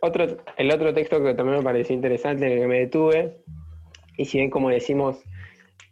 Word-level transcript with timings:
otro, 0.00 0.38
el 0.56 0.70
otro 0.70 0.94
texto 0.94 1.22
que 1.22 1.34
también 1.34 1.58
me 1.58 1.64
pareció 1.64 1.94
interesante, 1.94 2.46
en 2.46 2.52
el 2.52 2.58
que 2.60 2.66
me 2.66 2.80
detuve, 2.80 3.42
y 4.16 4.24
si 4.24 4.38
bien 4.38 4.50
como 4.50 4.70
decimos, 4.70 5.22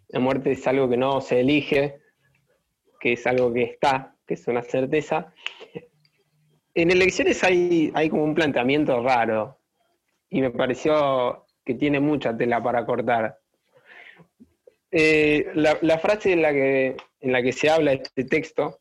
la 0.08 0.20
muerte 0.20 0.52
es 0.52 0.66
algo 0.66 0.88
que 0.88 0.96
no 0.96 1.20
se 1.20 1.40
elige, 1.40 2.00
que 3.00 3.12
es 3.12 3.26
algo 3.26 3.52
que 3.52 3.62
está, 3.62 4.14
que 4.26 4.34
es 4.34 4.46
una 4.48 4.62
certeza, 4.62 5.32
en 6.74 6.90
elecciones 6.90 7.42
hay, 7.42 7.90
hay 7.94 8.08
como 8.08 8.24
un 8.24 8.34
planteamiento 8.34 9.02
raro, 9.02 9.58
y 10.30 10.40
me 10.40 10.50
pareció 10.50 11.46
que 11.64 11.74
tiene 11.74 12.00
mucha 12.00 12.36
tela 12.36 12.62
para 12.62 12.84
cortar. 12.86 13.38
Eh, 14.90 15.50
la, 15.54 15.98
frase 15.98 16.32
en 16.32 16.42
la, 16.42 16.52
que, 16.52 16.96
en 17.20 17.32
la 17.32 17.42
que 17.42 17.52
se 17.52 17.68
habla 17.68 17.92
este 17.92 18.24
texto, 18.24 18.80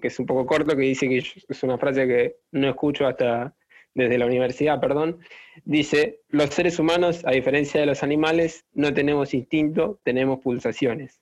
que 0.00 0.08
es 0.08 0.18
un 0.18 0.26
poco 0.26 0.46
corto, 0.46 0.74
que 0.74 0.82
dice 0.82 1.08
que 1.08 1.18
es 1.18 1.62
una 1.62 1.78
frase 1.78 2.06
que 2.06 2.36
no 2.52 2.68
escucho 2.68 3.06
hasta 3.06 3.54
desde 3.96 4.18
la 4.18 4.26
universidad, 4.26 4.80
perdón, 4.80 5.18
dice, 5.64 6.20
los 6.28 6.50
seres 6.50 6.78
humanos, 6.78 7.22
a 7.24 7.32
diferencia 7.32 7.80
de 7.80 7.86
los 7.86 8.02
animales, 8.02 8.64
no 8.72 8.94
tenemos 8.94 9.34
instinto, 9.34 9.98
tenemos 10.04 10.40
pulsaciones. 10.40 11.20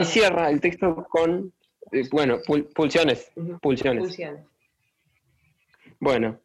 Y 0.00 0.04
cierra 0.04 0.50
el 0.50 0.60
texto 0.60 1.06
con, 1.08 1.52
eh, 1.92 2.02
bueno, 2.10 2.40
pulsiones, 2.74 3.30
pulsiones. 3.62 4.18
Bueno, 6.00 6.38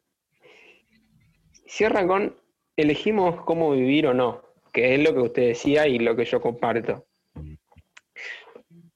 cierra 1.66 2.06
con, 2.06 2.36
elegimos 2.76 3.44
cómo 3.44 3.72
vivir 3.72 4.06
o 4.06 4.14
no 4.14 4.50
que 4.72 4.94
es 4.94 5.00
lo 5.00 5.14
que 5.14 5.20
usted 5.20 5.42
decía 5.48 5.86
y 5.86 5.98
lo 5.98 6.16
que 6.16 6.24
yo 6.24 6.40
comparto. 6.40 7.06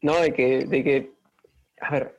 ¿No? 0.01 0.21
De 0.21 0.33
que, 0.33 0.65
de 0.67 0.85
que 0.85 1.11
a 1.81 1.91
ver, 1.91 2.17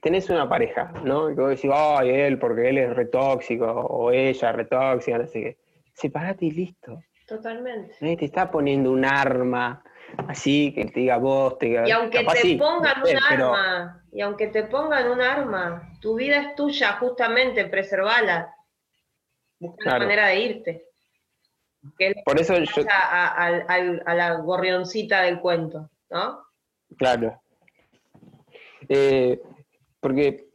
tenés 0.00 0.30
una 0.30 0.48
pareja, 0.48 0.92
¿no? 1.04 1.30
Y 1.30 1.34
vos 1.34 1.50
decís, 1.50 1.70
ay, 1.72 2.10
él, 2.10 2.38
porque 2.38 2.68
él 2.68 2.78
es 2.78 2.94
retóxico, 2.94 3.66
o 3.66 4.10
ella 4.10 4.52
retóxica, 4.52 5.18
no 5.18 5.26
sé 5.26 5.40
qué. 5.40 5.56
Separate 5.94 6.46
y 6.46 6.50
listo. 6.52 7.02
Totalmente. 7.26 7.94
Te 7.98 8.24
está 8.24 8.50
poniendo 8.50 8.90
un 8.90 9.04
arma 9.04 9.82
así 10.26 10.72
que 10.72 10.86
te 10.86 11.00
diga 11.00 11.18
vos, 11.18 11.58
te 11.58 11.66
diga. 11.66 11.86
Y 11.86 11.90
aunque 11.90 12.24
te 12.24 12.56
pongan 12.56 13.02
un 13.02 13.16
arma, 13.16 14.04
y 14.12 14.20
aunque 14.20 14.46
te 14.48 14.62
pongan 14.64 15.10
un 15.10 15.20
arma, 15.20 15.92
tu 16.00 16.14
vida 16.14 16.40
es 16.40 16.54
tuya, 16.54 16.94
justamente, 16.94 17.66
preservala. 17.66 18.54
Busca 19.58 19.90
una 19.90 19.98
manera 19.98 20.26
de 20.28 20.40
irte. 20.40 20.84
Por 22.24 22.40
eso 22.40 22.54
a, 22.54 24.14
la 24.14 24.34
gorrioncita 24.34 25.22
del 25.22 25.40
cuento, 25.40 25.90
¿no? 26.10 26.44
Claro. 26.96 27.40
Eh, 28.88 29.40
porque 30.00 30.48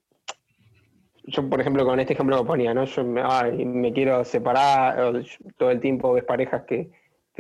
yo, 1.26 1.50
por 1.50 1.62
ejemplo, 1.62 1.86
con 1.86 2.00
este 2.00 2.14
ejemplo 2.14 2.38
que 2.40 2.46
ponía, 2.46 2.74
¿no? 2.74 2.86
Yo 2.86 3.04
me 3.04 3.94
quiero 3.94 4.24
separar, 4.26 5.24
todo 5.58 5.72
el 5.72 5.80
tiempo 5.80 6.14
ves 6.14 6.24
parejas 6.24 6.64
que, 6.64 6.90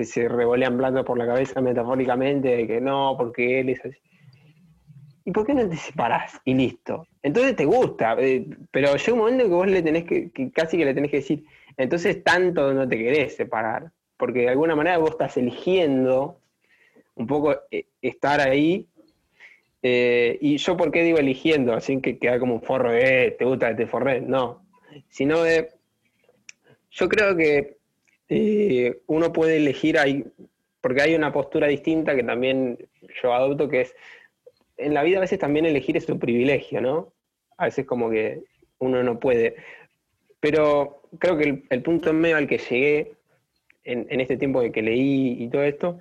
se 0.03 0.27
revolean 0.27 0.75
platos 0.77 1.05
por 1.05 1.17
la 1.17 1.27
cabeza 1.27 1.61
metafóricamente, 1.61 2.55
de 2.55 2.67
que 2.67 2.81
no, 2.81 3.15
porque 3.17 3.59
él 3.59 3.69
es 3.69 3.85
así. 3.85 3.97
¿Y 5.25 5.31
por 5.31 5.45
qué 5.45 5.53
no 5.53 5.69
te 5.69 5.75
separás? 5.75 6.41
Y 6.45 6.55
listo. 6.55 7.07
Entonces 7.21 7.55
te 7.55 7.65
gusta, 7.65 8.15
eh, 8.19 8.45
pero 8.71 8.95
llega 8.95 9.13
un 9.13 9.19
momento 9.19 9.43
que 9.43 9.49
vos 9.49 9.67
le 9.67 9.81
tenés 9.83 10.05
que, 10.05 10.31
que, 10.31 10.51
casi 10.51 10.77
que 10.77 10.85
le 10.85 10.93
tenés 10.93 11.11
que 11.11 11.17
decir, 11.17 11.45
entonces 11.77 12.23
tanto 12.23 12.73
no 12.73 12.87
te 12.87 12.97
querés 12.97 13.35
separar, 13.35 13.91
porque 14.17 14.41
de 14.41 14.49
alguna 14.49 14.75
manera 14.75 14.97
vos 14.97 15.11
estás 15.11 15.37
eligiendo 15.37 16.39
un 17.15 17.27
poco 17.27 17.55
eh, 17.71 17.85
estar 18.01 18.39
ahí. 18.41 18.87
Eh, 19.83 20.37
y 20.41 20.57
yo, 20.57 20.77
¿por 20.77 20.91
qué 20.91 21.03
digo 21.03 21.17
eligiendo? 21.17 21.73
Así 21.73 21.99
que 21.99 22.17
queda 22.17 22.39
como 22.39 22.55
un 22.55 22.61
forro 22.61 22.93
eh, 22.93 23.35
te 23.37 23.45
gusta 23.45 23.75
te 23.75 23.85
forré. 23.85 24.21
No, 24.21 24.65
sino 25.09 25.43
de, 25.43 25.69
yo 26.89 27.09
creo 27.09 27.35
que 27.35 27.77
uno 29.05 29.31
puede 29.31 29.57
elegir 29.57 29.99
ahí, 29.99 30.25
porque 30.81 31.01
hay 31.01 31.15
una 31.15 31.31
postura 31.31 31.67
distinta 31.67 32.15
que 32.15 32.23
también 32.23 32.79
yo 33.21 33.33
adopto, 33.33 33.69
que 33.69 33.81
es, 33.81 33.95
en 34.77 34.93
la 34.93 35.03
vida 35.03 35.17
a 35.17 35.21
veces 35.21 35.39
también 35.39 35.65
elegir 35.65 35.97
es 35.97 36.09
un 36.09 36.19
privilegio, 36.19 36.81
¿no? 36.81 37.13
A 37.57 37.65
veces 37.65 37.85
como 37.85 38.09
que 38.09 38.43
uno 38.79 39.03
no 39.03 39.19
puede. 39.19 39.55
Pero 40.39 41.03
creo 41.19 41.37
que 41.37 41.63
el, 41.69 41.81
punto 41.83 42.09
en 42.09 42.19
medio 42.19 42.37
al 42.37 42.47
que 42.47 42.57
llegué 42.57 43.13
en, 43.83 44.19
este 44.19 44.37
tiempo 44.37 44.61
de 44.61 44.71
que 44.71 44.81
leí 44.81 45.43
y 45.43 45.49
todo 45.49 45.63
esto, 45.63 45.99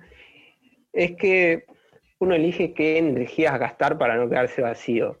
es 0.91 1.15
que 1.15 1.65
uno 2.23 2.35
elige 2.35 2.73
qué 2.73 2.97
energías 2.97 3.59
gastar 3.59 3.97
para 3.97 4.15
no 4.15 4.29
quedarse 4.29 4.61
vacío. 4.61 5.19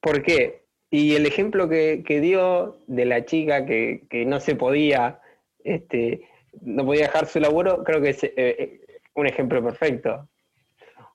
¿Por 0.00 0.22
qué? 0.22 0.62
Y 0.90 1.14
el 1.14 1.26
ejemplo 1.26 1.68
que, 1.68 2.02
dio 2.20 2.78
de 2.86 3.04
la 3.04 3.24
chica 3.24 3.64
que, 3.64 4.24
no 4.26 4.40
se 4.40 4.56
podía, 4.56 5.20
este, 5.64 6.22
no 6.60 6.84
podía 6.84 7.06
dejar 7.06 7.26
su 7.26 7.40
laburo, 7.40 7.82
creo 7.84 8.00
que 8.00 8.10
es 8.10 8.24
eh, 8.24 8.32
eh, 8.36 8.80
un 9.14 9.26
ejemplo 9.26 9.62
perfecto. 9.62 10.28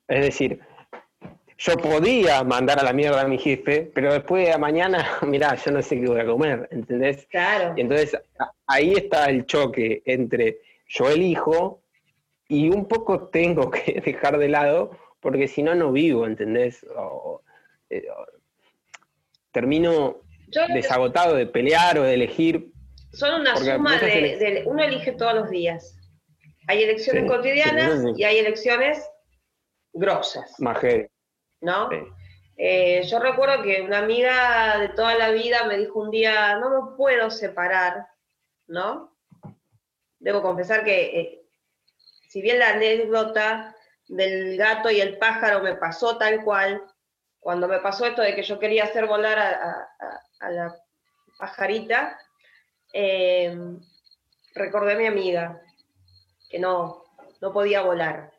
Es 0.08 0.22
decir, 0.22 0.60
yo 1.58 1.78
podía 1.78 2.44
mandar 2.44 2.80
a 2.80 2.84
la 2.84 2.94
mierda 2.94 3.22
a 3.22 3.28
mi 3.28 3.38
jefe, 3.38 3.92
pero 3.94 4.14
después 4.14 4.48
de 4.48 4.58
mañana, 4.58 5.06
mirá, 5.28 5.56
yo 5.56 5.72
no 5.72 5.82
sé 5.82 6.00
qué 6.00 6.08
voy 6.08 6.22
a 6.22 6.26
comer, 6.26 6.68
¿entendés? 6.72 7.28
Claro. 7.28 7.74
Y 7.76 7.82
entonces 7.82 8.18
ahí 8.68 8.94
está 8.94 9.26
el 9.26 9.46
choque 9.46 10.02
entre 10.06 10.60
yo 10.88 11.10
elijo 11.10 11.82
y 12.48 12.70
un 12.70 12.88
poco 12.88 13.28
tengo 13.30 13.72
que 13.72 14.02
dejar 14.06 14.38
de 14.38 14.50
lado, 14.50 14.98
porque 15.20 15.48
si 15.48 15.64
no, 15.64 15.76
no 15.76 15.92
vivo, 15.92 16.26
¿entendés? 16.26 16.86
Eh, 17.90 18.08
termino 19.52 20.22
desagotado 20.74 21.36
de 21.36 21.48
pelear 21.48 21.98
o 21.98 22.04
de 22.04 22.14
elegir. 22.14 22.72
Son 23.12 23.42
una 23.42 23.56
suma 23.56 23.98
de, 23.98 24.64
Uno 24.66 24.84
elige 24.84 25.14
todos 25.14 25.34
los 25.34 25.50
días. 25.50 25.98
Hay 26.68 26.84
elecciones 26.84 27.30
cotidianas 27.30 28.04
y 28.18 28.24
hay 28.24 28.38
elecciones 28.40 29.08
grosas. 29.94 30.54
Majé. 30.60 31.10
¿no? 31.62 31.90
Eh, 32.58 33.04
yo 33.04 33.20
recuerdo 33.20 33.64
que 33.64 33.82
una 33.82 34.00
amiga 34.00 34.80
de 34.80 34.90
toda 34.90 35.16
la 35.16 35.32
vida 35.32 35.66
me 35.66 35.78
dijo 35.78 36.00
un 36.00 36.12
día, 36.12 36.58
no 36.58 36.70
me 36.70 36.96
puedo 36.96 37.30
separar, 37.30 38.08
¿no? 38.68 39.14
Debo 40.20 40.42
confesar 40.42 40.84
que, 40.86 41.20
eh, 41.20 41.45
si 42.36 42.42
bien 42.42 42.60
la 42.60 42.72
anécdota 42.72 43.74
del 44.10 44.58
gato 44.58 44.92
y 44.92 45.00
el 45.00 45.18
pájaro 45.18 45.64
me 45.64 45.76
pasó 45.76 46.18
tal 46.18 46.44
cual, 46.44 46.86
cuando 47.40 47.66
me 47.66 47.80
pasó 47.80 48.06
esto 48.06 48.22
de 48.22 48.36
que 48.36 48.44
yo 48.44 48.60
quería 48.60 48.84
hacer 48.84 49.06
volar 49.08 49.40
a, 49.40 50.52
la 50.52 50.76
pajarita, 51.40 52.20
eh, 52.92 53.58
recordé 54.54 54.96
a 54.96 54.98
mi 54.98 55.06
amiga 55.06 55.62
que 56.50 56.60
no, 56.60 57.06
no 57.40 57.54
podía 57.54 57.84
volar. 57.84 58.34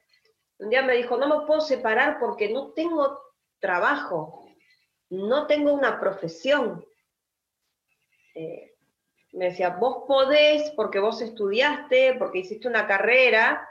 Un 0.59 0.69
día 0.69 0.83
me 0.83 0.93
dijo, 0.95 1.17
no 1.17 1.27
me 1.27 1.47
puedo 1.47 1.63
separar 1.63 2.19
porque 2.21 2.51
no 2.51 2.73
tengo 2.75 3.19
trabajo, 3.61 4.47
no 5.09 5.47
tengo 5.47 5.73
una 5.73 5.99
profesión. 5.99 6.85
Eh, 8.35 8.76
me 9.37 9.51
decía, 9.51 9.71
vos 9.71 10.05
podés 10.09 10.71
porque 10.71 10.99
vos 10.99 11.21
estudiaste, 11.21 12.15
porque 12.19 12.39
hiciste 12.39 12.69
una 12.69 12.87
carrera, 12.87 13.69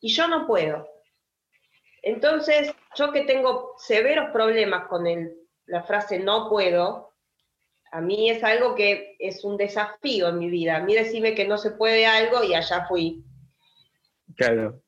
y 0.00 0.08
yo 0.08 0.26
no 0.26 0.46
puedo. 0.46 0.88
Entonces, 2.02 2.74
yo 2.94 3.12
que 3.12 3.24
tengo 3.24 3.74
severos 3.76 4.30
problemas 4.30 4.88
con 4.88 5.04
la 5.66 5.82
frase 5.82 6.18
no 6.18 6.48
puedo, 6.48 7.12
a 7.92 8.00
mí 8.00 8.30
es 8.30 8.42
algo 8.42 8.74
que 8.74 9.16
es 9.18 9.44
un 9.44 9.56
desafío 9.58 10.28
en 10.28 10.38
mi 10.38 10.48
vida. 10.48 10.76
A 10.76 10.80
mí 10.80 10.94
decime 10.94 11.34
que 11.34 11.46
no 11.46 11.58
se 11.58 11.72
puede 11.72 12.06
algo 12.06 12.42
y 12.42 12.54
allá 12.54 12.86
fui. 12.86 13.22
Claro. 14.36 14.82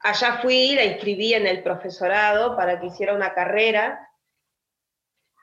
Allá 0.00 0.40
fui, 0.42 0.74
la 0.74 0.84
inscribí 0.84 1.32
en 1.32 1.46
el 1.46 1.62
profesorado 1.62 2.56
para 2.56 2.78
que 2.78 2.86
hiciera 2.86 3.14
una 3.14 3.32
carrera. 3.34 4.06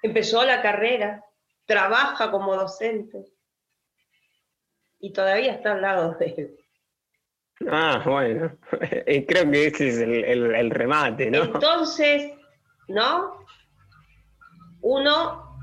Empezó 0.04 0.44
la 0.44 0.62
carrera, 0.62 1.26
trabaja 1.70 2.32
como 2.32 2.56
docente 2.56 3.26
y 5.00 5.14
todavía 5.14 5.54
está 5.54 5.74
al 5.74 5.82
lado 5.84 6.16
de 6.16 6.26
él. 6.26 6.60
Ah, 7.70 8.02
bueno, 8.04 8.58
creo 9.28 9.52
que 9.52 9.68
ese 9.68 9.90
es 9.90 10.00
el, 10.00 10.72
remate, 10.72 11.30
¿no? 11.30 11.44
Entonces, 11.44 12.34
¿no? 12.88 13.46
Uno 14.82 15.60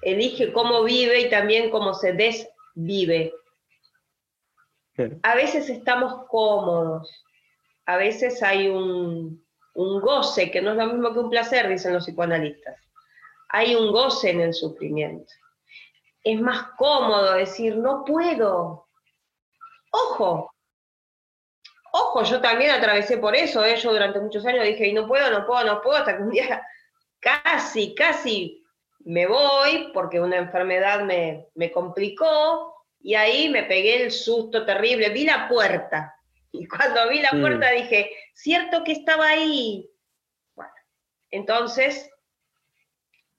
elige 0.00 0.50
cómo 0.50 0.82
vive 0.82 1.20
y 1.20 1.28
también 1.28 1.68
cómo 1.68 1.92
se 1.92 2.14
desvive. 2.14 3.34
A 5.24 5.34
veces 5.34 5.68
estamos 5.68 6.26
cómodos, 6.28 7.22
a 7.84 7.98
veces 7.98 8.42
hay 8.42 8.68
un, 8.68 9.44
goce, 9.74 10.50
que 10.50 10.62
no 10.62 10.70
es 10.70 10.76
lo 10.78 10.86
mismo 10.86 11.12
que 11.12 11.18
un 11.18 11.30
placer, 11.30 11.68
dicen 11.68 11.92
los 11.92 12.06
psicoanalistas. 12.06 12.80
Hay 13.56 13.76
un 13.76 13.92
goce 13.92 14.30
en 14.30 14.40
el 14.40 14.52
sufrimiento. 14.52 15.32
Es 16.24 16.40
más 16.40 16.70
cómodo 16.76 17.34
decir, 17.34 17.76
no 17.76 18.04
puedo. 18.04 18.88
Ojo, 19.92 20.52
ojo, 21.92 22.24
yo 22.24 22.40
también 22.40 22.72
atravesé 22.72 23.18
por 23.18 23.36
eso, 23.36 23.64
¿eh? 23.64 23.76
yo 23.76 23.92
durante 23.92 24.18
muchos 24.18 24.44
años 24.44 24.64
dije, 24.64 24.88
y 24.88 24.92
no 24.92 25.06
puedo, 25.06 25.30
no 25.30 25.46
puedo, 25.46 25.64
no 25.64 25.80
puedo, 25.80 25.98
hasta 25.98 26.16
que 26.16 26.22
un 26.24 26.30
día 26.30 26.66
casi, 27.20 27.94
casi 27.94 28.60
me 29.04 29.28
voy 29.28 29.92
porque 29.94 30.18
una 30.18 30.38
enfermedad 30.38 31.04
me, 31.04 31.46
me 31.54 31.70
complicó 31.70 32.74
y 33.00 33.14
ahí 33.14 33.48
me 33.50 33.62
pegué 33.62 34.02
el 34.02 34.10
susto 34.10 34.66
terrible, 34.66 35.10
vi 35.10 35.26
la 35.26 35.46
puerta 35.46 36.12
y 36.50 36.66
cuando 36.66 37.08
vi 37.08 37.20
la 37.20 37.32
Mm. 37.32 37.40
puerta 37.40 37.70
dije, 37.70 38.10
cierto 38.34 38.82
que 38.82 38.92
estaba 38.92 39.28
ahí. 39.28 39.88
Bueno, 40.56 40.72
entonces 41.30 42.10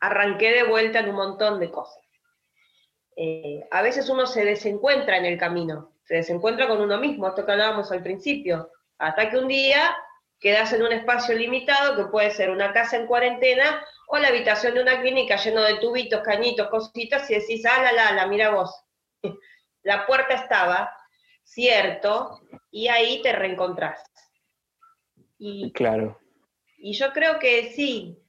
arranqué 0.06 0.52
de 0.52 0.64
vuelta 0.64 1.00
en 1.00 1.10
un 1.10 1.16
montón 1.16 1.60
de 1.60 1.72
cosas. 1.72 2.04
Eh, 3.16 3.66
a 3.72 3.82
veces 3.82 4.10
uno 4.10 4.28
se 4.28 4.44
desencuentra 4.44 5.18
en 5.18 5.26
el 5.26 5.38
camino, 5.38 5.94
se 6.04 6.16
desencuentra 6.16 6.68
con 6.68 6.82
uno 6.82 6.98
mismo, 7.00 7.28
esto 7.28 7.46
que 7.46 7.52
hablábamos 7.54 7.92
al 7.92 8.04
principio, 8.04 8.72
hasta 8.98 9.30
que 9.30 9.38
un 9.38 9.48
día 9.48 9.96
quedas 10.40 10.74
en 10.74 10.84
un 10.84 10.92
espacio 10.92 11.36
limitado, 11.36 11.96
que 11.96 12.12
puede 12.12 12.30
ser 12.32 12.50
una 12.50 12.74
casa 12.74 12.98
en 12.98 13.08
cuarentena 13.08 13.84
o 14.08 14.18
la 14.18 14.28
habitación 14.28 14.76
de 14.76 14.82
una 14.82 15.02
clínica 15.02 15.38
lleno 15.38 15.62
de 15.62 15.76
tubitos, 15.76 16.22
cañitos, 16.22 16.68
cositas, 16.70 17.30
y 17.32 17.36
decís, 17.36 17.66
ah, 17.66 17.82
la, 17.82 17.92
la, 17.94 18.12
la, 18.12 18.28
mira 18.28 18.50
vos. 18.52 18.84
la 19.84 20.06
puerta 20.06 20.36
estaba, 20.36 20.96
cierto, 21.44 22.42
y 22.70 22.90
ahí 22.90 23.22
te 23.22 23.32
reencontrás. 23.32 24.04
Y, 25.38 25.72
Claro. 25.72 26.20
y 26.78 26.94
yo 26.94 27.12
creo 27.14 27.40
que 27.40 27.72
sí, 27.72 28.22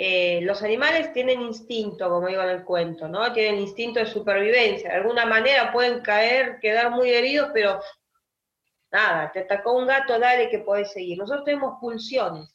eh, 0.00 0.38
los 0.42 0.62
animales 0.62 1.12
tienen 1.12 1.42
instinto, 1.42 2.08
como 2.08 2.28
digo 2.28 2.40
en 2.40 2.50
el 2.50 2.64
cuento, 2.64 3.08
¿no? 3.08 3.32
Tienen 3.32 3.60
instinto 3.60 3.98
de 3.98 4.06
supervivencia. 4.06 4.90
De 4.90 4.96
alguna 4.98 5.26
manera 5.26 5.72
pueden 5.72 6.02
caer, 6.02 6.60
quedar 6.60 6.92
muy 6.92 7.10
heridos, 7.10 7.50
pero 7.52 7.80
nada, 8.92 9.32
te 9.32 9.40
atacó 9.40 9.72
un 9.72 9.88
gato, 9.88 10.16
dale 10.20 10.50
que 10.50 10.60
podés 10.60 10.92
seguir. 10.92 11.18
Nosotros 11.18 11.44
tenemos 11.44 11.80
pulsiones. 11.80 12.48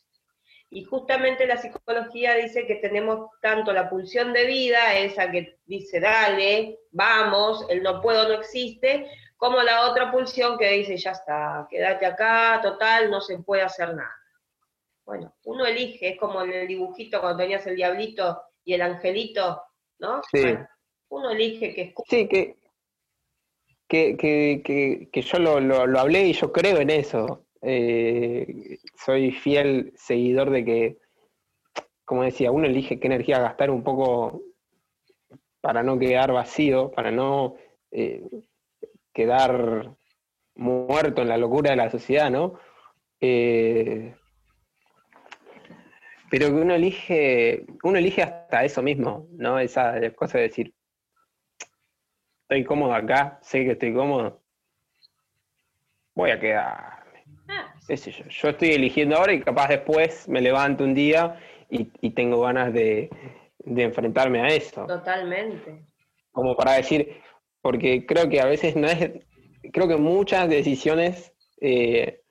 Y 0.70 0.86
justamente 0.86 1.46
la 1.46 1.58
psicología 1.58 2.36
dice 2.36 2.66
que 2.66 2.76
tenemos 2.76 3.30
tanto 3.42 3.74
la 3.74 3.90
pulsión 3.90 4.32
de 4.32 4.46
vida, 4.46 4.96
esa 4.96 5.30
que 5.30 5.58
dice, 5.66 6.00
dale, 6.00 6.80
vamos, 6.92 7.66
el 7.68 7.84
no 7.84 8.02
puedo 8.02 8.26
no 8.26 8.36
existe, 8.36 9.12
como 9.36 9.62
la 9.62 9.90
otra 9.90 10.10
pulsión 10.14 10.58
que 10.58 10.70
dice, 10.70 10.96
ya 10.96 11.12
está, 11.12 11.68
quédate 11.70 12.06
acá, 12.06 12.62
total, 12.64 13.12
no 13.12 13.20
se 13.20 13.38
puede 13.40 13.64
hacer 13.64 13.94
nada. 13.94 14.16
Bueno, 15.06 15.36
uno 15.44 15.66
elige, 15.66 16.10
es 16.10 16.20
como 16.20 16.42
en 16.42 16.54
el 16.54 16.68
dibujito 16.68 17.20
cuando 17.20 17.40
tenías 17.44 17.66
el 17.68 17.76
diablito 17.76 18.42
y 18.64 18.74
el 18.74 18.82
angelito, 18.82 19.62
¿no? 20.00 20.22
Sí. 20.32 20.42
Bueno, 20.42 20.68
uno 21.10 21.32
elige 21.32 21.74
que 21.74 21.82
escucha. 21.82 22.10
Sí, 22.10 22.28
que, 22.28 22.58
que, 23.88 24.16
que, 24.18 24.62
que, 24.64 25.10
que 25.12 25.22
yo 25.22 25.40
lo, 25.40 25.60
lo, 25.60 25.86
lo 25.86 26.00
hablé 26.00 26.28
y 26.28 26.34
yo 26.34 26.52
creo 26.52 26.78
en 26.78 26.90
eso. 26.90 27.46
Eh, 27.62 28.80
soy 28.98 29.32
fiel 29.32 29.94
seguidor 29.96 30.50
de 30.50 30.66
que, 30.66 30.98
como 32.06 32.24
decía, 32.24 32.52
uno 32.52 32.66
elige 32.66 33.00
qué 33.00 33.08
energía 33.08 33.40
gastar 33.40 33.70
un 33.72 33.84
poco 33.84 34.42
para 35.62 35.84
no 35.84 35.98
quedar 35.98 36.34
vacío, 36.34 36.92
para 36.92 37.12
no 37.12 37.56
eh, 37.92 38.22
quedar 39.14 39.96
muerto 40.56 41.22
en 41.22 41.30
la 41.30 41.38
locura 41.38 41.72
de 41.72 41.78
la 41.78 41.90
sociedad, 41.90 42.30
¿no? 42.30 42.56
Eh, 43.22 44.14
pero 46.34 46.48
que 46.48 46.56
uno 46.56 46.74
elige, 46.74 47.64
uno 47.84 47.96
elige 48.00 48.24
hasta 48.24 48.66
eso 48.66 48.82
mismo, 48.82 49.28
¿no? 49.38 49.60
Esa 49.60 49.94
cosa 50.16 50.40
de 50.40 50.46
decir, 50.46 50.74
estoy 52.42 52.64
cómodo 52.64 52.96
acá, 52.96 53.38
sé 53.44 53.64
que 53.64 53.74
estoy 53.74 53.94
cómodo, 53.94 54.42
voy 56.16 56.32
a 56.32 56.40
quedarme. 56.40 57.24
Ah, 57.50 57.76
yo. 57.88 58.26
Yo 58.28 58.50
estoy 58.50 58.70
eligiendo 58.70 59.16
ahora 59.16 59.34
y 59.34 59.42
capaz 59.42 59.68
después 59.68 60.28
me 60.28 60.42
levanto 60.42 60.84
un 60.84 60.96
día 60.96 61.40
y, 61.70 61.92
y 62.02 62.10
tengo 62.10 62.42
ganas 62.42 62.74
de, 62.74 63.12
de 63.60 63.84
enfrentarme 63.84 64.42
a 64.42 64.48
eso. 64.48 64.88
totalmente. 64.88 65.86
Como 66.32 66.56
para 66.56 66.72
decir, 66.72 67.16
porque 67.62 68.08
creo 68.08 68.28
que 68.28 68.42
a 68.42 68.46
veces 68.46 68.76
no 68.76 68.88
es, 68.88 69.12
creo 69.72 69.88
que 69.88 69.98
muchas 69.98 70.50
decisiones 70.50 71.32
eh, 71.62 72.24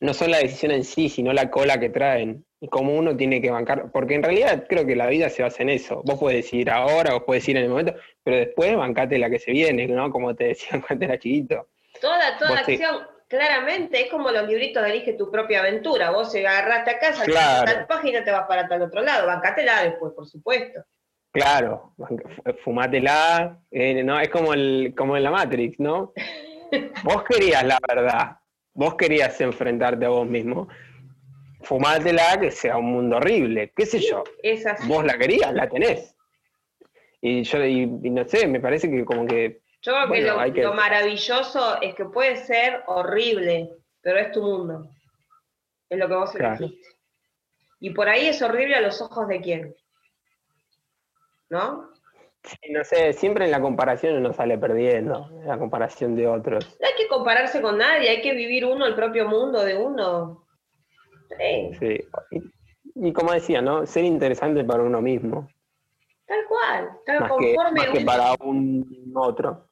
no 0.00 0.12
son 0.12 0.32
la 0.32 0.38
decisión 0.38 0.72
en 0.72 0.82
sí, 0.82 1.08
sino 1.08 1.32
la 1.32 1.52
cola 1.52 1.78
que 1.78 1.88
traen. 1.88 2.44
Y 2.64 2.68
como 2.68 2.94
uno 2.94 3.16
tiene 3.16 3.42
que 3.42 3.50
bancar, 3.50 3.90
porque 3.90 4.14
en 4.14 4.22
realidad 4.22 4.66
creo 4.68 4.86
que 4.86 4.94
la 4.94 5.08
vida 5.08 5.28
se 5.28 5.42
basa 5.42 5.64
en 5.64 5.70
eso. 5.70 6.00
Vos 6.04 6.16
podés 6.20 6.36
decidir 6.36 6.70
ahora, 6.70 7.12
vos 7.14 7.24
podés 7.24 7.42
decidir 7.42 7.56
en 7.56 7.64
el 7.64 7.70
momento, 7.70 7.94
pero 8.22 8.36
después 8.36 8.76
bancate 8.76 9.18
la 9.18 9.28
que 9.28 9.40
se 9.40 9.50
viene, 9.50 9.88
¿no? 9.88 10.10
Como 10.12 10.36
te 10.36 10.44
decían 10.44 10.80
cuando 10.86 11.04
era 11.04 11.18
chiquito. 11.18 11.68
Toda, 12.00 12.38
toda 12.38 12.50
Vos 12.52 12.62
te- 12.64 12.74
acción, 12.74 12.98
claramente, 13.26 14.02
es 14.02 14.10
como 14.10 14.30
los 14.30 14.46
libritos 14.46 14.80
de 14.80 14.90
Elige 14.90 15.14
tu 15.14 15.28
propia 15.28 15.58
aventura. 15.58 16.10
Vos 16.12 16.30
se 16.30 16.46
agarraste 16.46 16.92
a 16.92 16.98
casa, 17.00 17.24
Claro. 17.24 17.64
tal 17.64 17.86
página, 17.88 18.22
te 18.22 18.30
vas 18.30 18.46
para 18.46 18.68
tal 18.68 18.82
otro 18.82 19.02
lado. 19.02 19.26
Bancátela 19.26 19.82
después, 19.82 20.12
por 20.14 20.28
supuesto. 20.28 20.84
Claro, 21.32 21.94
fumátela, 22.62 23.58
eh, 23.70 24.02
no, 24.04 24.20
es 24.20 24.28
como 24.28 24.52
el, 24.54 24.94
como 24.96 25.16
en 25.16 25.22
la 25.24 25.30
Matrix, 25.30 25.80
¿no? 25.80 26.12
Vos 27.04 27.24
querías 27.24 27.64
la 27.64 27.78
verdad, 27.86 28.36
vos 28.72 28.94
querías 28.94 29.38
enfrentarte 29.40 30.04
a 30.06 30.08
vos 30.10 30.26
mismo. 30.26 30.68
Fumátela 31.62 32.38
que 32.40 32.50
sea 32.50 32.76
un 32.76 32.92
mundo 32.92 33.16
horrible, 33.16 33.72
qué 33.76 33.86
sé 33.86 34.00
yo. 34.00 34.24
Es 34.42 34.66
así. 34.66 34.86
Vos 34.88 35.04
la 35.04 35.16
querías, 35.18 35.52
la 35.54 35.68
tenés. 35.68 36.14
Y 37.20 37.42
yo, 37.44 37.64
y, 37.64 37.82
y 37.82 38.10
no 38.10 38.26
sé, 38.28 38.46
me 38.46 38.60
parece 38.60 38.90
que 38.90 39.04
como 39.04 39.26
que, 39.26 39.60
Yo 39.82 39.92
creo 39.92 40.08
Bueno, 40.08 40.24
que, 40.26 40.30
lo, 40.32 40.40
hay 40.40 40.52
que- 40.52 40.62
lo 40.62 40.74
maravilloso 40.74 41.80
es 41.80 41.94
que 41.94 42.04
puede 42.06 42.36
ser 42.36 42.82
horrible, 42.86 43.70
pero 44.00 44.18
es 44.18 44.32
tu 44.32 44.42
mundo. 44.42 44.88
Es 45.88 45.98
lo 45.98 46.08
que 46.08 46.14
vos 46.14 46.30
Claro. 46.32 46.56
elegiste. 46.56 46.88
Y 47.80 47.90
por 47.90 48.08
ahí 48.08 48.26
es 48.28 48.40
horrible 48.42 48.76
a 48.76 48.80
los 48.80 49.00
ojos 49.02 49.26
de 49.28 49.40
quién. 49.40 49.74
¿No? 51.50 51.90
sí, 52.44 52.72
no 52.72 52.82
sé, 52.82 53.12
siempre 53.12 53.44
en 53.44 53.50
la 53.52 53.60
comparación 53.60 54.16
uno 54.16 54.32
sale 54.32 54.58
perdiendo, 54.58 55.28
en 55.42 55.46
la 55.46 55.58
comparación 55.58 56.16
de 56.16 56.26
otros. 56.26 56.76
No 56.80 56.86
hay 56.88 56.94
que 56.96 57.06
compararse 57.06 57.60
con 57.62 57.78
nadie, 57.78 58.08
hay 58.10 58.20
que 58.22 58.32
vivir 58.34 58.64
uno 58.64 58.84
el 58.86 58.94
propio 58.96 59.28
mundo 59.28 59.62
de 59.62 59.76
uno. 59.76 60.41
Sí, 61.38 61.76
Sí. 61.78 62.00
Y, 62.94 63.08
y 63.08 63.12
como 63.12 63.32
decía, 63.32 63.62
¿no? 63.62 63.86
Ser 63.86 64.04
interesante 64.04 64.64
para 64.64 64.82
uno 64.82 65.00
mismo, 65.00 65.48
tal 66.32 66.44
cual. 66.46 66.90
Estar 66.98 67.20
más 67.20 67.32
que, 67.38 67.98
que 67.98 68.04
para 68.04 68.34
un 68.40 69.12
otro. 69.14 69.68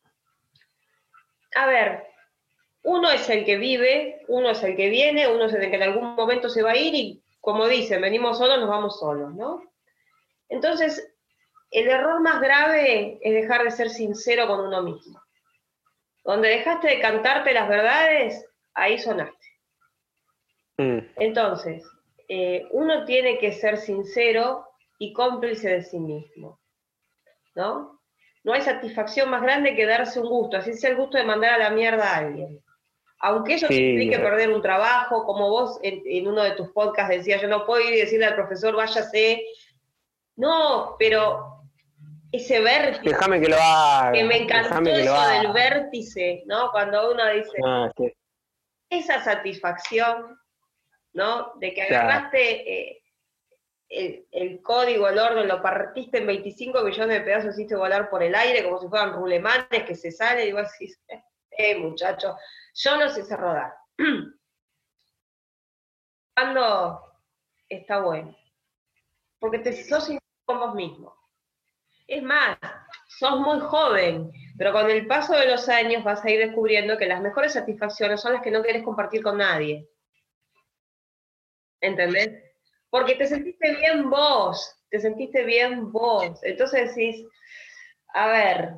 A 1.56 1.66
ver, 1.66 2.06
uno 2.82 3.10
es 3.10 3.28
el 3.28 3.44
que 3.44 3.56
vive, 3.56 4.22
uno 4.28 4.50
es 4.50 4.62
el 4.62 4.76
que 4.76 4.88
viene, 4.88 5.28
uno 5.28 5.46
es 5.46 5.54
el 5.54 5.70
que 5.70 5.76
en 5.76 5.82
algún 5.82 6.14
momento 6.14 6.48
se 6.48 6.62
va 6.62 6.72
a 6.72 6.76
ir 6.76 6.94
y, 6.94 7.22
como 7.40 7.66
dicen, 7.66 8.00
venimos 8.00 8.38
solos, 8.38 8.58
nos 8.58 8.68
vamos 8.68 8.98
solos, 8.98 9.34
¿no? 9.34 9.62
Entonces, 10.48 11.12
el 11.70 11.88
error 11.88 12.20
más 12.20 12.40
grave 12.40 13.18
es 13.22 13.34
dejar 13.34 13.64
de 13.64 13.70
ser 13.70 13.90
sincero 13.90 14.46
con 14.46 14.61
uno 14.61 14.82
mismo. 14.82 15.20
Donde 16.25 16.49
dejaste 16.49 16.88
de 16.88 17.00
cantarte 17.00 17.52
las 17.52 17.68
verdades, 17.68 18.46
ahí 18.75 18.99
sonaste. 18.99 19.46
Mm, 20.80 20.99
Entonces, 21.16 21.84
eh, 22.28 22.66
uno 22.70 23.04
tiene 23.04 23.38
que 23.38 23.52
ser 23.52 23.76
sincero 23.76 24.66
y 24.99 25.12
cómplice 25.12 25.68
de 25.68 25.82
sí 25.82 25.99
mismo, 25.99 26.60
¿no? 27.54 28.00
No 28.44 28.52
hay 28.54 28.62
satisfacción 28.62 29.28
más 29.28 29.42
grande 29.42 29.75
que 29.76 29.84
darse 29.87 30.18
un 30.20 30.28
gusto, 30.28 30.56
así 30.56 30.72
sea 30.72 30.90
el 30.90 30.96
gusto 30.96 31.18
de 31.18 31.25
mandar 31.25 31.54
a 31.54 31.58
la 31.58 31.70
mierda 31.70 32.10
a 32.14 32.16
alguien. 32.18 32.60
Aunque 33.22 33.54
eso 33.54 33.66
Sí, 33.68 33.90
implique 33.90 34.18
perder 34.18 34.50
un 34.50 34.62
trabajo, 34.62 35.25
como 35.26 35.50
vos 35.50 35.78
en, 35.82 36.00
en 36.06 36.26
uno 36.26 36.42
de 36.42 36.52
tus 36.52 36.70
podcasts 36.70 37.14
decías, 37.14 37.42
yo 37.42 37.49
no 37.49 37.66
puedo 37.66 37.87
ir 37.87 37.94
y 37.94 38.00
decirle 38.00 38.25
al 38.25 38.34
profesor, 38.34 38.75
váyase. 38.75 39.42
No, 40.37 40.96
pero 40.99 41.60
ese 42.32 42.60
vértice, 42.60 43.10
Déjame 43.10 43.38
que 43.42 43.49
lo 43.49 43.56
haga. 43.60 44.12
que 44.12 44.25
me 44.25 44.38
encantó 44.44 44.82
que 44.82 45.02
eso 45.02 45.28
del 45.28 45.52
vértice, 45.52 46.44
¿no? 46.46 46.70
Cuando 46.70 47.12
uno 47.12 47.30
dice, 47.30 47.58
Ah, 47.62 47.90
sí. 47.94 48.10
esa 48.88 49.20
satisfacción, 49.22 50.39
¿no? 51.12 51.52
De 51.57 51.75
que 51.75 51.83
agarraste 51.83 52.90
eh, 52.90 53.02
el, 53.88 54.26
el 54.31 54.62
código, 54.62 55.09
el 55.09 55.19
orden, 55.19 55.49
lo 55.49 55.61
partiste 55.61 56.19
en 56.19 56.26
25 56.26 56.83
millones 56.83 57.19
de 57.19 57.25
pedazos, 57.25 57.55
hiciste 57.55 57.76
volar 57.76 58.09
por 58.09 58.23
el 58.23 58.35
aire 58.35 58.64
como 58.64 58.79
si 58.79 58.88
fueran 58.88 59.12
rulemanes 59.12 59.85
que 59.87 59.95
se 59.95 60.12
salen 60.12 60.49
y 60.49 60.52
vos 60.52 60.71
decís, 60.71 60.99
eh, 61.50 61.76
muchacho, 61.76 62.37
yo 62.75 62.97
no 62.97 63.09
sé 63.09 63.23
hacer 63.23 63.38
rodar. 63.38 63.73
Cuando 66.35 67.11
está 67.69 68.00
bueno. 68.00 68.37
Porque 69.38 69.59
te 69.59 69.73
sos 69.73 70.11
con 70.45 70.59
vos 70.59 70.75
mismo. 70.75 71.14
Es 72.07 72.23
más, 72.23 72.59
sos 73.07 73.38
muy 73.40 73.61
joven, 73.61 74.31
pero 74.57 74.73
con 74.73 74.90
el 74.90 75.07
paso 75.07 75.35
de 75.35 75.49
los 75.49 75.69
años 75.69 76.02
vas 76.05 76.25
a 76.25 76.31
ir 76.31 76.38
descubriendo 76.38 76.97
que 76.97 77.07
las 77.07 77.21
mejores 77.21 77.52
satisfacciones 77.52 78.21
son 78.21 78.33
las 78.33 78.43
que 78.43 78.50
no 78.50 78.62
querés 78.62 78.83
compartir 78.83 79.23
con 79.23 79.38
nadie. 79.38 79.89
¿Entendés? 81.80 82.30
Porque 82.90 83.14
te 83.14 83.26
sentiste 83.26 83.76
bien 83.76 84.10
vos, 84.10 84.76
te 84.90 85.00
sentiste 85.00 85.44
bien 85.44 85.92
vos. 85.92 86.38
Entonces 86.42 86.94
decís, 86.94 87.26
a 88.08 88.26
ver, 88.28 88.75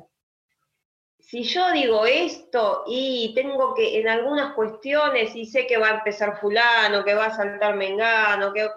si 1.19 1.43
yo 1.43 1.71
digo 1.71 2.05
esto 2.05 2.83
y 2.85 3.33
tengo 3.33 3.73
que 3.73 3.99
en 3.99 4.07
algunas 4.07 4.53
cuestiones 4.53 5.35
y 5.35 5.45
sé 5.45 5.65
que 5.65 5.77
va 5.77 5.87
a 5.87 5.95
empezar 5.95 6.39
fulano, 6.39 7.03
que 7.03 7.15
va 7.15 7.25
a 7.27 7.35
saltar 7.35 7.75
mengano, 7.75 8.53
que 8.53 8.69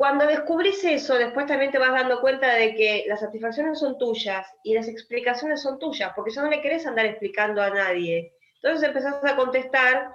cuando 0.00 0.26
descubrís 0.26 0.82
eso, 0.84 1.18
después 1.18 1.44
también 1.44 1.70
te 1.70 1.78
vas 1.78 1.92
dando 1.92 2.22
cuenta 2.22 2.54
de 2.54 2.74
que 2.74 3.04
las 3.06 3.20
satisfacciones 3.20 3.78
son 3.78 3.98
tuyas 3.98 4.46
y 4.64 4.72
las 4.72 4.88
explicaciones 4.88 5.60
son 5.60 5.78
tuyas, 5.78 6.12
porque 6.16 6.30
ya 6.30 6.40
no 6.40 6.48
le 6.48 6.62
querés 6.62 6.86
andar 6.86 7.04
explicando 7.04 7.60
a 7.60 7.68
nadie. 7.68 8.32
Entonces 8.54 8.88
empezás 8.88 9.22
a 9.22 9.36
contestar, 9.36 10.10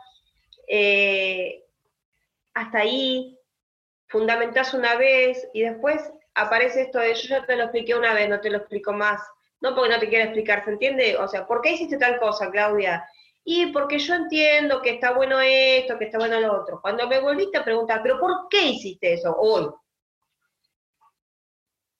eh, 0.68 1.65
hasta 2.56 2.80
ahí, 2.80 3.38
fundamentás 4.08 4.74
una 4.74 4.96
vez 4.96 5.48
y 5.54 5.62
después 5.62 6.12
aparece 6.34 6.84
esto 6.84 7.00
de 7.00 7.14
yo 7.14 7.28
ya 7.28 7.46
te 7.46 7.56
lo 7.56 7.64
expliqué 7.64 7.96
una 7.96 8.14
vez, 8.14 8.30
no 8.30 8.40
te 8.40 8.50
lo 8.50 8.58
explico 8.58 8.94
más. 8.94 9.22
No 9.62 9.76
porque 9.76 9.90
no 9.94 10.00
te 10.00 10.10
quiera 10.10 10.26
explicar, 10.26 10.64
¿se 10.64 10.72
entiende? 10.72 11.18
O 11.18 11.28
sea, 11.28 11.46
¿por 11.46 11.62
qué 11.62 11.74
hiciste 11.74 11.98
tal 11.98 12.20
cosa, 12.20 12.52
Claudia? 12.52 13.08
Y 13.44 13.68
porque 13.68 14.00
yo 14.00 14.16
entiendo 14.16 14.82
que 14.82 14.92
está 14.92 15.14
bueno 15.14 15.40
esto, 15.40 15.98
que 15.98 16.06
está 16.06 16.18
bueno 16.18 16.40
lo 16.40 16.62
otro. 16.62 16.82
Cuando 16.82 17.08
me 17.08 17.20
volviste 17.20 17.58
a 17.58 17.64
preguntar, 17.64 18.02
¿pero 18.02 18.20
por 18.20 18.48
qué 18.50 18.62
hiciste 18.70 19.14
eso 19.14 19.36
hoy? 19.38 19.70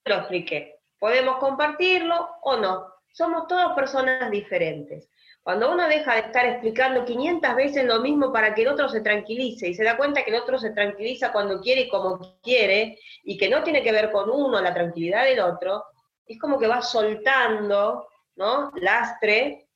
Lo 0.04 0.14
expliqué. 0.16 0.80
Podemos 0.98 1.38
compartirlo 1.38 2.30
o 2.42 2.56
no. 2.56 2.94
Somos 3.12 3.46
todas 3.46 3.74
personas 3.74 4.30
diferentes. 4.30 5.08
Cuando 5.46 5.70
uno 5.70 5.86
deja 5.86 6.14
de 6.14 6.20
estar 6.22 6.44
explicando 6.44 7.04
500 7.04 7.54
veces 7.54 7.84
lo 7.84 8.00
mismo 8.00 8.32
para 8.32 8.52
que 8.52 8.62
el 8.62 8.68
otro 8.68 8.88
se 8.88 9.00
tranquilice 9.00 9.68
y 9.68 9.74
se 9.74 9.84
da 9.84 9.96
cuenta 9.96 10.24
que 10.24 10.30
el 10.30 10.42
otro 10.42 10.58
se 10.58 10.70
tranquiliza 10.70 11.30
cuando 11.30 11.60
quiere 11.60 11.82
y 11.82 11.88
como 11.88 12.40
quiere 12.42 12.98
y 13.22 13.38
que 13.38 13.48
no 13.48 13.62
tiene 13.62 13.80
que 13.80 13.92
ver 13.92 14.10
con 14.10 14.28
uno 14.28 14.60
la 14.60 14.74
tranquilidad 14.74 15.22
del 15.22 15.38
otro, 15.38 15.84
es 16.26 16.36
como 16.40 16.58
que 16.58 16.66
va 16.66 16.82
soltando, 16.82 18.08
¿no? 18.34 18.72
Lastre, 18.74 19.68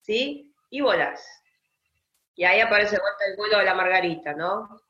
¿sí? 0.00 0.52
y 0.70 0.80
volás. 0.80 1.24
Y 2.34 2.42
ahí 2.42 2.58
aparece 2.58 2.98
vuelta 2.98 3.26
el 3.30 3.36
vuelo 3.36 3.58
de 3.58 3.64
la 3.64 3.74
margarita, 3.74 4.34
¿no? 4.34 4.80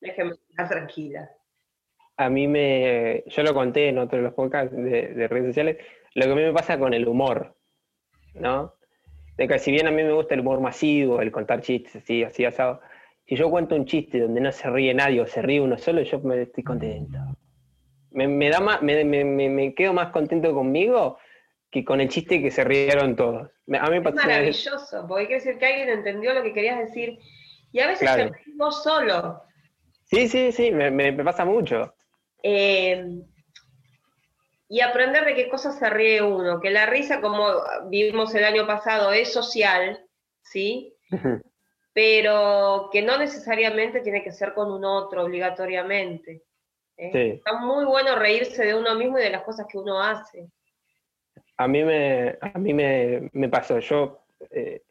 Déjeme 0.00 0.32
estar 0.50 0.68
tranquila. 0.68 1.30
A 2.16 2.28
mí 2.28 2.48
me, 2.48 3.22
yo 3.28 3.44
lo 3.44 3.54
conté 3.54 3.90
en 3.90 3.98
otro 3.98 4.18
de 4.18 4.24
los 4.24 4.34
podcasts 4.34 4.74
de, 4.74 5.28
redes 5.28 5.50
sociales, 5.50 5.76
lo 6.14 6.24
que 6.24 6.32
a 6.32 6.34
mí 6.34 6.42
me 6.42 6.52
pasa 6.52 6.80
con 6.80 6.94
el 6.94 7.06
humor, 7.06 7.54
¿no? 8.34 8.74
De 9.36 9.48
que 9.48 9.58
si 9.58 9.70
bien 9.70 9.86
a 9.86 9.90
mí 9.90 10.02
me 10.02 10.12
gusta 10.12 10.34
el 10.34 10.40
humor 10.40 10.60
masivo, 10.60 11.20
el 11.20 11.32
contar 11.32 11.62
chistes 11.62 11.96
así, 11.96 12.22
así 12.22 12.44
asado, 12.44 12.80
si 13.26 13.36
yo 13.36 13.50
cuento 13.50 13.74
un 13.74 13.86
chiste 13.86 14.20
donde 14.20 14.40
no 14.40 14.52
se 14.52 14.68
ríe 14.68 14.92
nadie 14.94 15.20
o 15.20 15.26
se 15.26 15.42
ríe 15.42 15.60
uno 15.60 15.78
solo, 15.78 16.02
yo 16.02 16.20
me 16.20 16.42
estoy 16.42 16.64
contento. 16.64 17.18
Me, 18.10 18.50
da 18.50 18.60
más, 18.60 18.82
me, 18.82 19.04
me, 19.04 19.74
quedo 19.74 19.94
más 19.94 20.10
contento 20.12 20.52
conmigo 20.52 21.18
que 21.70 21.82
con 21.82 22.00
el 22.02 22.10
chiste 22.10 22.42
que 22.42 22.50
se 22.50 22.62
rieron 22.62 23.16
todos. 23.16 23.50
A 23.80 23.88
mí 23.88 23.96
es 23.96 24.14
maravilloso, 24.14 25.06
porque 25.08 25.26
quiere 25.26 25.42
decir 25.42 25.58
que 25.58 25.66
alguien 25.66 25.88
entendió 25.88 26.34
lo 26.34 26.42
que 26.42 26.52
querías 26.52 26.78
decir. 26.78 27.18
Y 27.72 27.80
a 27.80 27.86
veces 27.86 28.14
te 28.14 28.30
vos 28.56 28.82
solo. 28.82 29.42
Sí, 30.04 30.28
sí, 30.28 30.52
sí, 30.52 30.70
me, 30.70 31.12
pasa 31.24 31.46
mucho. 31.46 31.94
Eh, 32.42 33.02
y 34.72 34.80
aprender 34.80 35.24
de 35.26 35.34
qué 35.34 35.48
cosas 35.48 35.78
se 35.78 35.90
ríe 35.90 36.22
uno, 36.22 36.58
que 36.60 36.70
la 36.70 36.86
risa, 36.86 37.20
como 37.20 37.46
vivimos 37.88 38.34
el 38.34 38.44
año 38.44 38.66
pasado, 38.66 39.12
es 39.12 39.32
social, 39.32 40.02
¿sí? 40.42 40.96
Pero 41.92 42.88
que 42.90 43.02
no 43.02 43.18
necesariamente 43.18 44.00
tiene 44.00 44.24
que 44.24 44.32
ser 44.32 44.54
con 44.54 44.72
un 44.72 44.84
otro 44.84 45.24
obligatoriamente. 45.24 46.42
¿eh? 46.96 47.34
Está 47.34 47.58
muy 47.58 47.84
bueno 47.84 48.16
reírse 48.16 48.64
de 48.64 48.74
uno 48.74 48.94
mismo 48.94 49.18
y 49.18 49.22
de 49.22 49.30
las 49.30 49.42
cosas 49.42 49.66
que 49.70 49.76
uno 49.76 50.02
hace 50.02 50.48
a 51.56 51.68
mí 51.68 51.84
me, 51.84 52.36
a 52.40 52.58
mí 52.58 52.74
me, 52.74 53.48
pasó. 53.48 53.78
Yo 53.78 54.24
eh, 54.50 54.82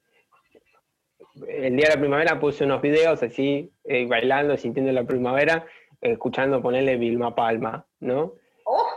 el 1.47 1.75
día 1.75 1.87
de 1.89 1.95
la 1.95 1.99
primavera 1.99 2.39
puse 2.39 2.63
unos 2.63 2.81
videos 2.81 3.21
así, 3.23 3.71
eh, 3.83 4.05
bailando, 4.05 4.57
sintiendo 4.57 4.91
la 4.91 5.03
primavera, 5.03 5.65
escuchando 5.99 6.61
ponerle 6.61 6.97
Vilma 6.97 7.35
Palma, 7.35 7.85
¿no? 7.99 8.33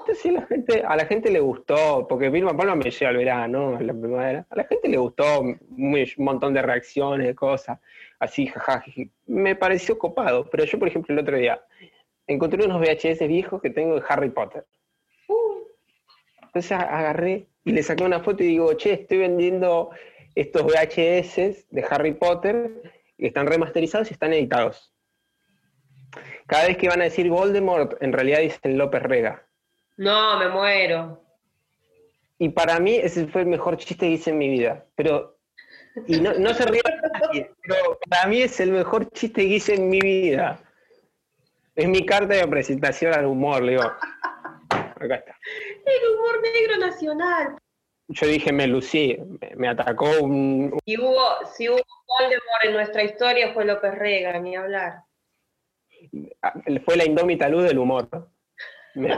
Entonces 0.06 0.32
la 0.34 0.42
gente, 0.42 0.82
a 0.86 0.96
la 0.96 1.06
gente 1.06 1.30
le 1.30 1.40
gustó, 1.40 2.06
porque 2.06 2.28
Vilma 2.28 2.54
Palma 2.54 2.74
me 2.74 2.90
lleva 2.90 3.08
al 3.08 3.16
verano, 3.16 3.76
a 3.76 3.80
la 3.80 3.94
primavera. 3.94 4.46
A 4.50 4.56
la 4.56 4.64
gente 4.64 4.86
le 4.86 4.98
gustó 4.98 5.40
un 5.40 6.06
montón 6.18 6.52
de 6.52 6.60
reacciones, 6.60 7.34
cosas, 7.34 7.78
así, 8.18 8.46
jajaja. 8.46 8.84
Me 9.26 9.56
pareció 9.56 9.96
copado, 9.96 10.50
pero 10.50 10.64
yo, 10.64 10.78
por 10.78 10.88
ejemplo, 10.88 11.14
el 11.14 11.20
otro 11.20 11.38
día 11.38 11.58
encontré 12.26 12.62
unos 12.66 12.82
VHS 12.82 13.26
viejos 13.26 13.62
que 13.62 13.70
tengo 13.70 13.94
de 13.94 14.02
Harry 14.06 14.28
Potter. 14.28 14.66
Uh. 15.28 15.62
Entonces 16.42 16.72
agarré 16.72 17.46
y 17.64 17.72
le 17.72 17.82
saqué 17.82 18.04
una 18.04 18.20
foto 18.20 18.42
y 18.42 18.48
digo, 18.48 18.74
che, 18.74 18.92
estoy 18.92 19.18
vendiendo 19.18 19.90
estos 20.34 20.64
VHS 20.64 21.66
de 21.70 21.86
Harry 21.88 22.12
Potter 22.12 22.92
que 23.16 23.28
están 23.28 23.46
remasterizados 23.46 24.10
y 24.10 24.12
están 24.12 24.34
editados. 24.34 24.92
Cada 26.46 26.66
vez 26.66 26.76
que 26.76 26.88
van 26.88 27.00
a 27.00 27.04
decir 27.04 27.30
Voldemort, 27.30 28.02
en 28.02 28.12
realidad 28.12 28.40
dicen 28.40 28.76
López 28.76 29.02
Rega. 29.02 29.46
No, 29.96 30.38
me 30.38 30.48
muero. 30.48 31.24
Y 32.38 32.48
para 32.48 32.80
mí 32.80 32.96
ese 32.96 33.26
fue 33.26 33.42
el 33.42 33.46
mejor 33.48 33.76
chiste 33.76 34.06
que 34.06 34.12
hice 34.12 34.30
en 34.30 34.38
mi 34.38 34.48
vida. 34.48 34.84
Pero, 34.96 35.38
y 36.06 36.20
no, 36.20 36.34
no 36.34 36.52
se 36.54 36.66
ríe 36.66 36.82
nadie, 37.20 37.50
pero 37.62 37.98
para 38.10 38.26
mí 38.26 38.42
es 38.42 38.58
el 38.60 38.72
mejor 38.72 39.08
chiste 39.10 39.42
que 39.42 39.54
hice 39.54 39.74
en 39.74 39.88
mi 39.88 40.00
vida. 40.00 40.60
Es 41.74 41.88
mi 41.88 42.04
carta 42.04 42.34
de 42.34 42.46
presentación 42.46 43.14
al 43.14 43.26
humor, 43.26 43.62
le 43.62 43.72
digo. 43.72 43.84
Acá 43.84 45.14
está. 45.16 45.36
El 45.84 46.14
humor 46.14 46.42
negro 46.42 46.78
nacional. 46.78 47.58
Yo 48.08 48.26
dije, 48.26 48.52
me 48.52 48.66
lucí, 48.66 49.16
me, 49.56 49.68
atacó 49.68 50.10
un... 50.20 50.78
Si 50.84 50.98
hubo, 50.98 51.46
si 51.56 51.68
hubo 51.68 51.80
Voldemort 52.06 52.64
en 52.64 52.72
nuestra 52.74 53.02
historia 53.02 53.54
fue 53.54 53.64
López 53.64 53.94
Rega, 53.94 54.38
ni 54.38 54.54
hablar. 54.56 55.04
Ah, 56.42 56.52
fue 56.84 56.96
la 56.96 57.06
indómita 57.06 57.48
luz 57.48 57.64
del 57.64 57.78
humor. 57.78 58.08
Me, 58.94 59.10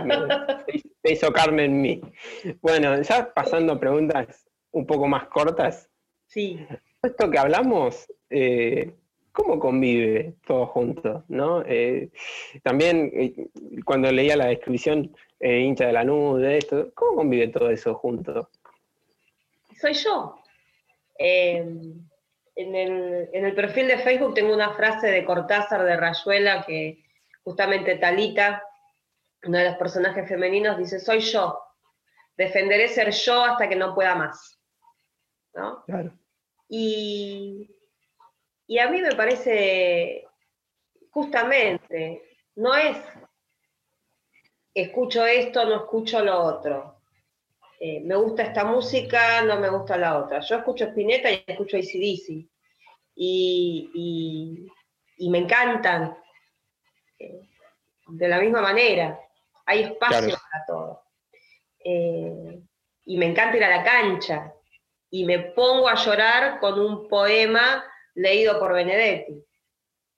hizo 1.05 1.33
carne 1.33 1.65
en 1.65 1.81
mí. 1.81 2.01
Bueno, 2.61 3.01
ya 3.01 3.33
pasando 3.33 3.75
a 3.75 3.81
preguntas 3.81 4.47
un 4.73 4.87
poco 4.87 5.07
más 5.07 5.29
cortas. 5.29 5.89
Sí. 6.27 6.59
Esto 7.03 7.31
que 7.31 7.39
hablamos, 7.39 8.13
eh, 8.31 8.93
¿cómo 9.33 9.59
convive 9.59 10.35
todo 10.47 10.67
junto? 10.67 11.25
¿no? 11.29 11.63
Eh, 11.67 12.11
también 12.63 13.11
eh, 13.15 13.49
cuando 13.85 14.11
leía 14.11 14.37
la 14.37 14.47
descripción 14.47 15.15
hincha 15.41 15.87
de 15.87 15.93
la 15.93 16.05
nube, 16.05 16.59
esto, 16.59 16.91
¿cómo 16.95 17.17
convive 17.17 17.49
todo 17.49 17.71
eso 17.71 17.95
junto? 17.95 18.51
Soy 19.79 19.93
yo. 19.93 20.41
en, 21.19 22.09
el, 22.57 23.55
perfil 23.55 23.89
de 23.89 23.99
Facebook 23.99 24.35
tengo 24.35 24.55
una 24.55 24.73
frase 24.73 25.09
de 25.09 25.25
Cortázar 25.25 25.85
de 25.85 25.97
Rayuela 25.97 26.65
que 26.67 27.05
justamente 27.45 27.97
Talita, 27.97 28.63
uno 29.45 29.59
de 29.59 29.65
los 29.65 29.77
personajes 29.77 30.29
femeninos, 30.29 30.79
dice, 30.79 30.99
soy 30.99 31.21
yo. 31.21 31.61
Defenderé 32.37 32.89
ser 32.89 33.11
yo 33.13 33.45
hasta 33.45 33.69
que 33.69 33.77
no 33.77 33.95
pueda 33.95 34.15
más. 34.15 34.61
¿No? 35.55 35.83
Claro. 35.85 36.13
Y 36.69 37.77
y 38.67 38.79
a 38.79 38.89
mí 38.89 39.01
me 39.01 39.15
parece, 39.15 40.27
justamente, 41.11 42.23
no 42.57 42.75
es 42.75 42.97
escucho 44.75 45.25
esto, 45.25 45.65
no 45.65 45.77
escucho 45.77 46.23
lo 46.23 46.39
otro. 46.39 47.01
Eh, 47.79 48.01
me 48.01 48.17
gusta 48.17 48.43
esta 48.43 48.65
música, 48.65 49.43
no 49.43 49.59
me 49.61 49.71
gusta 49.71 49.97
la 49.97 50.19
otra. 50.19 50.41
Yo 50.41 50.57
escucho 50.57 50.85
Spinetta 50.85 51.31
y 51.31 51.45
escucho 51.47 51.77
ACDC. 51.77 52.47
Y, 53.15 54.69
y, 55.19 55.31
me 55.31 55.39
encantan 55.39 56.19
eh, 57.19 57.49
de 58.09 58.29
la 58.29 58.41
misma 58.41 58.61
manera. 58.61 59.19
Hay 59.67 59.83
espacio 59.83 60.37
para 60.51 60.65
todo. 60.67 61.03
Eh, 61.85 62.61
y 63.05 63.19
me 63.19 63.27
encanta 63.27 63.57
ir 63.57 63.65
a 63.65 63.77
la 63.77 63.85
cancha. 63.85 64.53
Y 65.11 65.25
me 65.25 65.39
pongo 65.39 65.89
a 65.89 65.95
llorar 65.95 66.59
con 66.59 66.79
un 66.81 67.09
poema 67.09 67.85
leído 68.15 68.59
por 68.59 68.73
Benedetti. 68.73 69.45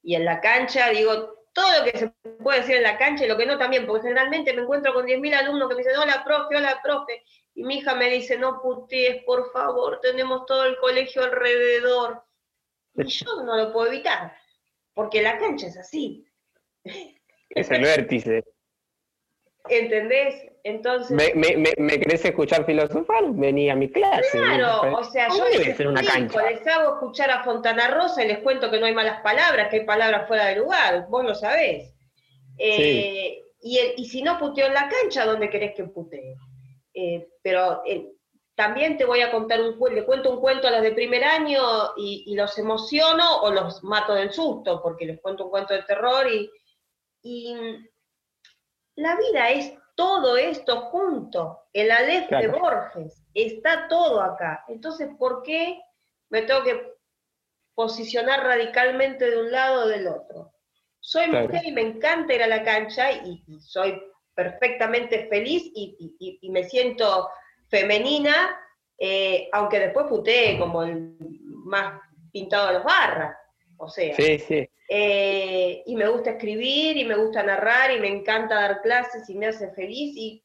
Y 0.02 0.14
en 0.14 0.24
la 0.24 0.40
cancha 0.40 0.88
digo 0.90 1.38
todo 1.52 1.78
lo 1.78 1.84
que 1.84 1.98
se 1.98 2.08
puede 2.42 2.60
decir 2.60 2.76
en 2.76 2.84
la 2.84 2.98
cancha 2.98 3.24
y 3.24 3.28
lo 3.28 3.36
que 3.36 3.46
no 3.46 3.58
también, 3.58 3.86
porque 3.86 4.02
generalmente 4.02 4.52
me 4.54 4.62
encuentro 4.62 4.94
con 4.94 5.06
10.000 5.06 5.34
alumnos 5.34 5.68
que 5.68 5.74
me 5.74 5.82
dicen, 5.82 5.98
hola 5.98 6.22
profe, 6.24 6.56
hola 6.56 6.80
profe, 6.82 7.24
y 7.54 7.64
mi 7.64 7.78
hija 7.78 7.94
me 7.94 8.08
dice, 8.10 8.38
no 8.38 8.62
putees, 8.62 9.24
por 9.24 9.50
favor, 9.52 9.98
tenemos 10.00 10.46
todo 10.46 10.64
el 10.64 10.76
colegio 10.76 11.24
alrededor. 11.24 12.22
Y 12.94 13.04
yo 13.06 13.42
no 13.42 13.56
lo 13.56 13.72
puedo 13.72 13.88
evitar, 13.88 14.36
porque 14.94 15.20
la 15.20 15.38
cancha 15.38 15.66
es 15.66 15.76
así. 15.76 16.24
Es 17.50 17.70
el 17.70 17.82
vértice. 17.82 18.44
¿Entendés? 19.68 20.46
Entonces. 20.64 21.10
¿Me, 21.10 21.32
me, 21.34 21.74
me, 21.76 22.00
querés 22.00 22.24
escuchar 22.24 22.66
filosofar? 22.66 23.24
Vení 23.30 23.70
a 23.70 23.76
mi 23.76 23.90
clase. 23.90 24.38
Claro, 24.38 24.98
o 24.98 25.04
sea, 25.04 25.28
yo 25.28 25.48
les, 25.48 25.80
una 25.80 26.02
cancha? 26.02 26.50
les 26.50 26.66
hago 26.66 26.94
escuchar 26.94 27.30
a 27.30 27.44
Fontana 27.44 27.88
Rosa 27.88 28.24
y 28.24 28.28
les 28.28 28.38
cuento 28.38 28.70
que 28.70 28.78
no 28.78 28.86
hay 28.86 28.94
malas 28.94 29.20
palabras, 29.22 29.68
que 29.68 29.76
hay 29.80 29.86
palabras 29.86 30.28
fuera 30.28 30.46
de 30.46 30.56
lugar, 30.56 31.06
vos 31.08 31.24
lo 31.24 31.34
sabés. 31.34 31.94
Eh, 32.58 33.38
y, 33.60 33.78
y, 33.96 34.04
si 34.06 34.22
no 34.22 34.38
puteo 34.38 34.66
en 34.66 34.74
la 34.74 34.88
cancha, 34.88 35.24
¿dónde 35.24 35.48
querés 35.48 35.74
que 35.74 35.84
putee? 35.84 36.34
Eh, 36.92 37.28
pero 37.42 37.82
eh, 37.86 38.08
también 38.54 38.96
te 38.98 39.04
voy 39.04 39.20
a 39.20 39.30
contar 39.30 39.60
un 39.60 39.78
cuento, 39.78 40.00
le 40.00 40.04
cuento 40.04 40.30
un 40.32 40.40
cuento 40.40 40.66
a 40.66 40.72
los 40.72 40.82
de 40.82 40.90
primer 40.90 41.22
año 41.24 41.62
y, 41.96 42.24
y, 42.26 42.34
los 42.34 42.58
emociono 42.58 43.42
o 43.42 43.52
los 43.52 43.84
mato 43.84 44.14
del 44.14 44.32
susto, 44.32 44.82
porque 44.82 45.06
les 45.06 45.20
cuento 45.20 45.44
un 45.44 45.50
cuento 45.50 45.74
de 45.74 45.82
terror 45.82 46.26
y, 46.26 46.50
y 47.22 47.54
La 48.98 49.14
vida 49.14 49.50
es 49.50 49.72
todo 49.94 50.36
esto 50.36 50.80
junto. 50.90 51.68
El 51.72 51.92
Aleph 51.92 52.28
de 52.30 52.48
Borges, 52.48 53.22
está 53.32 53.86
todo 53.86 54.20
acá. 54.20 54.64
Entonces, 54.66 55.08
¿por 55.16 55.42
qué 55.44 55.80
me 56.30 56.42
tengo 56.42 56.64
que 56.64 56.94
posicionar 57.76 58.42
radicalmente 58.42 59.30
de 59.30 59.38
un 59.38 59.52
lado 59.52 59.84
o 59.84 59.86
del 59.88 60.08
otro? 60.08 60.52
Soy 60.98 61.28
mujer 61.28 61.64
y 61.64 61.70
me 61.70 61.82
encanta 61.82 62.34
ir 62.34 62.42
a 62.42 62.48
la 62.48 62.64
cancha 62.64 63.12
y, 63.12 63.40
soy 63.60 64.02
perfectamente 64.34 65.28
feliz 65.28 65.70
y, 65.76 66.50
me 66.50 66.64
siento 66.64 67.30
femenina, 67.68 68.58
eh, 68.98 69.48
aunque 69.52 69.78
después 69.78 70.06
putee 70.08 70.58
como 70.58 70.82
el 70.82 71.16
más 71.20 72.00
pintado 72.32 72.66
de 72.66 72.72
los 72.74 72.84
barras. 72.84 73.37
O 73.78 73.88
sea, 73.88 74.14
sí, 74.14 74.38
sí. 74.40 74.68
Eh, 74.88 75.82
y 75.86 75.94
me 75.96 76.08
gusta 76.08 76.30
escribir 76.30 76.96
y 76.96 77.04
me 77.04 77.16
gusta 77.16 77.42
narrar 77.42 77.92
y 77.92 78.00
me 78.00 78.08
encanta 78.08 78.54
dar 78.54 78.82
clases 78.82 79.28
y 79.28 79.34
me 79.34 79.46
hace 79.46 79.70
feliz. 79.70 80.16
Y 80.16 80.42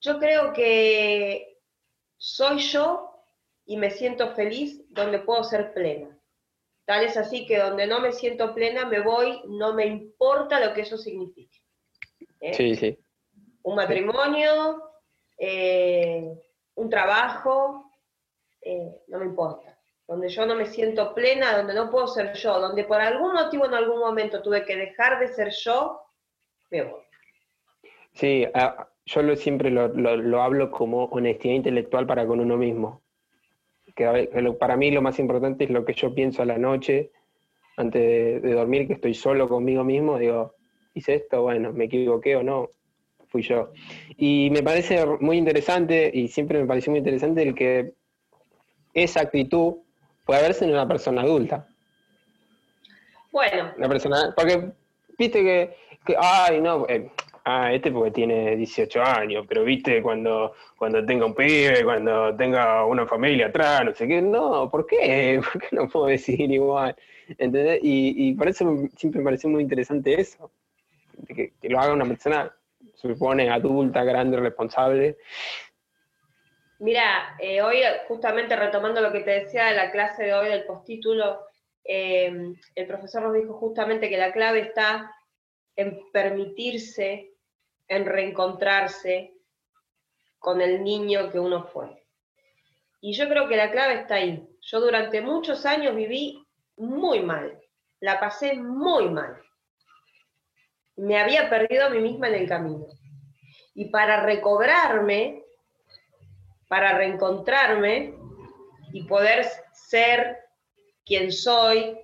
yo 0.00 0.18
creo 0.18 0.52
que 0.52 1.58
soy 2.16 2.58
yo 2.58 3.24
y 3.64 3.76
me 3.76 3.90
siento 3.90 4.34
feliz 4.34 4.84
donde 4.90 5.20
puedo 5.20 5.42
ser 5.44 5.72
plena. 5.72 6.18
Tal 6.84 7.04
es 7.04 7.16
así 7.16 7.46
que 7.46 7.58
donde 7.58 7.86
no 7.86 8.00
me 8.00 8.12
siento 8.12 8.54
plena 8.54 8.84
me 8.86 9.00
voy, 9.00 9.40
no 9.48 9.74
me 9.74 9.86
importa 9.86 10.64
lo 10.64 10.74
que 10.74 10.82
eso 10.82 10.98
signifique. 10.98 11.58
¿Eh? 12.40 12.54
Sí, 12.54 12.74
sí. 12.74 12.98
Un 13.62 13.76
matrimonio, 13.76 14.82
eh, 15.38 16.32
un 16.74 16.90
trabajo, 16.90 17.90
no 19.08 19.18
me 19.18 19.24
importa 19.24 19.77
donde 20.08 20.30
yo 20.30 20.46
no 20.46 20.56
me 20.56 20.64
siento 20.64 21.14
plena, 21.14 21.58
donde 21.58 21.74
no 21.74 21.90
puedo 21.90 22.06
ser 22.08 22.32
yo, 22.32 22.58
donde 22.58 22.84
por 22.84 22.98
algún 22.98 23.34
motivo 23.34 23.66
en 23.66 23.74
algún 23.74 24.00
momento 24.00 24.40
tuve 24.42 24.64
que 24.64 24.74
dejar 24.74 25.20
de 25.20 25.28
ser 25.28 25.50
yo, 25.50 26.00
me 26.70 26.82
voy. 26.82 27.02
Sí, 28.14 28.46
yo 29.04 29.22
lo, 29.22 29.36
siempre 29.36 29.70
lo, 29.70 30.42
hablo 30.42 30.70
como 30.70 31.04
honestidad 31.04 31.54
intelectual 31.54 32.06
para 32.06 32.26
con 32.26 32.40
uno 32.40 32.56
mismo. 32.56 33.02
Que, 33.94 34.30
para 34.58 34.76
mí 34.76 34.90
lo 34.90 35.02
más 35.02 35.18
importante 35.18 35.64
es 35.64 35.70
lo 35.70 35.84
que 35.84 35.92
yo 35.92 36.14
pienso 36.14 36.40
a 36.40 36.46
la 36.46 36.56
noche, 36.56 37.10
antes 37.76 38.42
de, 38.42 38.52
dormir, 38.54 38.86
que 38.86 38.94
estoy 38.94 39.12
solo 39.12 39.46
conmigo 39.46 39.84
mismo, 39.84 40.18
digo, 40.18 40.54
hice 40.94 41.16
esto, 41.16 41.42
bueno, 41.42 41.72
me 41.74 41.84
equivoqué 41.84 42.34
o 42.34 42.42
no, 42.42 42.70
fui 43.26 43.42
yo. 43.42 43.72
Y 44.16 44.48
me 44.52 44.62
parece 44.62 45.04
muy 45.20 45.36
interesante, 45.36 46.10
y 46.14 46.28
siempre 46.28 46.60
me 46.60 46.66
pareció 46.66 46.92
muy 46.92 46.98
interesante 46.98 47.42
el 47.42 47.54
que 47.54 47.92
esa 48.94 49.20
actitud 49.20 49.82
puede 50.28 50.42
verse 50.42 50.66
en 50.66 50.72
una 50.72 50.86
persona 50.86 51.22
adulta. 51.22 51.66
Bueno. 53.32 53.72
Una 53.78 53.88
persona, 53.88 54.34
porque 54.36 54.72
viste 55.16 55.42
que, 55.42 55.74
ay, 56.18 56.60
no, 56.60 56.84
eh, 56.86 57.10
ah, 57.46 57.72
este 57.72 57.90
porque 57.90 58.10
tiene 58.10 58.54
18 58.54 59.02
años, 59.02 59.46
pero 59.48 59.64
viste 59.64 60.02
cuando, 60.02 60.52
cuando 60.76 61.02
tenga 61.06 61.24
un 61.24 61.34
pibe, 61.34 61.82
cuando 61.82 62.36
tenga 62.36 62.84
una 62.84 63.06
familia 63.06 63.46
atrás, 63.46 63.86
no 63.86 63.94
sé 63.94 64.06
qué, 64.06 64.20
no, 64.20 64.68
¿por 64.68 64.86
qué? 64.86 65.40
¿Por 65.52 65.62
qué 65.62 65.68
no 65.74 65.88
puedo 65.88 66.08
decidir 66.08 66.52
igual? 66.52 66.94
¿Entendés? 67.38 67.80
Y, 67.82 68.34
por 68.34 68.48
eso 68.48 68.70
siempre 68.98 69.20
me 69.20 69.24
pareció 69.24 69.48
muy 69.48 69.62
interesante 69.62 70.20
eso, 70.20 70.50
que, 71.26 71.54
que 71.58 71.68
lo 71.70 71.80
haga 71.80 71.94
una 71.94 72.04
persona, 72.04 72.54
se 72.96 73.14
supone, 73.14 73.48
adulta, 73.48 74.04
grande, 74.04 74.36
responsable, 74.38 75.16
Mira, 76.80 77.36
eh, 77.40 77.60
hoy 77.60 77.82
justamente 78.06 78.54
retomando 78.54 79.00
lo 79.00 79.10
que 79.10 79.20
te 79.20 79.42
decía 79.42 79.66
de 79.66 79.74
la 79.74 79.90
clase 79.90 80.24
de 80.24 80.34
hoy 80.34 80.48
del 80.48 80.64
postítulo, 80.64 81.46
eh, 81.82 82.54
el 82.74 82.86
profesor 82.86 83.22
nos 83.22 83.34
dijo 83.34 83.54
justamente 83.54 84.08
que 84.08 84.16
la 84.16 84.32
clave 84.32 84.60
está 84.60 85.12
en 85.74 85.98
permitirse, 86.12 87.32
en 87.88 88.06
reencontrarse 88.06 89.34
con 90.38 90.60
el 90.60 90.84
niño 90.84 91.30
que 91.30 91.40
uno 91.40 91.64
fue. 91.64 92.06
Y 93.00 93.12
yo 93.12 93.28
creo 93.28 93.48
que 93.48 93.56
la 93.56 93.72
clave 93.72 93.94
está 93.94 94.16
ahí. 94.16 94.48
Yo 94.60 94.80
durante 94.80 95.20
muchos 95.20 95.66
años 95.66 95.96
viví 95.96 96.46
muy 96.76 97.20
mal, 97.20 97.60
la 97.98 98.20
pasé 98.20 98.54
muy 98.54 99.08
mal. 99.08 99.36
Me 100.94 101.18
había 101.18 101.50
perdido 101.50 101.86
a 101.86 101.90
mí 101.90 101.98
misma 101.98 102.28
en 102.28 102.34
el 102.34 102.48
camino. 102.48 102.86
Y 103.74 103.86
para 103.86 104.22
recobrarme, 104.22 105.44
para 106.68 106.96
reencontrarme 106.96 108.14
y 108.92 109.04
poder 109.04 109.46
ser 109.72 110.38
quien 111.04 111.32
soy, 111.32 111.98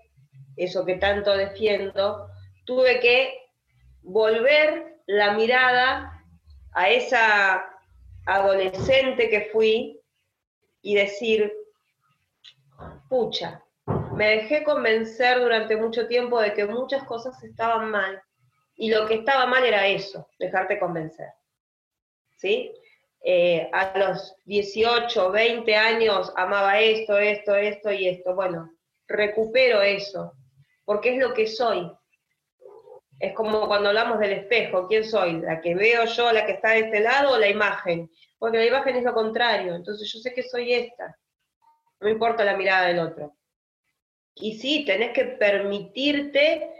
eso 0.56 0.84
que 0.84 0.96
tanto 0.96 1.36
defiendo, 1.36 2.28
tuve 2.64 3.00
que 3.00 3.44
volver 4.02 4.96
la 5.06 5.34
mirada 5.34 6.24
a 6.72 6.88
esa 6.88 7.64
adolescente 8.26 9.28
que 9.28 9.50
fui 9.52 10.00
y 10.82 10.94
decir, 10.94 11.52
pucha, 13.08 13.62
me 14.14 14.28
dejé 14.28 14.64
convencer 14.64 15.40
durante 15.40 15.76
mucho 15.76 16.06
tiempo 16.06 16.40
de 16.40 16.54
que 16.54 16.66
muchas 16.66 17.04
cosas 17.04 17.42
estaban 17.42 17.90
mal 17.90 18.22
y 18.76 18.90
lo 18.90 19.06
que 19.06 19.14
estaba 19.14 19.46
mal 19.46 19.64
era 19.64 19.86
eso, 19.86 20.28
dejarte 20.38 20.78
convencer. 20.78 21.28
¿Sí? 22.36 22.72
Eh, 23.26 23.70
a 23.72 23.98
los 23.98 24.36
18, 24.44 25.30
20 25.30 25.74
años 25.74 26.30
amaba 26.36 26.78
esto, 26.78 27.16
esto, 27.16 27.54
esto 27.54 27.90
y 27.90 28.06
esto. 28.06 28.34
Bueno, 28.34 28.70
recupero 29.08 29.80
eso, 29.80 30.34
porque 30.84 31.14
es 31.14 31.18
lo 31.18 31.32
que 31.32 31.46
soy. 31.46 31.90
Es 33.18 33.32
como 33.32 33.66
cuando 33.66 33.88
hablamos 33.88 34.18
del 34.18 34.32
espejo, 34.32 34.86
¿quién 34.88 35.04
soy? 35.04 35.40
¿La 35.40 35.62
que 35.62 35.74
veo 35.74 36.04
yo, 36.04 36.32
la 36.32 36.44
que 36.44 36.52
está 36.52 36.72
de 36.72 36.80
este 36.80 37.00
lado 37.00 37.32
o 37.32 37.38
la 37.38 37.48
imagen? 37.48 38.10
Porque 38.38 38.58
la 38.58 38.66
imagen 38.66 38.96
es 38.96 39.04
lo 39.04 39.14
contrario, 39.14 39.74
entonces 39.74 40.12
yo 40.12 40.18
sé 40.18 40.34
que 40.34 40.42
soy 40.42 40.74
esta. 40.74 41.18
No 42.00 42.10
importa 42.10 42.44
la 42.44 42.58
mirada 42.58 42.88
del 42.88 42.98
otro. 42.98 43.38
Y 44.34 44.58
sí, 44.58 44.84
tenés 44.84 45.12
que 45.12 45.24
permitirte 45.24 46.70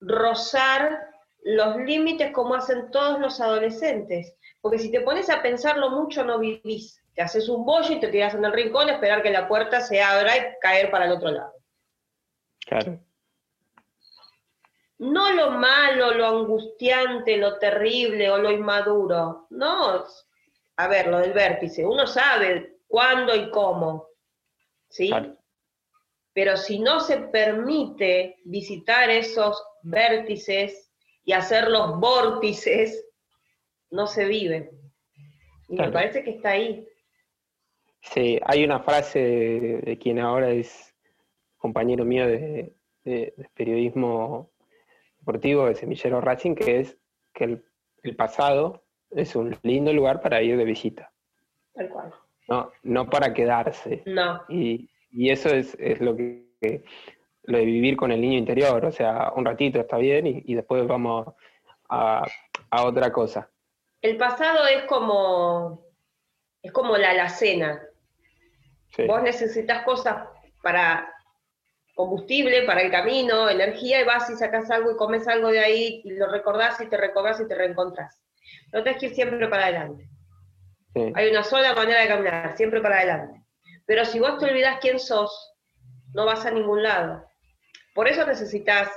rozar 0.00 1.12
los 1.44 1.76
límites 1.76 2.32
como 2.32 2.56
hacen 2.56 2.90
todos 2.90 3.20
los 3.20 3.40
adolescentes. 3.40 4.36
Porque 4.62 4.78
si 4.78 4.90
te 4.90 5.00
pones 5.00 5.28
a 5.28 5.42
pensarlo 5.42 5.90
mucho, 5.90 6.24
no 6.24 6.38
vivís. 6.38 7.02
Te 7.14 7.20
haces 7.20 7.48
un 7.48 7.66
bollo 7.66 7.92
y 7.92 8.00
te 8.00 8.08
tiras 8.08 8.34
en 8.34 8.44
el 8.44 8.52
rincón, 8.52 8.88
esperar 8.88 9.22
que 9.22 9.30
la 9.30 9.48
puerta 9.48 9.80
se 9.80 10.00
abra 10.00 10.36
y 10.36 10.58
caer 10.60 10.90
para 10.90 11.04
el 11.04 11.12
otro 11.12 11.30
lado. 11.30 11.52
Claro. 12.64 12.98
No 14.98 15.32
lo 15.32 15.50
malo, 15.50 16.14
lo 16.14 16.26
angustiante, 16.26 17.36
lo 17.36 17.58
terrible 17.58 18.30
o 18.30 18.38
lo 18.38 18.52
inmaduro. 18.52 19.48
No, 19.50 20.04
a 20.76 20.88
ver, 20.88 21.08
lo 21.08 21.18
del 21.18 21.32
vértice. 21.32 21.84
Uno 21.84 22.06
sabe 22.06 22.78
cuándo 22.86 23.34
y 23.34 23.50
cómo. 23.50 24.06
¿Sí? 24.88 25.10
Pero 26.32 26.56
si 26.56 26.78
no 26.78 27.00
se 27.00 27.18
permite 27.18 28.38
visitar 28.44 29.10
esos 29.10 29.60
vértices 29.82 30.92
y 31.24 31.32
hacer 31.32 31.68
los 31.68 31.98
vórtices, 31.98 33.04
no 33.92 34.06
se 34.06 34.24
vive. 34.24 34.72
Y 35.68 35.76
me 35.76 35.92
parece 35.92 36.24
que 36.24 36.30
está 36.30 36.50
ahí. 36.50 36.88
Sí, 38.00 38.40
hay 38.44 38.64
una 38.64 38.80
frase 38.80 39.20
de, 39.84 39.98
quien 39.98 40.18
ahora 40.18 40.50
es 40.50 40.94
compañero 41.56 42.04
mío 42.04 42.26
de, 42.26 42.74
periodismo 43.54 44.50
deportivo 45.18 45.66
de 45.66 45.76
Semillero 45.76 46.20
Racing, 46.20 46.54
que 46.54 46.80
es 46.80 46.98
que 47.32 47.60
el, 48.02 48.16
pasado 48.16 48.82
es 49.10 49.36
un 49.36 49.56
lindo 49.62 49.92
lugar 49.92 50.20
para 50.20 50.42
ir 50.42 50.56
de 50.56 50.64
visita. 50.64 51.12
Tal 51.74 51.88
cual. 51.88 52.12
No, 52.48 52.72
no 52.82 53.08
para 53.08 53.32
quedarse. 53.32 54.02
No. 54.06 54.42
Y, 54.48 54.88
eso 55.30 55.50
es, 55.50 55.76
lo 56.00 56.16
que, 56.16 56.84
lo 57.44 57.58
de 57.58 57.64
vivir 57.64 57.96
con 57.96 58.10
el 58.10 58.20
niño 58.20 58.38
interior, 58.38 58.84
o 58.84 58.90
sea, 58.90 59.32
un 59.36 59.44
ratito 59.44 59.78
está 59.78 59.98
bien 59.98 60.26
y, 60.26 60.54
después 60.54 60.86
vamos 60.86 61.34
a, 61.88 62.26
a 62.70 62.84
otra 62.84 63.12
cosa. 63.12 63.51
El 64.02 64.16
pasado 64.16 64.66
es 64.66 64.82
como, 64.84 65.86
es 66.60 66.72
como 66.72 66.96
la 66.96 67.10
alacena. 67.10 67.82
Vos 69.06 69.22
necesitas 69.22 69.84
cosas 69.84 70.28
para 70.62 71.08
combustible, 71.94 72.64
para 72.64 72.82
el 72.82 72.90
camino, 72.90 73.48
energía, 73.48 74.00
y 74.00 74.04
vas 74.04 74.28
y 74.28 74.34
sacas 74.34 74.70
algo 74.70 74.92
y 74.92 74.96
comes 74.96 75.28
algo 75.28 75.48
de 75.48 75.60
ahí, 75.60 76.02
y 76.04 76.10
lo 76.14 76.26
recordás 76.26 76.80
y 76.80 76.88
te 76.88 76.96
recordás 76.96 77.40
y 77.40 77.46
te 77.46 77.54
reencontrás. 77.54 78.20
No 78.72 78.82
tenés 78.82 78.98
que 78.98 79.06
ir 79.06 79.14
siempre 79.14 79.48
para 79.48 79.64
adelante. 79.64 80.08
Hay 81.14 81.30
una 81.30 81.44
sola 81.44 81.74
manera 81.74 82.00
de 82.00 82.08
caminar, 82.08 82.56
siempre 82.56 82.80
para 82.80 82.98
adelante. 82.98 83.42
Pero 83.86 84.04
si 84.04 84.18
vos 84.18 84.38
te 84.38 84.46
olvidás 84.46 84.78
quién 84.80 84.98
sos, 84.98 85.54
no 86.12 86.26
vas 86.26 86.44
a 86.44 86.50
ningún 86.50 86.82
lado. 86.82 87.24
Por 87.94 88.08
eso 88.08 88.26
necesitas 88.26 88.90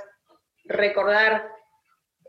recordar 0.64 1.48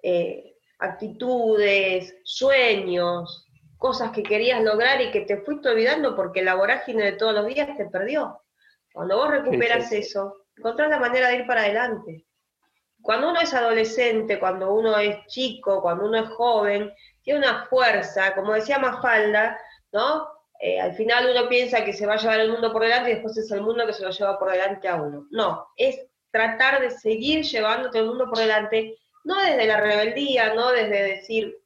eh, 0.04 0.57
actitudes, 0.80 2.16
sueños, 2.24 3.48
cosas 3.78 4.12
que 4.12 4.24
querías 4.24 4.64
lograr 4.64 5.02
y 5.02 5.12
que 5.12 5.22
te 5.22 5.38
fuiste 5.38 5.70
olvidando 5.70 6.16
porque 6.16 6.44
la 6.44 6.56
vorágine 6.56 7.04
de 7.04 7.12
todos 7.14 7.34
los 7.34 7.48
días 7.48 7.76
te 7.78 7.86
perdió. 7.86 8.42
Cuando 8.94 9.18
vos 9.18 9.30
recuperas 9.30 9.92
eso, 9.92 10.46
encontrás 10.56 10.90
la 10.90 11.00
manera 11.00 11.30
de 11.30 11.36
ir 11.38 11.48
para 11.48 11.62
adelante. 11.62 12.26
Cuando 13.02 13.30
uno 13.30 13.40
es 13.40 13.54
adolescente, 13.54 14.40
cuando 14.40 14.74
uno 14.74 14.98
es 14.98 15.26
chico, 15.28 15.82
cuando 15.82 16.06
uno 16.06 16.18
es 16.18 16.30
joven, 16.30 16.92
tiene 17.22 17.40
una 17.40 17.66
fuerza, 17.68 18.34
como 18.34 18.54
decía 18.54 18.80
Mafalda, 18.80 19.58
¿no? 19.92 20.28
Eh, 20.60 20.80
al 20.80 20.96
final 20.96 21.30
uno 21.30 21.48
piensa 21.48 21.86
que 21.86 21.94
se 21.94 22.08
va 22.08 22.16
a 22.16 22.18
llevar 22.18 22.40
el 22.40 22.52
mundo 22.52 22.74
por 22.74 22.82
delante 22.82 23.12
y 23.12 23.14
después 23.14 23.38
es 23.38 23.52
el 23.52 23.62
mundo 23.62 23.86
que 23.86 23.94
se 23.94 24.04
lo 24.04 24.10
lleva 24.10 24.40
por 24.40 24.52
delante 24.52 24.88
a 24.88 24.96
uno. 24.96 25.28
No, 25.30 25.68
es 25.76 26.08
tratar 26.32 26.82
de 26.82 26.90
seguir 26.90 27.44
llevando 27.46 27.90
todo 27.90 28.02
el 28.02 28.08
mundo 28.08 28.26
por 28.26 28.40
delante, 28.40 28.98
no 29.28 29.42
desde 29.42 29.68
la 29.68 29.82
rebeldía, 29.82 30.54
no 30.54 30.72
desde 30.72 31.04
decir 31.04 31.58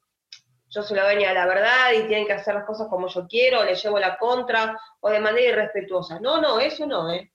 yo 0.70 0.82
soy 0.82 0.98
la 0.98 1.04
dueña 1.04 1.30
de 1.30 1.36
la 1.36 1.46
verdad 1.46 1.92
y 1.94 2.08
tienen 2.08 2.26
que 2.26 2.34
hacer 2.34 2.56
las 2.56 2.66
cosas 2.66 2.88
como 2.88 3.08
yo 3.08 3.28
quiero, 3.28 3.60
o 3.60 3.64
le 3.64 3.76
llevo 3.76 4.00
la 4.00 4.18
contra, 4.18 4.80
o 5.02 5.10
de 5.10 5.20
manera 5.20 5.50
irrespetuosa. 5.50 6.20
No, 6.22 6.42
no, 6.42 6.60
eso 6.60 6.88
no, 6.88 7.12
¿eh? 7.12 7.32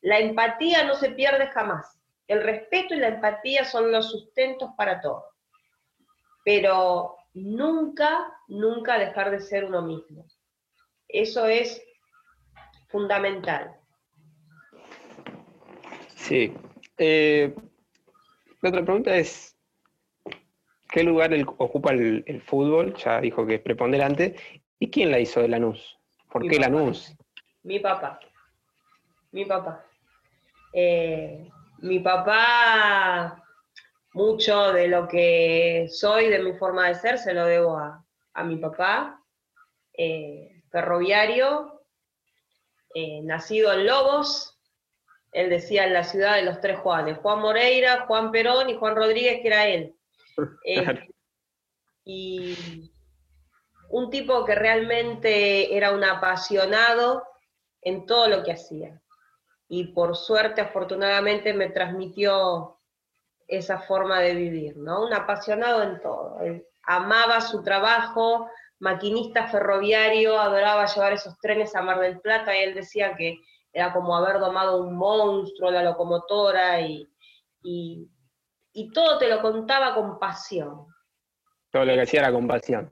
La 0.00 0.18
empatía 0.18 0.84
no 0.84 0.94
se 0.94 1.10
pierde 1.10 1.48
jamás. 1.48 2.00
El 2.26 2.42
respeto 2.42 2.94
y 2.94 2.98
la 2.98 3.08
empatía 3.08 3.64
son 3.64 3.92
los 3.92 4.10
sustentos 4.10 4.70
para 4.78 5.00
todo. 5.02 5.26
Pero 6.42 7.16
nunca, 7.34 8.32
nunca 8.48 8.98
dejar 8.98 9.30
de 9.30 9.40
ser 9.40 9.66
uno 9.66 9.82
mismo. 9.82 10.24
Eso 11.06 11.46
es 11.46 11.82
fundamental. 12.88 13.76
Sí. 16.16 16.54
Eh, 16.96 17.54
la 18.62 18.68
otra 18.70 18.84
pregunta 18.84 19.14
es, 19.14 19.56
¿qué 20.90 21.02
lugar 21.02 21.32
ocupa 21.58 21.92
el, 21.92 22.42
fútbol? 22.42 22.94
Ya 22.94 23.20
dijo 23.20 23.46
que 23.46 23.56
es 23.56 23.60
preponderante. 23.60 24.36
¿Y 24.78 24.90
quién 24.90 25.10
la 25.10 25.18
hizo 25.18 25.40
de 25.40 25.48
Lanús? 25.48 25.98
¿Por 26.30 26.46
qué 26.48 26.58
Lanús? 26.58 27.14
Mi 27.62 27.78
papá. 27.78 28.18
Mi 29.32 29.44
papá. 29.44 29.84
Eh, 30.72 31.48
mi 31.78 32.00
papá, 32.00 33.42
mucho 34.12 34.72
de 34.72 34.88
lo 34.88 35.08
que 35.08 35.86
soy, 35.90 36.28
de 36.28 36.42
mi 36.42 36.52
forma 36.54 36.88
de 36.88 36.94
ser, 36.94 37.18
se 37.18 37.34
lo 37.34 37.44
debo 37.46 37.78
a, 37.78 38.44
mi 38.44 38.56
papá. 38.56 39.22
Eh, 39.92 40.62
ferroviario, 40.70 41.82
eh, 42.94 43.20
nacido 43.22 43.72
en 43.72 43.86
Lobos, 43.86 44.58
él 45.32 45.50
decía 45.50 45.84
en 45.84 45.92
la 45.92 46.04
ciudad 46.04 46.36
de 46.36 46.42
los 46.42 46.60
tres 46.60 46.78
Juanes, 46.78 47.18
Juan 47.18 47.40
Moreira, 47.40 48.06
Juan 48.06 48.30
Perón 48.30 48.70
y 48.70 48.74
Juan 48.74 48.96
Rodríguez, 48.96 49.40
que 49.42 49.48
era 49.48 49.66
él. 49.66 49.94
Eh, 50.64 51.08
y 52.04 52.92
un 53.90 54.10
tipo 54.10 54.44
que 54.44 54.54
realmente 54.54 55.76
era 55.76 55.92
un 55.92 56.02
apasionado 56.02 57.24
en 57.82 58.06
todo 58.06 58.28
lo 58.28 58.42
que 58.42 58.52
hacía. 58.52 59.00
Y 59.68 59.92
por 59.92 60.16
suerte, 60.16 60.60
afortunadamente, 60.60 61.52
me 61.52 61.68
transmitió 61.68 62.78
esa 63.46 63.80
forma 63.80 64.20
de 64.20 64.34
vivir, 64.34 64.76
¿no? 64.76 65.04
Un 65.04 65.12
apasionado 65.12 65.82
en 65.82 66.00
todo. 66.00 66.38
amaba 66.84 67.40
su 67.40 67.62
trabajo, 67.62 68.48
maquinista 68.78 69.48
ferroviario, 69.48 70.40
adoraba 70.40 70.86
llevar 70.86 71.12
esos 71.12 71.38
trenes 71.38 71.74
a 71.74 71.82
Mar 71.82 72.00
del 72.00 72.20
Plata 72.20 72.56
y 72.56 72.62
él 72.62 72.74
decía 72.74 73.14
que 73.16 73.38
era 73.72 73.92
como 73.92 74.16
haber 74.16 74.40
domado 74.40 74.82
un 74.82 74.96
monstruo, 74.96 75.70
la 75.70 75.82
locomotora 75.82 76.80
y, 76.80 77.06
todo 78.92 79.18
te 79.18 79.28
lo 79.28 79.40
contaba 79.42 79.94
con 79.94 80.18
pasión. 80.18 80.86
Todo 81.70 81.84
lo 81.84 81.94
que 81.94 82.02
hacía 82.02 82.20
era 82.20 82.32
con 82.32 82.46
pasión. 82.46 82.90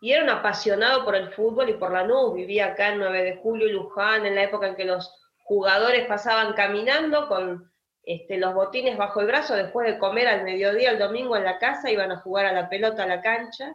Y 0.00 0.12
era 0.12 0.24
un 0.24 0.30
apasionado 0.30 1.04
por 1.04 1.14
el 1.14 1.32
fútbol 1.32 1.68
y 1.68 1.74
por 1.74 1.92
la 1.92 2.04
nube. 2.04 2.40
Vivía 2.40 2.68
acá 2.68 2.88
en 2.88 2.98
9 2.98 3.22
de 3.22 3.36
julio, 3.36 3.68
Luján, 3.68 4.24
en 4.24 4.34
la 4.34 4.44
época 4.44 4.68
en 4.68 4.76
que 4.76 4.84
los 4.84 5.14
jugadores 5.44 6.06
pasaban 6.06 6.54
caminando 6.54 7.28
con 7.28 7.70
este, 8.02 8.38
los 8.38 8.54
botines 8.54 8.96
bajo 8.96 9.20
el 9.20 9.26
brazo 9.26 9.54
después 9.54 9.86
de 9.86 9.98
comer 9.98 10.26
al 10.26 10.44
mediodía 10.44 10.90
el 10.90 10.98
domingo 10.98 11.36
en 11.36 11.44
la 11.44 11.58
casa, 11.58 11.90
iban 11.90 12.12
a 12.12 12.20
jugar 12.20 12.46
a 12.46 12.52
la 12.52 12.68
pelota 12.68 13.02
a 13.02 13.06
la 13.06 13.20
cancha 13.20 13.74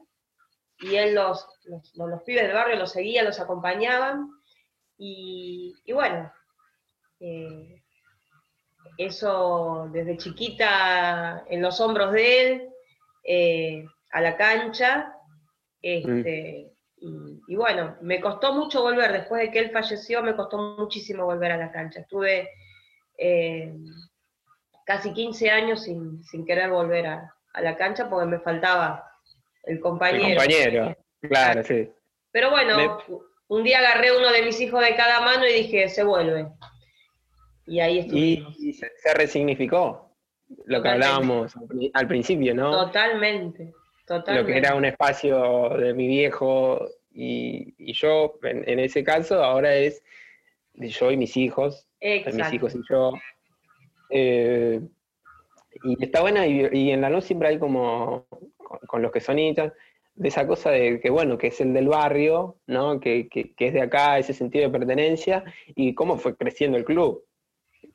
y 0.80 0.96
él 0.96 1.16
los, 1.16 1.48
los, 1.94 2.24
pibes 2.24 2.44
del 2.44 2.54
barrio 2.54 2.76
los 2.76 2.92
seguía, 2.92 3.24
los 3.24 3.40
acompañaban, 3.40 4.30
y, 4.98 5.76
bueno, 5.92 6.32
eh, 7.20 7.84
eso 8.98 9.90
desde 9.92 10.18
chiquita 10.18 11.46
en 11.50 11.62
los 11.62 11.80
hombros 11.80 12.12
de 12.12 12.42
él, 12.42 12.70
eh, 13.24 13.86
a 14.12 14.22
la 14.22 14.38
cancha, 14.38 15.14
este, 15.82 16.72
y, 16.98 17.56
bueno, 17.56 17.98
me 18.02 18.20
costó 18.20 18.54
mucho 18.54 18.82
volver, 18.82 19.12
después 19.12 19.42
de 19.42 19.52
que 19.52 19.60
él 19.60 19.72
falleció, 19.72 20.24
me 20.24 20.36
costó 20.36 20.58
muchísimo 20.78 21.26
volver 21.26 21.52
a 21.52 21.58
la 21.58 21.72
cancha. 21.72 22.00
Estuve 22.00 22.50
eh, 23.18 23.74
casi 24.86 25.14
15 25.14 25.50
años 25.50 25.84
sin, 25.84 26.46
querer 26.46 26.72
volver 26.72 27.06
a, 27.06 27.36
a, 27.54 27.62
la 27.62 27.76
cancha 27.76 28.10
porque 28.10 28.28
me 28.28 28.40
faltaba 28.40 29.12
el 29.64 29.80
compañero. 29.80 30.26
El 30.26 30.36
compañero, 30.38 30.98
claro, 31.22 31.64
sí. 31.64 31.92
Pero 32.32 32.50
bueno, 32.50 33.00
un 33.48 33.64
día 33.64 33.80
agarré 33.80 34.18
uno 34.18 34.32
de 34.32 34.42
mis 34.42 34.60
hijos 34.60 34.84
de 34.84 34.96
cada 34.96 35.22
mano 35.22 35.48
y 35.48 35.54
dije, 35.54 35.88
se 35.90 36.04
vuelve. 36.04 36.48
Y 37.66 37.80
ahí 37.80 38.00
estuvimos. 38.00 38.56
Y, 38.60 38.74
se, 38.74 38.90
resignificó 39.16 40.12
lo 40.66 40.82
que 40.82 40.90
hablábamos 40.90 41.56
al 41.94 42.08
principio, 42.08 42.54
¿no? 42.54 42.72
Totalmente, 42.86 43.74
totalmente. 44.06 44.42
Lo 44.42 44.46
que 44.46 44.58
era 44.58 44.76
un 44.76 44.86
espacio 44.86 45.70
de 45.70 45.94
mi 45.94 46.08
viejo 46.08 46.88
y, 47.12 47.94
yo, 47.94 48.38
en, 48.44 48.80
ese 48.80 49.04
caso, 49.04 49.44
ahora 49.44 49.76
es 49.76 50.04
de 50.74 50.90
yo 50.90 51.12
y 51.12 51.18
mis 51.18 51.38
hijos, 51.38 51.88
de 52.00 52.24
mis 52.34 52.54
hijos 52.54 52.76
y 52.76 52.82
yo. 52.90 53.14
Eh, 54.10 54.82
y 55.84 56.04
está 56.04 56.22
buena, 56.22 56.46
y, 56.46 56.68
y, 56.72 56.92
en 56.92 57.02
la 57.02 57.10
luz 57.10 57.26
siempre 57.26 57.48
hay 57.48 57.60
como 57.60 58.28
con, 58.88 59.02
los 59.02 59.12
que 59.12 59.20
son 59.20 59.40
hinchas, 59.40 59.74
de 60.16 60.28
esa 60.30 60.48
cosa 60.48 60.72
de 60.72 61.00
que, 61.00 61.10
bueno, 61.10 61.38
que 61.38 61.48
es 61.48 61.60
el 61.62 61.74
del 61.74 61.88
barrio, 61.88 62.58
¿no? 62.68 63.00
Que, 63.00 63.28
es 63.58 63.74
de 63.74 63.82
acá, 63.82 64.18
ese 64.18 64.34
sentido 64.34 64.66
de 64.66 64.78
pertenencia, 64.78 65.44
y 65.68 65.94
cómo 65.94 66.18
fue 66.18 66.36
creciendo 66.36 66.78
el 66.78 66.86
club. 66.86 67.24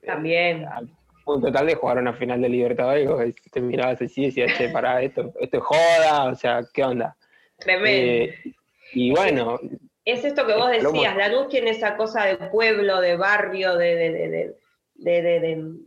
También. 0.04 0.66
Al 0.66 0.88
punto 1.24 1.52
tal 1.52 1.66
de 1.66 1.74
jugar 1.74 1.98
una 1.98 2.12
final 2.12 2.40
de 2.40 2.48
Libertadores, 2.48 3.34
te 3.50 3.60
mirabas 3.60 4.00
así 4.02 4.22
y 4.22 4.26
decías, 4.26 4.56
che, 4.56 4.70
pará, 4.70 5.02
esto, 5.02 5.32
esto 5.40 5.56
es 5.58 5.62
joda, 5.62 6.24
o 6.24 6.34
sea, 6.34 6.60
¿qué 6.72 6.84
onda? 6.84 7.16
Tremendo. 7.58 7.88
Eh, 7.88 8.54
y 8.92 9.10
bueno. 9.10 9.58
Es 10.04 10.24
esto 10.24 10.46
que 10.46 10.54
vos 10.54 10.70
decías, 10.70 11.16
la 11.16 11.28
luz 11.28 11.48
tiene 11.48 11.70
esa 11.70 11.96
cosa 11.96 12.24
de 12.24 12.36
pueblo, 12.36 13.00
de 13.00 13.16
barrio, 13.16 13.76
de, 13.76 13.94
de, 13.96 14.52
de 14.96 15.80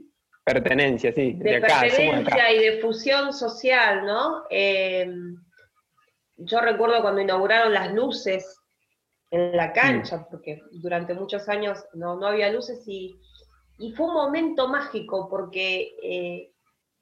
Pertenencia, 0.43 1.13
sí. 1.13 1.33
De, 1.33 1.61
pertenencia 1.61 2.51
y 2.51 2.59
de 2.59 2.81
fusión 2.81 3.31
social, 3.31 4.05
¿no? 4.05 4.43
Eh, 4.49 5.09
yo 6.35 6.59
recuerdo 6.59 7.01
cuando 7.01 7.21
inauguraron 7.21 7.73
las 7.73 7.93
luces 7.93 8.59
en 9.31 9.55
la 9.55 9.71
cancha, 9.71 10.17
mm. 10.17 10.27
porque 10.29 10.61
durante 10.71 11.13
muchos 11.13 11.47
años 11.47 11.85
no, 11.93 12.21
había 12.25 12.51
luces 12.51 12.83
y, 12.87 13.17
fue 13.91 14.07
un 14.07 14.13
momento 14.13 14.67
mágico 14.69 15.27
porque 15.29 15.95
eh, 16.01 16.51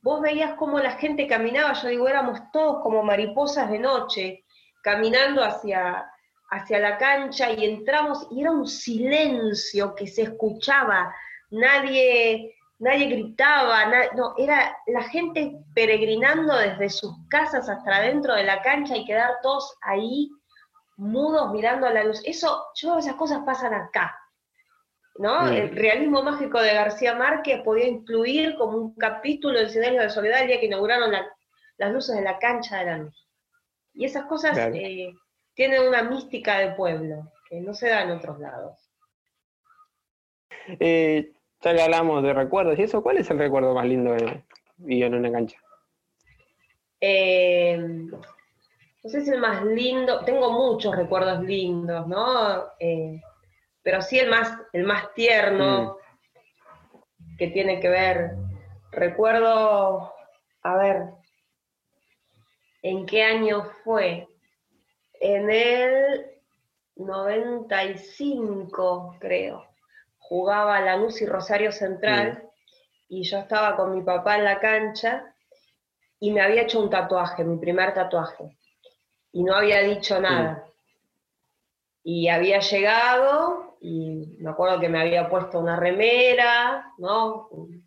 vos 0.02 0.22
veías 0.22 0.56
cómo 0.56 0.80
la 0.80 0.92
gente 0.94 1.28
caminaba, 1.28 1.74
yo 1.74 1.90
digo, 1.90 2.08
éramos 2.08 2.40
todos 2.52 2.82
como 2.82 3.04
mariposas 3.04 3.70
de 3.70 3.80
noche, 3.80 4.46
caminando 4.82 5.44
hacia, 5.44 6.10
hacia 6.50 6.80
la 6.80 6.98
cancha 6.98 7.52
y 7.52 7.66
entramos 7.66 8.28
y 8.32 8.42
era 8.42 8.52
un 8.52 8.68
silencio 8.68 9.94
que 9.94 10.08
se 10.08 10.24
escuchaba, 10.24 11.14
nadie 11.52 12.56
nadie 12.82 13.10
gritaba, 13.10 13.86
no, 14.16 14.34
era 14.38 14.76
la 14.88 15.04
gente 15.04 15.56
peregrinando 15.76 16.58
desde 16.58 16.90
sus 16.90 17.14
casas 17.30 17.70
hasta 17.70 17.96
adentro 17.96 18.34
de 18.34 18.44
la 18.44 18.62
cancha 18.64 18.98
y 18.98 19.06
quedar 19.06 19.38
todos 19.44 19.78
ahí 19.82 20.32
mudos 20.98 21.52
mirando 21.52 21.86
a 21.86 21.94
la 21.94 22.04
luz. 22.04 22.22
Eso, 22.26 22.66
yo 22.76 22.98
esas 22.98 23.14
cosas 23.16 23.44
pasan 23.46 23.76
acá. 23.76 24.18
¿No? 25.18 25.48
El 25.50 25.76
realismo 25.76 26.24
mágico 26.24 26.62
de 26.62 26.74
García 26.74 27.16
Márquez 27.16 27.62
podía 27.62 27.88
incluir 27.88 28.56
como 28.56 28.78
un 28.78 28.96
capítulo 28.96 29.60
del 29.60 29.70
Silencio 29.70 30.02
de 30.02 30.10
Soledad 30.10 30.42
el 30.42 30.48
día 30.48 30.60
que 30.60 30.66
inauguraron 30.68 31.12
las 31.78 31.92
luces 31.92 32.16
de 32.16 32.22
la 32.22 32.40
cancha 32.40 32.80
de 32.80 32.86
la 32.86 32.98
luz. 33.00 33.28
Y 33.94 34.06
esas 34.06 34.26
cosas 34.26 34.58
eh, 34.58 35.14
tienen 35.54 35.88
una 35.88 36.04
mística 36.04 36.60
de 36.60 36.72
pueblo 36.72 37.32
que 37.50 37.60
no 37.60 37.74
se 37.74 37.90
da 37.90 38.04
en 38.04 38.12
otros 38.12 38.40
lados. 38.40 38.78
Eh, 40.80 41.32
ya 41.62 41.76
que 41.76 41.82
hablamos 41.82 42.24
de 42.24 42.34
recuerdos 42.34 42.80
y 42.80 42.84
eso, 42.84 43.04
¿cuál 43.04 43.18
es 43.18 43.30
el 43.30 43.38
recuerdo 43.38 43.74
más 43.74 43.86
lindo 43.86 44.14
de 44.14 44.44
vivir 44.78 45.06
en 45.06 45.16
una 45.16 45.32
cancha? 45.32 45.58
Eh, 47.00 47.78
no 49.04 49.10
sé 49.10 49.22
si 49.22 49.32
el 49.32 49.40
más 49.40 49.64
lindo, 49.66 50.24
tengo 50.24 50.52
muchos 50.52 50.96
recuerdos 50.96 51.44
lindos, 51.44 52.08
¿no? 52.08 52.66
Eh, 52.80 53.20
pero 53.84 54.02
sí 54.02 54.20
el 54.20 54.30
más, 54.30 54.58
el 54.74 54.84
más 54.84 55.14
tierno, 55.14 55.98
mm. 57.18 57.38
que 57.38 57.48
tiene 57.48 57.80
que 57.80 57.90
ver, 57.90 58.32
recuerdo, 58.92 60.14
a 60.64 60.78
ver, 60.78 61.10
¿en 62.82 63.06
qué 63.06 63.24
año 63.24 63.64
fue? 63.84 64.28
En 65.20 65.50
el 65.50 66.26
95, 66.96 69.18
creo 69.20 69.72
jugaba 70.32 70.80
Lanús 70.80 71.22
y 71.22 71.26
Rosario 71.26 71.74
Central, 71.74 72.42
y 73.10 73.24
yo 73.24 73.40
estaba 73.40 73.76
con 73.76 73.94
mi 73.94 74.02
papá 74.02 74.38
en 74.38 74.46
la 74.46 74.62
cancha, 74.62 75.36
y 76.22 76.32
me 76.32 76.40
había 76.40 76.62
hecho 76.62 76.80
un 76.80 76.90
tatuaje, 76.90 77.44
mi 77.44 77.58
primer 77.58 77.94
tatuaje. 77.94 78.58
y 79.34 79.44
no 79.44 79.56
había 79.56 79.82
dicho 79.82 80.22
nada. 80.22 80.66
Y 82.02 82.30
había 82.30 82.60
llegado 82.60 83.71
y 83.84 84.38
me 84.38 84.52
acuerdo 84.52 84.80
que 84.80 84.90
me 84.90 85.02
había 85.02 85.28
puesto 85.28 85.60
una 85.60 85.76
remera, 85.76 86.94
¿no? 87.00 87.48
Un 87.50 87.84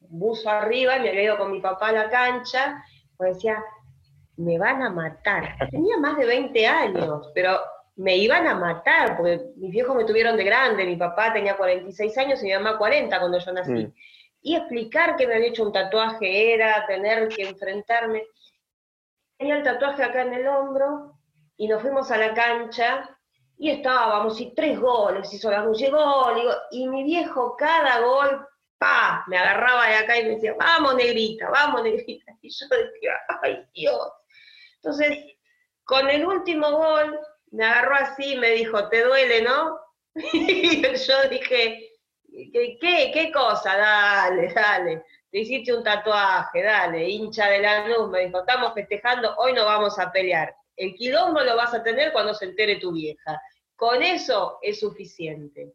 buzo 0.00 0.50
arriba 0.50 0.96
y 0.96 1.00
me 1.00 1.08
había 1.08 1.22
ido 1.22 1.38
con 1.38 1.50
mi 1.50 1.60
papá 1.60 1.88
a 1.88 1.92
la 1.92 2.10
cancha, 2.10 2.84
pues 3.16 3.36
decía, 3.36 3.64
me 4.36 4.58
van 4.58 4.82
a 4.82 4.90
matar. 4.90 5.56
Tenía 5.70 5.96
más 5.96 6.18
de 6.18 6.26
20 6.26 6.66
años, 6.66 7.30
pero 7.34 7.58
me 7.96 8.18
iban 8.18 8.46
a 8.46 8.54
matar, 8.54 9.16
porque 9.16 9.46
mis 9.56 9.70
viejos 9.70 9.96
me 9.96 10.04
tuvieron 10.04 10.36
de 10.36 10.44
grande, 10.44 10.84
mi 10.84 10.96
papá 10.96 11.32
tenía 11.32 11.56
46 11.56 12.18
años 12.18 12.42
y 12.42 12.46
mi 12.46 12.52
mamá 12.52 12.76
40 12.76 13.18
cuando 13.18 13.38
yo 13.38 13.52
nací. 13.52 13.72
Mm. 13.72 13.94
Y 14.42 14.56
explicar 14.56 15.16
que 15.16 15.26
me 15.26 15.34
había 15.36 15.48
hecho 15.48 15.64
un 15.64 15.72
tatuaje 15.72 16.52
era 16.52 16.86
tener 16.86 17.28
que 17.28 17.48
enfrentarme. 17.48 18.24
Tenía 19.38 19.56
el 19.56 19.62
tatuaje 19.62 20.04
acá 20.04 20.22
en 20.22 20.34
el 20.34 20.46
hombro 20.46 21.14
y 21.56 21.66
nos 21.66 21.80
fuimos 21.80 22.10
a 22.10 22.18
la 22.18 22.34
cancha 22.34 23.17
y 23.58 23.70
estábamos, 23.70 24.40
y 24.40 24.54
tres 24.54 24.78
goles, 24.78 25.32
hizo 25.34 25.50
la 25.50 25.66
llegó, 25.72 26.32
y 26.70 26.88
mi 26.88 27.02
viejo 27.02 27.56
cada 27.56 28.00
gol, 28.00 28.46
pa, 28.78 29.24
me 29.26 29.36
agarraba 29.36 29.88
de 29.88 29.94
acá 29.96 30.18
y 30.18 30.22
me 30.24 30.28
decía, 30.36 30.54
vamos 30.56 30.94
negrita, 30.94 31.50
vamos 31.50 31.82
negrita. 31.82 32.32
Y 32.42 32.50
yo 32.50 32.66
decía, 32.68 33.12
ay 33.42 33.66
Dios. 33.74 34.12
Entonces, 34.76 35.18
con 35.82 36.08
el 36.08 36.24
último 36.24 36.70
gol, 36.70 37.18
me 37.50 37.64
agarró 37.64 37.96
así 37.96 38.34
y 38.34 38.38
me 38.38 38.50
dijo, 38.50 38.88
¿te 38.88 39.02
duele, 39.02 39.42
no? 39.42 39.76
Y 40.14 40.80
yo 41.06 41.28
dije, 41.28 41.90
¿qué, 42.52 43.10
qué, 43.12 43.32
cosa? 43.32 43.76
Dale, 43.76 44.52
dale. 44.54 45.04
Te 45.30 45.40
hiciste 45.40 45.74
un 45.74 45.82
tatuaje, 45.82 46.62
dale, 46.62 47.08
hincha 47.08 47.48
de 47.48 47.58
la 47.58 47.88
luz. 47.88 48.08
Me 48.08 48.26
dijo, 48.26 48.38
estamos 48.38 48.72
festejando, 48.72 49.34
hoy 49.36 49.52
no 49.52 49.64
vamos 49.64 49.98
a 49.98 50.12
pelear. 50.12 50.54
El 50.78 50.94
quilombo 50.94 51.40
lo 51.40 51.56
vas 51.56 51.74
a 51.74 51.82
tener 51.82 52.12
cuando 52.12 52.32
se 52.32 52.46
entere 52.46 52.76
tu 52.76 52.92
vieja. 52.92 53.40
Con 53.74 54.02
eso 54.02 54.58
es 54.62 54.78
suficiente. 54.78 55.74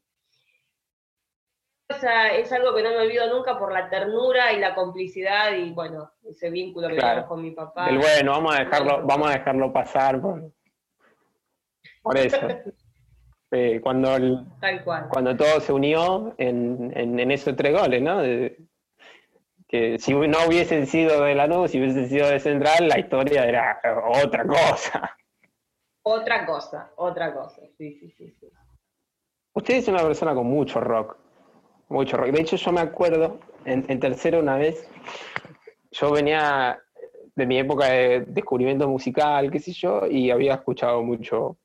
es 1.89 2.51
algo 2.51 2.73
que 2.73 2.81
no 2.81 2.89
me 2.89 2.99
olvido 2.99 3.27
nunca 3.33 3.59
por 3.59 3.71
la 3.71 3.89
ternura 3.89 4.53
y 4.53 4.59
la 4.59 4.73
complicidad 4.73 5.53
y 5.53 5.71
bueno, 5.71 6.11
ese 6.23 6.49
vínculo 6.49 6.87
que 6.87 6.95
tengo 6.95 7.27
con 7.27 7.41
mi 7.41 7.51
papá. 7.51 7.89
El 7.89 7.97
bueno, 7.97 8.31
vamos 8.31 8.55
a 8.55 8.59
dejarlo, 8.63 9.05
vamos 9.05 9.29
a 9.29 9.33
dejarlo 9.37 9.73
pasar 9.73 10.21
por, 10.21 10.51
por 12.01 12.17
eso. 12.17 12.37
Eh, 13.55 13.81
cuando, 13.81 14.47
cuando 15.11 15.37
todo 15.37 15.59
se 15.59 15.71
unió 15.71 16.33
en, 16.39 16.91
en, 16.95 17.29
esos 17.29 17.55
tres 17.55 17.79
goles, 17.79 18.01
¿no? 18.01 18.19
Que 19.73 19.97
si 19.97 20.13
no 20.13 20.37
hubiesen 20.47 20.85
sido 20.85 21.23
de 21.23 21.33
la 21.33 21.47
Lanús, 21.47 21.71
si 21.71 21.79
hubiesen 21.79 22.07
sido 22.07 22.27
de 22.27 22.39
Central, 22.39 22.87
la 22.87 22.99
historia 22.99 23.43
era 23.43 23.81
otra 24.23 24.45
cosa. 24.45 25.17
Otra 26.03 26.45
cosa, 26.45 26.91
otra 26.97 27.33
cosa, 27.33 27.59
sí, 27.75 27.97
sí, 27.99 28.11
sí. 28.15 28.35
sí. 28.39 28.47
Usted 29.55 29.77
es 29.77 29.87
una 29.87 30.03
persona 30.03 30.35
con 30.35 30.45
mucho 30.45 30.79
rock, 30.79 31.17
mucho 31.89 32.17
rock. 32.17 32.27
De 32.27 32.41
hecho, 32.41 32.55
yo 32.55 32.71
me 32.71 32.81
acuerdo, 32.81 33.39
en, 33.65 33.83
en 33.87 33.99
tercero 33.99 34.41
una 34.41 34.57
vez, 34.57 34.87
yo 35.91 36.11
venía 36.11 36.79
de 37.33 37.45
mi 37.47 37.57
época 37.57 37.87
de 37.87 38.25
descubrimiento 38.27 38.87
musical, 38.87 39.49
qué 39.49 39.57
sé 39.57 39.71
yo, 39.71 40.05
y 40.05 40.29
había 40.29 40.53
escuchado 40.53 41.01
mucho 41.01 41.57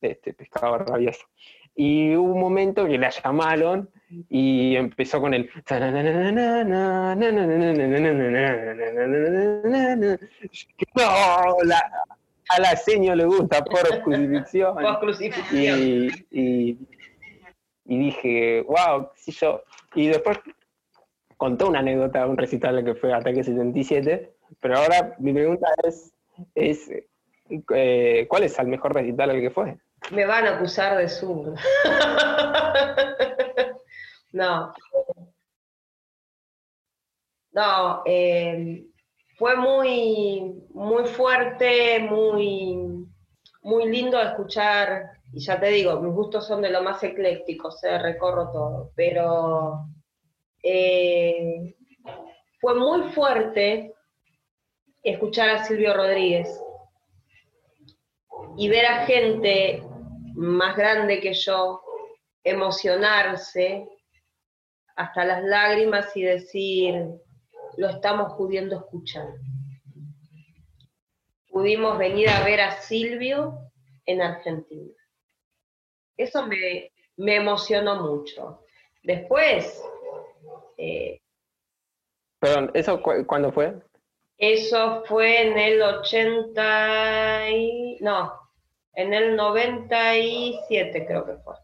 este 0.00 0.34
pescado 0.34 0.78
rabioso. 0.78 1.26
Y 1.76 2.16
hubo 2.16 2.32
un 2.32 2.40
momento 2.40 2.86
que 2.86 2.98
la 2.98 3.10
llamaron 3.10 3.90
y 4.30 4.76
empezó 4.76 5.20
con 5.20 5.34
el 5.34 5.50
no, 10.94 11.02
a 12.48 12.60
la 12.60 12.76
seño 12.76 13.14
le 13.14 13.24
gusta 13.24 13.64
por 13.64 14.02
crucifixión. 14.02 14.76
Y, 15.52 16.08
y, 16.30 16.78
y, 17.84 17.98
dije, 17.98 18.62
wow, 18.62 19.10
qué 19.24 19.32
yo. 19.32 19.62
Y 19.94 20.08
después 20.08 20.38
contó 21.36 21.68
una 21.68 21.80
anécdota, 21.80 22.26
un 22.26 22.36
recital 22.36 22.84
que 22.84 22.94
fue 22.94 23.12
Ataque 23.12 23.44
77, 23.44 24.32
pero 24.60 24.78
ahora 24.78 25.14
mi 25.18 25.32
pregunta 25.32 25.68
es, 25.84 26.12
es 26.54 26.90
eh, 27.74 28.26
¿cuál 28.28 28.44
es 28.44 28.58
el 28.58 28.68
mejor 28.68 28.94
recital 28.94 29.30
al 29.30 29.40
que 29.40 29.50
fue? 29.50 29.76
Me 30.10 30.24
van 30.24 30.46
a 30.46 30.56
acusar 30.56 30.98
de 30.98 31.08
sur. 31.08 31.54
no. 34.32 34.72
No, 37.52 38.02
eh, 38.04 38.84
fue 39.38 39.56
muy, 39.56 40.62
muy 40.74 41.04
fuerte, 41.04 42.00
muy, 42.00 43.06
muy 43.62 43.88
lindo 43.88 44.20
escuchar, 44.20 45.16
y 45.32 45.40
ya 45.40 45.58
te 45.58 45.68
digo, 45.68 46.00
mis 46.00 46.14
gustos 46.14 46.46
son 46.46 46.62
de 46.62 46.70
lo 46.70 46.82
más 46.82 47.02
eclécticos, 47.02 47.80
se 47.80 47.98
recorro 47.98 48.50
todo, 48.52 48.92
pero 48.94 49.86
eh, 50.62 51.74
fue 52.60 52.74
muy 52.74 53.10
fuerte 53.12 53.94
escuchar 55.02 55.50
a 55.50 55.64
Silvio 55.64 55.94
Rodríguez 55.94 56.48
y 58.56 58.68
ver 58.68 58.86
a 58.86 59.06
gente 59.06 59.82
más 60.36 60.76
grande 60.76 61.20
que 61.20 61.32
yo 61.32 61.82
emocionarse 62.44 63.88
hasta 64.94 65.24
las 65.24 65.42
lágrimas 65.42 66.14
y 66.16 66.22
decir, 66.22 66.94
lo 67.76 67.88
estamos 67.88 68.34
pudiendo 68.34 68.76
escuchar. 68.76 69.28
Pudimos 71.48 71.98
venir 71.98 72.28
a 72.28 72.44
ver 72.44 72.60
a 72.60 72.72
Silvio 72.82 73.58
en 74.04 74.20
Argentina. 74.22 74.92
Eso 76.16 76.46
me, 76.46 76.92
emocionó 77.16 78.02
mucho. 78.02 78.62
Después... 79.02 79.82
Eh, 80.76 81.18
Perdón, 82.38 82.70
¿eso 82.74 83.00
cuándo 83.02 83.50
fue? 83.52 83.74
Eso 84.36 85.02
fue 85.06 85.48
en 85.48 85.58
el 85.58 85.82
80 85.82 87.50
y... 87.50 87.98
No, 88.00 88.45
en 88.96 89.12
el 89.12 89.36
97 89.36 91.06
creo 91.06 91.24
que 91.24 91.36
fue. 91.36 91.54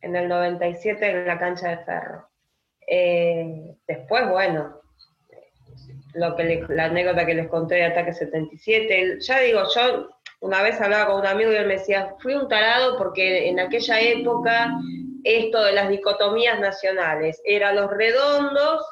En 0.00 0.16
el 0.16 0.28
97 0.28 1.10
en 1.10 1.26
la 1.26 1.38
cancha 1.38 1.68
de 1.68 1.84
ferro. 1.84 2.28
Eh, 2.86 3.76
después, 3.86 4.28
bueno, 4.28 4.80
lo 6.14 6.36
que 6.36 6.64
la 6.68 6.84
anécdota 6.84 7.26
que 7.26 7.34
les 7.34 7.48
conté 7.48 7.76
de 7.76 7.84
Ataque 7.84 8.12
77, 8.12 9.18
ya 9.20 9.40
digo, 9.40 9.62
yo 9.74 10.08
una 10.40 10.62
vez 10.62 10.80
hablaba 10.80 11.06
con 11.06 11.20
un 11.20 11.26
amigo 11.26 11.52
y 11.52 11.56
él 11.56 11.66
me 11.66 11.74
decía, 11.74 12.14
fui 12.20 12.34
un 12.34 12.48
tarado 12.48 12.96
porque 12.96 13.48
en 13.48 13.60
aquella 13.60 14.00
época 14.00 14.72
esto 15.24 15.64
de 15.64 15.72
las 15.72 15.88
dicotomías 15.88 16.60
nacionales 16.60 17.40
era 17.44 17.72
los 17.72 17.90
redondos 17.90 18.84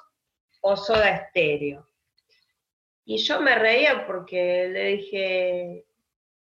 o 0.61 0.77
soda 0.77 1.11
estéreo. 1.11 1.87
Y 3.05 3.19
yo 3.19 3.41
me 3.41 3.57
reía 3.57 4.07
porque 4.07 4.69
le 4.69 4.85
dije, 4.85 5.85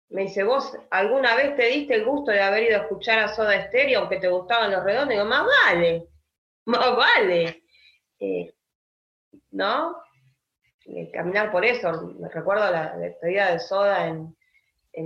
me 0.09 0.23
dice, 0.23 0.43
¿vos 0.43 0.77
alguna 0.89 1.35
vez 1.35 1.55
te 1.55 1.65
diste 1.65 1.95
el 1.95 2.05
gusto 2.05 2.31
de 2.31 2.41
haber 2.41 2.63
ido 2.63 2.77
a 2.77 2.83
escuchar 2.83 3.19
a 3.19 3.27
Soda 3.27 3.67
Stereo 3.67 3.99
aunque 3.99 4.19
te 4.19 4.29
gustaban 4.29 4.71
los 4.71 4.83
redondos? 4.83 5.09
Y 5.09 5.17
digo, 5.17 5.25
más 5.25 5.45
vale, 5.65 6.07
más 6.65 6.95
vale. 6.95 7.63
Eh, 8.19 8.53
¿No? 9.51 9.97
Eh, 10.85 11.11
caminar 11.11 11.51
por 11.51 11.65
eso. 11.65 12.13
Me 12.19 12.29
recuerdo 12.29 12.71
la 12.71 12.95
despedida 12.97 13.51
de 13.51 13.59
Soda 13.59 14.07
en, 14.07 14.33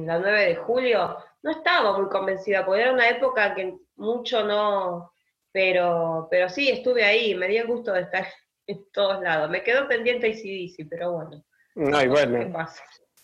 la 0.05 0.19
9 0.19 0.45
de 0.45 0.55
julio. 0.55 1.17
No 1.41 1.51
estaba 1.51 1.97
muy 1.97 2.07
convencida, 2.09 2.65
porque 2.65 2.83
era 2.83 2.93
una 2.93 3.09
época 3.09 3.55
que 3.55 3.75
mucho 3.95 4.43
no. 4.43 5.13
Pero, 5.51 6.27
pero 6.29 6.47
sí, 6.47 6.69
estuve 6.69 7.03
ahí, 7.03 7.35
me 7.35 7.47
dio 7.47 7.63
el 7.63 7.67
gusto 7.67 7.91
de 7.91 8.01
estar 8.01 8.25
en 8.67 8.85
todos 8.91 9.21
lados. 9.21 9.49
Me 9.49 9.63
quedó 9.63 9.87
pendiente 9.87 10.29
ICDC, 10.29 10.87
pero 10.89 11.13
bueno. 11.13 11.43
No, 11.75 12.01
y 12.01 12.07
bueno. 12.07 12.67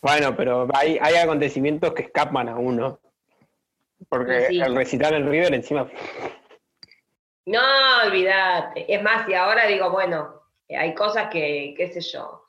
Bueno, 0.02 0.36
pero 0.36 0.68
hay, 0.74 0.98
hay 1.02 1.16
acontecimientos 1.16 1.94
que 1.94 2.04
escapan 2.04 2.50
a 2.50 2.58
uno. 2.58 3.00
Porque 4.10 4.48
el 4.48 4.76
recital 4.76 5.16
en 5.16 5.30
River 5.30 5.54
encima. 5.54 5.90
No, 7.46 7.62
olvídate. 8.06 8.94
Es 8.94 9.02
más, 9.02 9.28
y 9.28 9.34
ahora 9.34 9.66
digo, 9.66 9.90
bueno, 9.90 10.42
hay 10.70 10.94
cosas 10.94 11.30
que, 11.30 11.74
qué 11.76 11.88
sé 11.88 12.02
yo, 12.02 12.44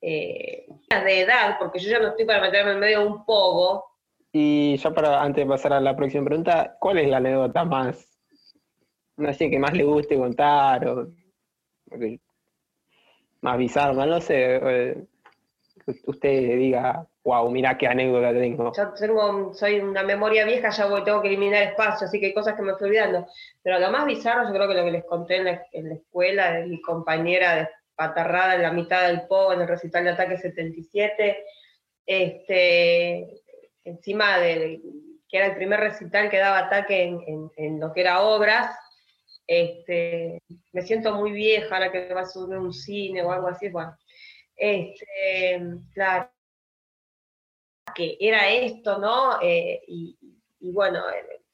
eh, 0.00 0.66
de 0.88 1.20
edad, 1.20 1.56
porque 1.58 1.78
yo 1.78 1.90
ya 1.90 1.98
no 1.98 2.08
estoy 2.08 2.24
para 2.24 2.40
meterme 2.40 2.72
en 2.72 2.80
medio 2.80 3.00
de 3.00 3.06
un 3.06 3.24
pogo. 3.24 3.84
Y 4.32 4.76
ya 4.76 4.90
para, 4.90 5.22
antes 5.22 5.44
de 5.44 5.48
pasar 5.48 5.72
a 5.72 5.80
la 5.80 5.96
próxima 5.96 6.24
pregunta, 6.24 6.76
¿cuál 6.78 6.98
es 6.98 7.08
la 7.08 7.18
anécdota 7.18 7.64
más, 7.64 8.08
no 9.16 9.32
sé, 9.32 9.50
que 9.50 9.58
más 9.58 9.72
le 9.72 9.84
guste 9.84 10.16
contar? 10.16 10.86
O, 10.86 11.08
más 13.40 13.58
bizarro, 13.58 14.06
no 14.06 14.20
sé. 14.20 15.06
Usted 16.06 16.58
diga, 16.58 17.06
wow, 17.24 17.50
mira 17.50 17.76
qué 17.78 17.86
anécdota 17.86 18.32
tengo. 18.32 18.72
Yo 18.76 18.92
tengo, 18.92 19.54
soy 19.54 19.80
una 19.80 20.02
memoria 20.02 20.44
vieja, 20.44 20.70
ya 20.70 20.86
voy, 20.86 21.04
tengo 21.04 21.22
que 21.22 21.28
eliminar 21.28 21.62
espacio, 21.62 22.06
así 22.06 22.18
que 22.18 22.26
hay 22.26 22.34
cosas 22.34 22.54
que 22.54 22.62
me 22.62 22.72
estoy 22.72 22.88
olvidando. 22.88 23.26
Pero 23.62 23.78
lo 23.78 23.90
más 23.90 24.06
bizarro, 24.06 24.46
yo 24.46 24.54
creo 24.54 24.68
que 24.68 24.74
lo 24.74 24.84
que 24.84 24.90
les 24.90 25.04
conté 25.04 25.36
en 25.36 25.44
la, 25.44 25.94
escuela 25.94 26.52
de 26.52 26.66
mi 26.66 26.80
compañera 26.80 27.56
de 27.56 27.68
patarrada 27.94 28.54
en 28.54 28.62
la 28.62 28.72
mitad 28.72 29.06
del 29.06 29.26
PO, 29.26 29.52
en 29.52 29.62
el 29.62 29.68
recital 29.68 30.04
de 30.04 30.10
ataque 30.10 30.36
77, 30.36 31.44
este, 32.06 33.42
encima 33.84 34.38
de 34.38 34.80
que 35.28 35.38
era 35.38 35.46
el 35.46 35.56
primer 35.56 35.80
recital 35.80 36.28
que 36.28 36.38
daba 36.38 36.58
ataque 36.58 37.04
en, 37.56 37.80
lo 37.80 37.92
que 37.92 38.02
era 38.02 38.20
obras, 38.20 38.76
este, 39.46 40.42
me 40.72 40.82
siento 40.82 41.14
muy 41.14 41.32
vieja 41.32 41.74
ahora 41.74 41.90
que 41.90 42.12
va 42.12 42.20
a 42.20 42.26
subir 42.26 42.58
un 42.58 42.72
cine 42.72 43.22
o 43.22 43.32
algo 43.32 43.48
así, 43.48 43.70
bueno, 43.70 43.96
este, 44.62 45.60
claro, 45.92 46.30
que 47.96 48.16
era 48.20 48.48
esto, 48.48 48.98
¿no? 48.98 49.40
Eh, 49.42 49.82
y, 49.88 50.16
bueno, 50.60 51.02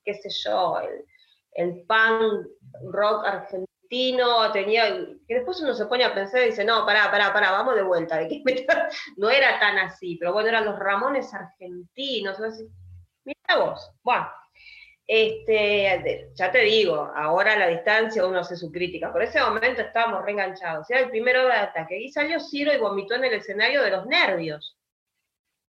qué 0.05 0.12
sé 0.12 0.29
yo, 0.44 0.79
el, 0.81 1.07
el 1.53 1.87
punk 1.87 2.49
rock 2.92 3.25
argentino 3.25 4.53
tenía, 4.53 4.90
que 5.27 5.37
después 5.37 5.59
uno 5.62 5.73
se 5.73 5.87
pone 5.87 6.05
a 6.05 6.14
pensar 6.14 6.42
y 6.42 6.51
dice, 6.51 6.66
no, 6.66 6.85
pará, 6.85 7.11
pará, 7.11 7.33
pará, 7.33 7.51
vamos 7.51 7.77
de 7.77 7.83
vuelta, 7.83 8.21
no 9.16 9.31
era 9.31 9.59
tan 9.59 9.79
así, 9.79 10.16
pero 10.16 10.35
bueno, 10.35 10.51
eran 10.51 10.66
los 10.66 10.79
Ramones 10.79 11.33
argentinos, 11.33 12.38
mira 13.25 13.64
vos, 13.64 13.90
bueno, 14.03 14.29
este, 15.11 16.31
ya 16.35 16.53
te 16.53 16.59
digo, 16.59 17.11
ahora 17.16 17.55
a 17.55 17.59
la 17.59 17.68
distancia 17.68 18.27
uno 18.27 18.40
hace 18.40 18.57
su 18.57 18.71
crítica, 18.71 19.11
por 19.11 19.23
ese 19.23 19.40
momento 19.40 19.81
estábamos 19.81 20.23
reenganchados, 20.23 20.88
era 20.90 21.01
el 21.01 21.09
primero 21.09 21.47
de 21.47 21.55
ataque, 21.55 21.99
y 21.99 22.11
salió 22.11 22.38
Ciro 22.38 22.75
y 22.75 22.79
vomitó 22.79 23.14
en 23.14 23.25
el 23.25 23.33
escenario 23.33 23.83
de 23.83 23.90
los 23.90 24.07
nervios, 24.07 24.77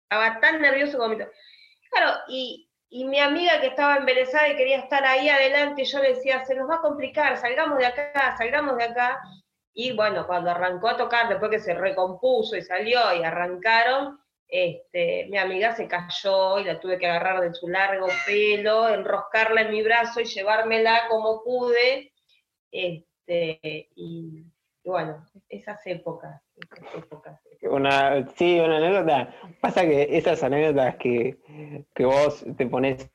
estaba 0.02 0.40
tan 0.40 0.60
nervioso 0.60 0.98
vomitó. 0.98 1.30
Claro, 1.90 2.18
y, 2.28 2.68
y 2.90 3.04
mi 3.04 3.20
amiga 3.20 3.60
que 3.60 3.68
estaba 3.68 3.96
embelesada 3.96 4.48
y 4.48 4.56
quería 4.56 4.78
estar 4.78 5.04
ahí 5.04 5.28
adelante, 5.28 5.84
yo 5.84 6.00
le 6.00 6.14
decía, 6.14 6.44
se 6.44 6.56
nos 6.56 6.68
va 6.68 6.76
a 6.76 6.80
complicar, 6.80 7.36
salgamos 7.36 7.78
de 7.78 7.86
acá, 7.86 8.34
salgamos 8.36 8.76
de 8.76 8.84
acá. 8.84 9.20
Y 9.72 9.94
bueno, 9.94 10.26
cuando 10.26 10.50
arrancó 10.50 10.88
a 10.88 10.96
tocar, 10.96 11.28
después 11.28 11.50
que 11.50 11.60
se 11.60 11.74
recompuso 11.74 12.56
y 12.56 12.62
salió 12.62 13.00
y 13.14 13.22
arrancaron, 13.22 14.18
este, 14.48 15.26
mi 15.28 15.36
amiga 15.36 15.74
se 15.76 15.86
cayó 15.86 16.58
y 16.58 16.64
la 16.64 16.80
tuve 16.80 16.98
que 16.98 17.06
agarrar 17.06 17.42
de 17.42 17.52
su 17.52 17.68
largo 17.68 18.08
pelo, 18.26 18.88
enroscarla 18.88 19.62
en 19.62 19.70
mi 19.70 19.82
brazo 19.82 20.20
y 20.20 20.24
llevármela 20.24 21.02
como 21.10 21.42
pude. 21.44 22.12
Este, 22.72 23.90
y, 23.94 24.42
bueno, 24.84 25.26
esas 25.50 25.86
épocas, 25.86 26.40
esas 26.56 26.94
épocas. 26.94 27.40
Una, 27.62 28.26
sí, 28.36 28.58
una 28.58 28.78
anécdota. 28.78 29.34
Pasa 29.60 29.82
que 29.82 30.16
esas 30.16 30.42
anécdotas 30.42 30.96
que, 30.96 31.36
vos 31.98 32.46
te 32.56 32.66
pones 32.66 33.10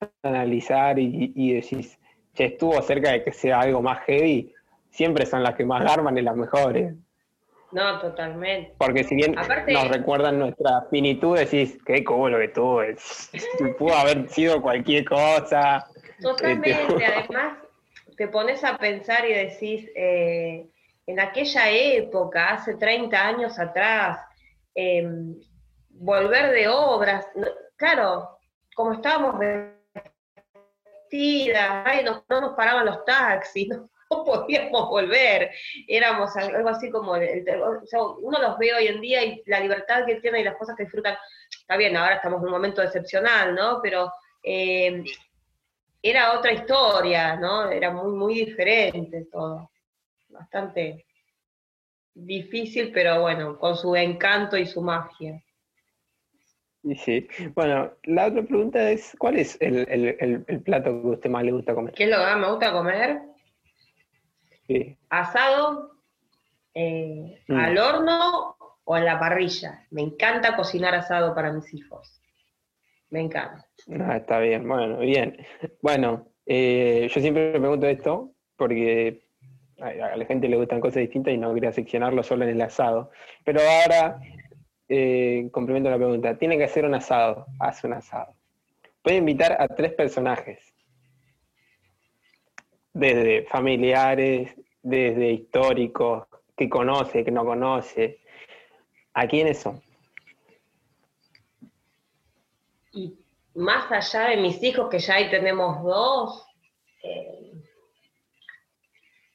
a 0.00 0.28
analizar 0.28 0.98
y, 0.98 1.52
decís, 1.52 2.00
che, 2.34 2.46
estuvo 2.46 2.82
cerca 2.82 3.12
de 3.12 3.22
que 3.22 3.32
sea 3.32 3.60
algo 3.60 3.80
más 3.80 4.00
heavy, 4.06 4.52
siempre 4.90 5.24
son 5.24 5.44
las 5.44 5.54
que 5.54 5.64
más 5.64 5.88
arman 5.88 6.18
y 6.18 6.22
las 6.22 6.36
mejores. 6.36 6.94
No, 7.74 7.98
totalmente. 7.98 8.72
Porque 8.78 9.02
si 9.02 9.16
bien 9.16 9.34
nos 9.34 9.88
recuerdan 9.88 10.38
nuestra 10.38 10.82
finitud, 10.90 11.36
decís, 11.36 11.76
qué 11.84 12.04
lo 12.06 12.38
que 12.38 12.48
tuvo, 12.48 12.82
pudo 13.78 13.94
haber 13.94 14.28
sido 14.28 14.62
cualquier 14.62 15.04
cosa. 15.04 15.84
Totalmente, 16.22 16.70
este, 16.70 17.04
además 17.06 17.58
te 18.16 18.28
pones 18.28 18.62
a 18.62 18.78
pensar 18.78 19.28
y 19.28 19.34
decís, 19.34 19.90
eh, 19.96 20.68
en 21.06 21.18
aquella 21.18 21.68
época, 21.68 22.50
hace 22.50 22.76
30 22.76 23.26
años 23.26 23.58
atrás, 23.58 24.20
em, 24.76 25.34
volver 25.90 26.52
de 26.52 26.68
obras, 26.68 27.26
claro, 27.74 28.38
como 28.76 28.92
estábamos 28.92 29.36
vestidas, 31.10 32.04
no, 32.04 32.40
nos 32.40 32.54
paraban 32.54 32.86
los 32.86 33.04
taxis, 33.04 33.68
no, 33.68 33.90
podíamos 34.08 34.88
volver, 34.88 35.50
éramos 35.88 36.36
algo 36.36 36.68
así 36.68 36.90
como, 36.90 37.12
uno 37.12 38.38
los 38.40 38.58
ve 38.58 38.74
hoy 38.74 38.86
en 38.86 39.00
día 39.00 39.24
y 39.24 39.42
la 39.46 39.60
libertad 39.60 40.04
que 40.06 40.16
tienen 40.16 40.42
y 40.42 40.44
las 40.44 40.56
cosas 40.56 40.76
que 40.76 40.84
disfrutan, 40.84 41.16
está 41.50 41.76
bien, 41.76 41.96
ahora 41.96 42.16
estamos 42.16 42.40
en 42.40 42.46
un 42.46 42.52
momento 42.52 42.82
excepcional, 42.82 43.54
¿no? 43.54 43.80
Pero 43.82 44.12
em, 44.42 45.04
era 46.02 46.38
otra 46.38 46.52
historia, 46.52 47.36
¿no? 47.36 47.70
Era 47.70 47.90
muy, 47.90 48.12
muy 48.12 48.34
diferente 48.34 49.26
todo 49.32 49.70
bastante 50.34 51.06
difícil, 52.14 52.90
pero 52.92 53.22
bueno, 53.22 53.58
con 53.58 53.76
su 53.76 53.94
encanto 53.96 54.56
y 54.56 54.66
su 54.66 54.82
magia. 54.82 55.42
Sí, 56.96 57.26
bueno, 57.54 57.92
la 58.02 58.26
otra 58.26 58.42
pregunta 58.42 58.90
es, 58.90 59.16
¿cuál 59.18 59.38
es 59.38 59.56
el, 59.60 60.44
plato 60.64 61.02
que 61.02 61.08
a 61.08 61.10
usted 61.12 61.30
más 61.30 61.44
le 61.44 61.52
gusta 61.52 61.74
comer? 61.74 61.94
¿Qué 61.94 62.04
es 62.04 62.10
lo 62.10 62.18
que 62.18 62.24
más 62.24 62.38
me 62.38 62.50
gusta 62.50 62.72
comer? 62.72 63.20
Sí. 64.66 64.96
Asado, 65.10 65.92
eh, 66.74 67.42
mm. 67.48 67.54
al 67.54 67.78
horno 67.78 68.56
o 68.84 68.96
en 68.96 69.04
la 69.04 69.18
parrilla. 69.18 69.86
Me 69.90 70.02
encanta 70.02 70.56
cocinar 70.56 70.94
asado 70.94 71.34
para 71.34 71.52
mis 71.52 71.72
hijos. 71.74 72.20
Me 73.10 73.20
encanta. 73.20 73.64
Ah, 74.00 74.16
está 74.16 74.38
bien, 74.40 74.66
bueno, 74.66 74.98
bien. 74.98 75.36
Bueno, 75.82 76.26
eh, 76.46 77.08
yo 77.10 77.20
siempre 77.20 77.52
me 77.52 77.60
pregunto 77.60 77.86
esto 77.86 78.32
porque 78.56 79.24
a 79.80 80.16
la 80.16 80.24
gente 80.24 80.48
le 80.48 80.56
gustan 80.56 80.80
cosas 80.80 81.00
distintas 81.00 81.34
y 81.34 81.38
no 81.38 81.52
quería 81.52 81.72
seccionarlo 81.72 82.22
solo 82.22 82.44
en 82.44 82.50
el 82.50 82.60
asado. 82.60 83.10
Pero 83.44 83.60
ahora, 83.60 84.20
eh, 84.88 85.48
complemento 85.52 85.90
la 85.90 85.96
pregunta, 85.96 86.36
tiene 86.38 86.56
que 86.56 86.64
hacer 86.64 86.84
un 86.84 86.94
asado, 86.94 87.46
hace 87.60 87.86
un 87.86 87.94
asado. 87.94 88.34
Puede 89.02 89.18
invitar 89.18 89.60
a 89.60 89.68
tres 89.68 89.92
personajes, 89.92 90.73
desde 92.94 93.44
familiares, 93.46 94.54
desde 94.82 95.32
históricos, 95.32 96.26
que 96.56 96.68
conoce, 96.68 97.24
que 97.24 97.30
no 97.30 97.44
conoce. 97.44 98.20
¿A 99.12 99.26
quiénes 99.26 99.58
son? 99.58 99.82
Y 102.92 103.18
más 103.54 103.90
allá 103.90 104.30
de 104.30 104.36
mis 104.38 104.62
hijos, 104.62 104.88
que 104.88 104.98
ya 104.98 105.14
ahí 105.16 105.30
tenemos 105.30 105.82
dos, 105.82 106.46
eh, 107.02 107.52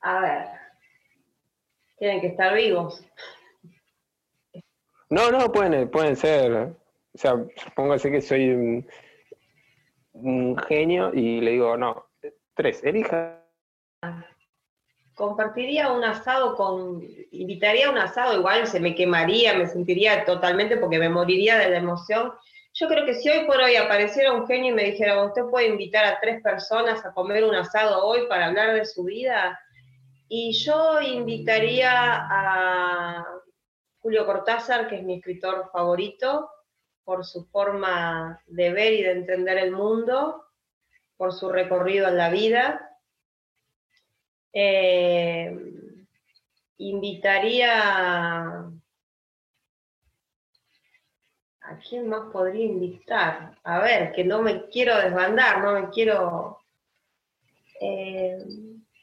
a 0.02 0.20
ver, 0.22 0.48
tienen 1.98 2.22
que 2.22 2.28
estar 2.28 2.54
vivos. 2.54 3.06
No, 5.10 5.32
no, 5.32 5.52
pueden, 5.52 5.90
pueden 5.90 6.16
ser. 6.16 6.76
O 7.14 7.18
sea, 7.18 7.34
póngase 7.76 8.12
que 8.12 8.22
soy 8.22 8.86
un, 10.14 10.58
genio 10.68 11.12
y 11.14 11.42
le 11.42 11.52
digo, 11.52 11.76
no, 11.76 12.06
tres, 12.54 12.84
elija. 12.84 13.39
Compartiría 15.14 15.92
un 15.92 16.04
asado 16.04 16.56
con, 16.56 17.04
invitaría 17.32 17.88
a 17.88 17.92
un 17.92 17.98
asado, 17.98 18.38
igual 18.38 18.68
se 18.68 18.80
me 18.80 18.96
quemaría, 18.96 19.54
me 19.54 19.68
sentiría 19.68 20.24
totalmente 20.24 20.78
porque 20.78 20.98
me 20.98 21.10
moriría 21.10 21.58
de 21.58 21.70
la 21.70 21.78
emoción. 21.78 22.34
Yo 22.74 22.88
creo 22.88 23.06
que 23.06 23.16
si 23.16 23.30
hoy 23.30 23.46
por 23.46 23.58
hoy 23.58 23.76
apareciera 23.76 24.32
un 24.32 24.48
genio 24.48 24.72
y 24.72 24.76
me 24.76 24.84
dijera, 24.84 25.22
usted 25.24 25.44
puede 25.50 25.68
invitar 25.68 26.06
a 26.06 26.20
tres 26.22 26.42
personas 26.42 27.06
a 27.06 27.14
comer 27.14 27.44
un 27.44 27.56
asado 27.56 28.06
hoy 28.06 28.28
para 28.30 28.46
hablar 28.46 28.74
de 28.74 28.86
su 28.86 29.04
vida, 29.04 29.60
y 30.30 30.54
yo 30.54 31.02
invitaría 31.02 31.92
a 31.92 33.26
Julio 33.98 34.28
Cortázar, 34.28 34.88
que 34.88 34.98
es 34.98 35.04
mi 35.04 35.16
escritor 35.16 35.72
favorito, 35.74 36.50
por 37.04 37.26
su 37.26 37.46
forma 37.48 38.40
de 38.46 38.72
ver 38.72 38.94
y 38.94 39.02
de 39.02 39.12
entender 39.12 39.58
el 39.58 39.72
mundo, 39.72 40.46
por 41.18 41.34
su 41.34 41.50
recorrido 41.50 42.08
en 42.08 42.18
la 42.18 42.30
vida. 42.30 42.89
Eh, 44.54 45.56
invitaría... 46.78 48.66
¿A 51.62 51.78
quién 51.88 52.10
más 52.10 52.32
podría 52.32 52.66
invitar? 52.66 53.56
A 53.64 53.80
ver, 53.80 54.12
que 54.14 54.24
no 54.24 54.42
me 54.42 54.68
quiero 54.70 54.98
desbandar, 54.98 55.62
no 55.62 55.80
me 55.80 55.90
quiero... 55.90 56.60
Eh, 57.80 58.38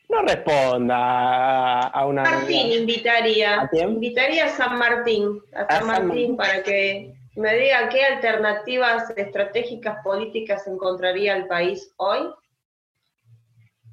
no 0.09 0.22
responda 0.22 1.88
a 1.88 2.06
una. 2.06 2.22
Martín 2.22 2.72
invitaría. 2.72 3.68
Invitaría 3.72 4.47
a 4.47 4.49
San 4.49 4.78
Martín, 4.78 5.40
a 5.53 5.78
San, 5.78 5.86
Martín, 5.86 6.36
para 6.36 6.62
que 6.62 7.14
me 7.34 7.57
diga 7.57 7.88
qué 7.88 8.05
alternativas 8.05 9.11
estratégicas 9.16 10.03
políticas 10.05 10.66
encontraría 10.66 11.36
el 11.36 11.47
país 11.47 11.92
hoy. 11.97 12.30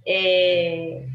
Eh, 0.06 1.08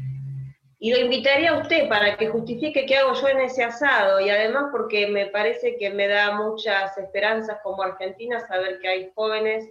y 0.81 0.91
lo 0.91 0.99
invitaría 0.99 1.51
a 1.51 1.59
usted 1.59 1.89
para 1.89 2.15
que 2.15 2.29
justifique 2.29 2.85
qué 2.85 2.95
hago 2.95 3.13
yo 3.13 3.27
en 3.27 3.41
ese 3.41 3.65
asado 3.65 4.21
y 4.21 4.29
además 4.29 4.69
porque 4.71 5.07
me 5.07 5.27
parece 5.27 5.75
que 5.77 5.89
me 5.89 6.07
da 6.07 6.37
muchas 6.37 6.97
esperanzas 6.97 7.59
como 7.61 7.83
argentina 7.83 8.39
saber 8.47 8.79
que 8.79 8.87
hay 8.87 9.11
jóvenes 9.13 9.69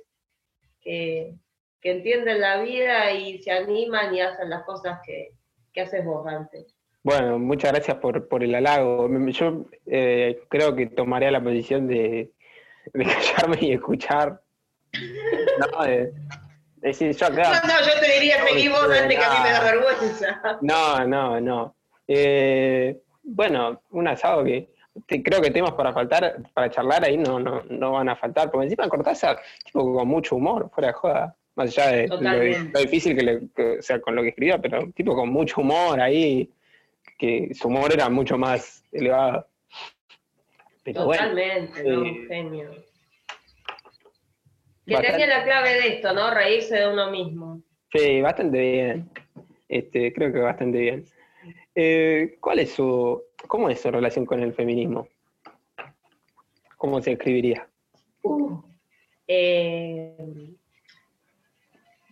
que, 0.82 1.34
que 1.80 1.92
entienden 1.92 2.42
la 2.42 2.60
vida 2.60 3.10
y 3.12 3.38
se 3.38 3.50
animan 3.52 4.14
y 4.14 4.20
hacen 4.20 4.50
las 4.50 4.64
cosas 4.64 5.00
que, 5.04 5.30
haces 5.80 6.04
vos 6.04 6.26
antes. 6.26 6.74
Bueno, 7.04 7.38
muchas 7.38 7.70
gracias 7.70 7.98
por, 7.98 8.26
por 8.26 8.42
el 8.42 8.52
halago. 8.52 9.08
Yo 9.28 9.66
eh, 9.86 10.40
creo 10.48 10.74
que 10.74 10.86
tomaría 10.86 11.30
la 11.30 11.40
posición 11.40 11.86
de, 11.86 12.32
callarme 12.92 13.58
y 13.60 13.72
escuchar. 13.72 14.40
No, 15.58 16.47
decir, 16.80 17.14
yo 17.14 17.30
No, 17.30 17.36
no, 17.36 17.80
yo 17.86 18.00
te 18.00 18.12
diría, 18.12 18.44
seguí 18.46 18.68
vos 18.68 18.84
antes 18.84 19.18
que 19.18 19.24
a 19.24 19.30
mí 19.30 19.36
me 19.42 19.50
da 19.50 19.60
vergüenza. 19.64 20.58
No, 20.60 21.06
no, 21.06 21.40
no. 21.40 21.74
Eh, 22.06 22.96
bueno, 23.22 23.82
un 23.90 24.08
asado 24.08 24.44
que 24.44 24.68
creo 25.22 25.40
que 25.40 25.50
temas 25.50 25.72
para 25.72 25.92
faltar, 25.92 26.42
para 26.54 26.70
charlar 26.70 27.04
ahí 27.04 27.16
no, 27.16 27.38
no, 27.38 27.62
no 27.68 27.92
van 27.92 28.08
a 28.08 28.16
faltar, 28.16 28.50
porque 28.50 28.64
encima 28.64 28.88
Cortázar, 28.88 29.40
tipo 29.64 29.92
con 29.94 30.08
mucho 30.08 30.36
humor, 30.36 30.70
fuera 30.74 30.88
de 30.88 30.94
joda, 30.94 31.36
más 31.54 31.76
allá 31.76 31.90
de 31.90 32.08
lo, 32.08 32.80
difícil 32.80 33.16
que, 33.16 33.22
le, 33.22 33.82
sea 33.82 34.00
con 34.00 34.14
lo 34.14 34.22
que 34.22 34.28
escribía, 34.28 34.58
pero 34.58 34.90
tipo 34.92 35.14
con 35.14 35.28
mucho 35.28 35.60
humor 35.60 36.00
ahí, 36.00 36.50
que 37.18 37.50
su 37.54 37.68
humor 37.68 37.92
era 37.92 38.08
mucho 38.08 38.38
más 38.38 38.84
elevado. 38.92 39.46
Totalmente, 40.84 41.82
¿no? 41.82 42.00
un 42.00 42.26
genio. 42.26 42.70
Que 44.88 44.96
tenga 44.96 45.26
la 45.26 45.44
clave 45.44 45.74
de 45.74 45.88
esto, 45.88 46.12
¿no? 46.14 46.32
Reírse 46.32 46.76
de 46.76 46.88
uno 46.88 47.10
mismo. 47.10 47.62
Sí, 47.92 48.22
bastante 48.22 48.58
bien. 48.58 49.10
Este, 49.68 50.12
creo 50.14 50.32
que 50.32 50.38
bastante 50.38 50.78
bien. 50.78 51.04
Eh, 51.74 52.38
¿Cuál 52.40 52.60
es 52.60 52.72
su, 52.72 53.22
cómo 53.46 53.68
es 53.68 53.80
su 53.80 53.90
relación 53.90 54.24
con 54.24 54.42
el 54.42 54.54
feminismo? 54.54 55.06
¿Cómo 56.78 57.02
se 57.02 57.12
escribiría? 57.12 57.68
Uh, 58.22 58.62
eh, 59.26 60.16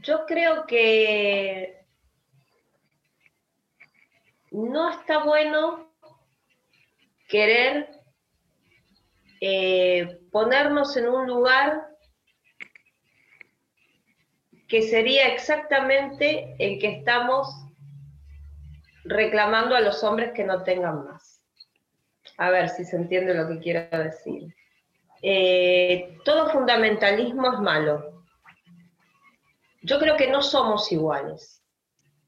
yo 0.03 0.27
creo 0.27 0.67
que 0.67 1.79
no 4.51 4.91
está 4.91 5.25
bueno 5.25 5.93
querer 7.29 7.89
eh, 9.41 10.21
ponernos 10.31 10.97
en 10.97 11.09
un 11.09 11.27
lugar 11.27 11.96
que 14.69 14.83
sería 14.83 15.29
exactamente 15.29 16.57
el 16.59 16.79
que 16.79 16.89
estamos 16.89 17.49
reclamando 19.05 19.77
a 19.77 19.81
los 19.81 20.03
hombres 20.03 20.33
que 20.33 20.45
no 20.45 20.63
tengan 20.63 21.05
más. 21.05 21.41
A 22.39 22.51
ver 22.51 22.69
si 22.69 22.85
se 22.85 22.97
entiende 22.97 23.35
lo 23.35 23.49
que 23.49 23.61
quiero 23.61 23.87
decir. 23.97 24.55
Eh, 25.23 26.19
todo 26.25 26.51
fundamentalismo 26.51 27.53
es 27.53 27.61
malo. 27.61 28.25
Yo 29.83 29.99
creo 30.01 30.17
que 30.17 30.31
no 30.31 30.43
somos 30.43 30.91
iguales, 30.91 31.63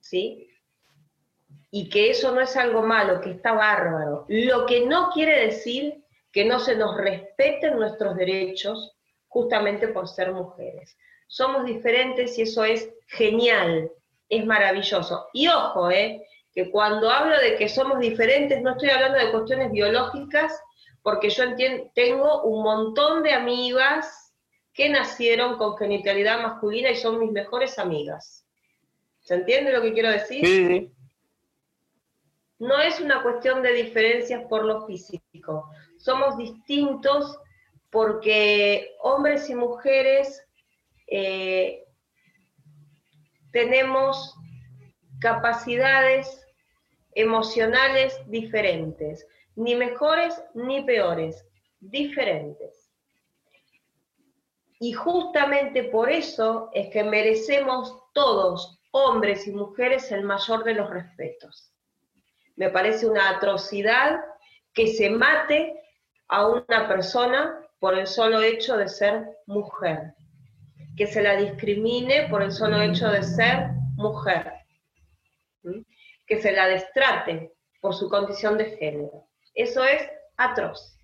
¿sí? 0.00 0.48
Y 1.70 1.88
que 1.90 2.10
eso 2.10 2.32
no 2.32 2.40
es 2.40 2.56
algo 2.56 2.82
malo, 2.82 3.20
que 3.20 3.32
está 3.32 3.52
bárbaro. 3.52 4.24
Lo 4.28 4.64
que 4.64 4.86
no 4.86 5.10
quiere 5.10 5.46
decir 5.46 6.04
que 6.32 6.44
no 6.44 6.60
se 6.60 6.76
nos 6.76 6.96
respeten 6.96 7.76
nuestros 7.76 8.16
derechos 8.16 8.96
justamente 9.26 9.88
por 9.88 10.08
ser 10.08 10.32
mujeres. 10.32 10.96
Somos 11.28 11.64
diferentes 11.64 12.36
y 12.38 12.42
eso 12.42 12.64
es 12.64 12.90
genial, 13.06 13.92
es 14.28 14.44
maravilloso. 14.44 15.28
Y 15.32 15.46
ojo, 15.46 15.90
¿eh? 15.90 16.26
que 16.52 16.72
cuando 16.72 17.08
hablo 17.08 17.38
de 17.38 17.54
que 17.56 17.68
somos 17.68 18.00
diferentes, 18.00 18.60
no 18.62 18.72
estoy 18.72 18.90
hablando 18.90 19.18
de 19.18 19.30
cuestiones 19.30 19.70
biológicas, 19.70 20.60
porque 21.02 21.30
yo 21.30 21.44
tengo 21.94 22.42
un 22.42 22.64
montón 22.64 23.22
de 23.22 23.32
amigas 23.32 24.34
que 24.72 24.88
nacieron 24.88 25.56
con 25.56 25.76
genitalidad 25.76 26.42
masculina 26.42 26.90
y 26.90 26.96
son 26.96 27.20
mis 27.20 27.30
mejores 27.30 27.78
amigas. 27.78 28.44
¿Se 29.20 29.34
entiende 29.34 29.72
lo 29.72 29.82
que 29.82 29.92
quiero 29.92 30.10
decir? 30.10 30.44
Sí. 30.44 30.92
No 32.58 32.80
es 32.80 32.98
una 33.00 33.22
cuestión 33.22 33.62
de 33.62 33.72
diferencias 33.72 34.44
por 34.48 34.64
lo 34.64 34.84
físico. 34.86 35.70
Somos 35.98 36.36
distintos 36.38 37.38
porque 37.90 38.96
hombres 39.00 39.48
y 39.48 39.54
mujeres 39.54 40.44
eh, 41.10 41.84
tenemos 43.52 44.34
capacidades 45.20 46.46
emocionales 47.14 48.20
diferentes, 48.26 49.26
ni 49.56 49.74
mejores 49.74 50.40
ni 50.54 50.84
peores, 50.84 51.44
diferentes. 51.80 52.92
Y 54.80 54.92
justamente 54.92 55.84
por 55.84 56.10
eso 56.10 56.70
es 56.72 56.90
que 56.90 57.02
merecemos 57.02 57.96
todos, 58.12 58.80
hombres 58.92 59.46
y 59.48 59.52
mujeres, 59.52 60.12
el 60.12 60.22
mayor 60.22 60.62
de 60.62 60.74
los 60.74 60.88
respetos. 60.88 61.72
Me 62.56 62.70
parece 62.70 63.08
una 63.08 63.30
atrocidad 63.30 64.20
que 64.72 64.86
se 64.86 65.10
mate 65.10 65.82
a 66.28 66.46
una 66.46 66.86
persona 66.86 67.58
por 67.80 67.98
el 67.98 68.06
solo 68.06 68.40
hecho 68.42 68.76
de 68.76 68.88
ser 68.88 69.26
mujer, 69.46 70.14
que 70.98 71.06
se 71.06 71.22
la 71.22 71.36
discrimine 71.36 72.26
por 72.28 72.42
el 72.42 72.50
solo 72.50 72.82
hecho 72.82 73.08
de 73.08 73.22
ser 73.22 73.68
mujer 73.94 74.52
que 76.26 76.42
se 76.42 76.52
la 76.52 76.66
destrate 76.66 77.52
por 77.80 77.94
su 77.94 78.08
condición 78.08 78.58
de 78.58 78.76
género. 78.76 79.28
Eso 79.54 79.84
es 79.84 80.02
atroz. 80.36 80.98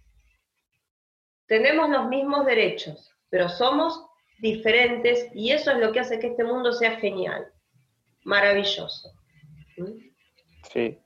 Tenemos 1.47 1.89
los 1.89 2.09
mismos 2.09 2.45
derechos, 2.45 3.11
pero 3.31 3.49
somos 3.49 4.05
diferentes 4.41 5.31
y 5.33 5.53
eso 5.53 5.71
es 5.71 5.79
lo 5.79 5.93
que 5.93 6.01
hace 6.01 6.19
que 6.19 6.29
este 6.29 6.45
mundo 6.45 6.73
sea 6.73 6.97
genial, 6.97 7.47
maravilloso. 8.25 9.13
Sí, 10.73 10.99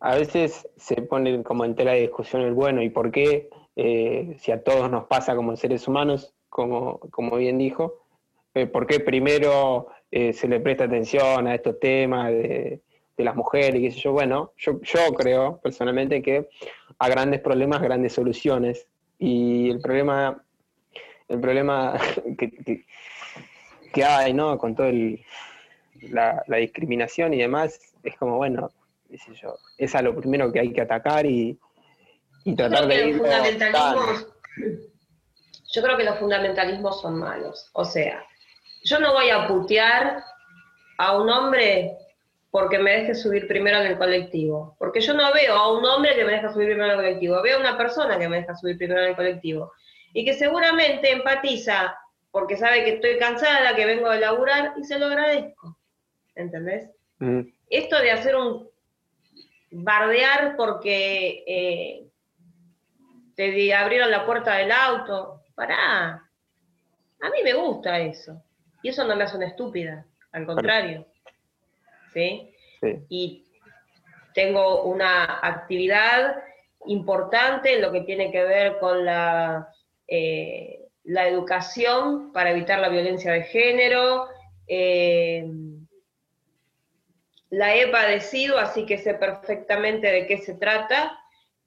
a 0.00 0.14
veces 0.14 0.68
se 0.76 1.02
pone 1.02 1.42
como 1.42 1.64
en 1.64 1.74
tela 1.74 1.92
de 1.92 2.02
discusión 2.02 2.42
el 2.42 2.54
bueno 2.54 2.82
y 2.82 2.90
por 2.90 3.10
qué, 3.10 3.48
eh, 3.76 4.36
si 4.38 4.52
a 4.52 4.62
todos 4.62 4.90
nos 4.90 5.06
pasa 5.06 5.34
como 5.34 5.56
seres 5.56 5.88
humanos, 5.88 6.34
como, 6.48 7.00
como 7.10 7.36
bien 7.36 7.58
dijo, 7.58 8.05
eh, 8.56 8.66
por 8.66 8.86
qué 8.86 9.00
primero 9.00 9.88
eh, 10.10 10.32
se 10.32 10.48
le 10.48 10.60
presta 10.60 10.84
atención 10.84 11.46
a 11.46 11.54
estos 11.54 11.78
temas 11.78 12.30
de, 12.30 12.80
de 13.14 13.24
las 13.24 13.36
mujeres, 13.36 13.78
y 13.78 13.82
qué 13.84 13.90
sé 13.90 14.00
yo. 14.00 14.12
Bueno, 14.12 14.52
yo, 14.56 14.80
yo 14.80 15.12
creo 15.12 15.60
personalmente 15.60 16.22
que 16.22 16.48
a 16.98 17.08
grandes 17.10 17.40
problemas, 17.40 17.82
grandes 17.82 18.14
soluciones. 18.14 18.86
Y 19.18 19.68
el 19.68 19.80
problema, 19.80 20.42
el 21.28 21.38
problema 21.38 21.98
que, 22.38 22.84
que, 23.92 24.04
hay, 24.04 24.32
¿no? 24.32 24.56
Con 24.56 24.74
toda 24.74 24.90
la, 26.10 26.42
discriminación 26.56 27.34
y 27.34 27.38
demás, 27.38 27.94
es 28.02 28.16
como, 28.16 28.38
bueno, 28.38 28.70
qué 29.10 29.18
sé 29.18 29.34
yo, 29.34 29.54
es 29.76 29.94
a 29.94 30.00
lo 30.00 30.16
primero 30.16 30.50
que 30.50 30.60
hay 30.60 30.72
que 30.72 30.80
atacar 30.80 31.26
y, 31.26 31.58
tratar 32.56 32.86
de 32.86 33.08
ir. 33.08 33.22
Yo 35.72 35.82
creo 35.82 35.96
que 35.98 36.04
los 36.04 36.18
fundamentalismos 36.18 37.02
son 37.02 37.18
malos. 37.18 37.68
O 37.74 37.84
sea, 37.84 38.24
yo 38.86 39.00
no 39.00 39.12
voy 39.12 39.30
a 39.30 39.48
putear 39.48 40.22
a 40.98 41.16
un 41.18 41.28
hombre 41.28 41.98
porque 42.52 42.78
me 42.78 42.92
deje 42.92 43.14
subir 43.14 43.48
primero 43.48 43.78
en 43.80 43.88
el 43.88 43.98
colectivo. 43.98 44.76
Porque 44.78 45.00
yo 45.00 45.12
no 45.12 45.32
veo 45.32 45.54
a 45.54 45.76
un 45.76 45.84
hombre 45.84 46.14
que 46.14 46.24
me 46.24 46.32
deja 46.32 46.52
subir 46.52 46.68
primero 46.68 46.86
en 46.86 46.90
el 46.92 46.96
colectivo, 47.04 47.42
veo 47.42 47.58
a 47.58 47.60
una 47.60 47.76
persona 47.76 48.16
que 48.18 48.28
me 48.28 48.40
deja 48.40 48.54
subir 48.54 48.78
primero 48.78 49.02
en 49.02 49.08
el 49.08 49.16
colectivo. 49.16 49.72
Y 50.12 50.24
que 50.24 50.34
seguramente 50.34 51.10
empatiza 51.12 51.98
porque 52.30 52.56
sabe 52.56 52.84
que 52.84 52.94
estoy 52.94 53.18
cansada, 53.18 53.74
que 53.74 53.86
vengo 53.86 54.06
a 54.08 54.16
laburar 54.16 54.74
y 54.76 54.84
se 54.84 54.98
lo 54.98 55.06
agradezco. 55.06 55.76
¿Entendés? 56.34 56.88
Mm. 57.18 57.40
Esto 57.68 58.00
de 58.00 58.12
hacer 58.12 58.36
un 58.36 58.68
bardear 59.70 60.54
porque 60.56 61.42
eh, 61.46 62.06
te 63.34 63.74
abrieron 63.74 64.10
la 64.10 64.24
puerta 64.24 64.54
del 64.54 64.70
auto, 64.70 65.42
pará. 65.54 66.22
A 67.20 67.30
mí 67.30 67.38
me 67.42 67.54
gusta 67.54 67.98
eso. 67.98 68.40
Y 68.86 68.90
eso 68.90 69.02
no 69.02 69.16
me 69.16 69.24
hace 69.24 69.36
una 69.36 69.48
estúpida, 69.48 70.06
al 70.30 70.46
contrario. 70.46 71.08
¿sí? 72.14 72.54
Y 73.08 73.44
tengo 74.32 74.84
una 74.84 75.40
actividad 75.42 76.36
importante 76.86 77.74
en 77.74 77.82
lo 77.82 77.90
que 77.90 78.02
tiene 78.02 78.30
que 78.30 78.44
ver 78.44 78.78
con 78.78 79.04
la, 79.04 79.74
eh, 80.06 80.86
la 81.02 81.26
educación 81.26 82.32
para 82.32 82.52
evitar 82.52 82.78
la 82.78 82.88
violencia 82.88 83.32
de 83.32 83.42
género. 83.42 84.28
Eh, 84.68 85.44
la 87.50 87.74
he 87.74 87.88
padecido, 87.88 88.56
así 88.58 88.86
que 88.86 88.98
sé 88.98 89.14
perfectamente 89.14 90.12
de 90.12 90.28
qué 90.28 90.38
se 90.38 90.54
trata, 90.54 91.18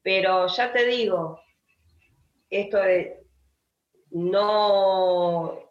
pero 0.04 0.48
ya 0.48 0.72
te 0.72 0.86
digo, 0.86 1.42
esto 2.50 2.78
de 2.78 3.26
no 4.10 5.69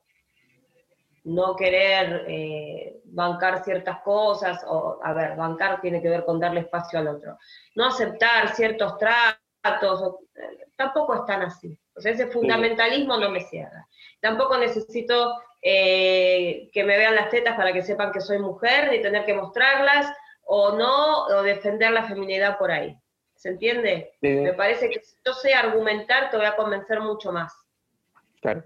no 1.28 1.54
querer 1.54 2.24
eh, 2.26 3.00
bancar 3.04 3.62
ciertas 3.62 4.00
cosas, 4.00 4.64
o, 4.66 4.98
a 5.02 5.12
ver, 5.12 5.36
bancar 5.36 5.80
tiene 5.80 6.00
que 6.00 6.08
ver 6.08 6.24
con 6.24 6.40
darle 6.40 6.60
espacio 6.60 6.98
al 6.98 7.08
otro, 7.08 7.38
no 7.74 7.86
aceptar 7.86 8.54
ciertos 8.54 8.96
tratos, 8.96 10.14
eh, 10.34 10.66
tampoco 10.74 11.14
es 11.14 11.26
tan 11.26 11.42
así. 11.42 11.78
O 11.94 12.00
sea, 12.00 12.12
ese 12.12 12.28
fundamentalismo 12.28 13.16
no 13.16 13.28
me 13.28 13.40
cierra. 13.40 13.86
Tampoco 14.20 14.56
necesito 14.56 15.34
eh, 15.60 16.70
que 16.72 16.84
me 16.84 16.96
vean 16.96 17.16
las 17.16 17.28
tetas 17.28 17.56
para 17.56 17.72
que 17.72 17.82
sepan 17.82 18.12
que 18.12 18.20
soy 18.20 18.38
mujer, 18.38 18.90
ni 18.90 19.02
tener 19.02 19.24
que 19.26 19.34
mostrarlas, 19.34 20.12
o 20.44 20.72
no, 20.72 21.26
o 21.26 21.42
defender 21.42 21.90
la 21.90 22.04
feminidad 22.04 22.56
por 22.56 22.70
ahí. 22.70 22.96
¿Se 23.34 23.50
entiende? 23.50 24.12
Me 24.20 24.54
parece 24.54 24.88
que 24.88 25.00
si 25.00 25.16
yo 25.24 25.32
sé 25.32 25.54
argumentar, 25.54 26.30
te 26.30 26.36
voy 26.36 26.46
a 26.46 26.56
convencer 26.56 27.00
mucho 27.00 27.32
más. 27.32 27.52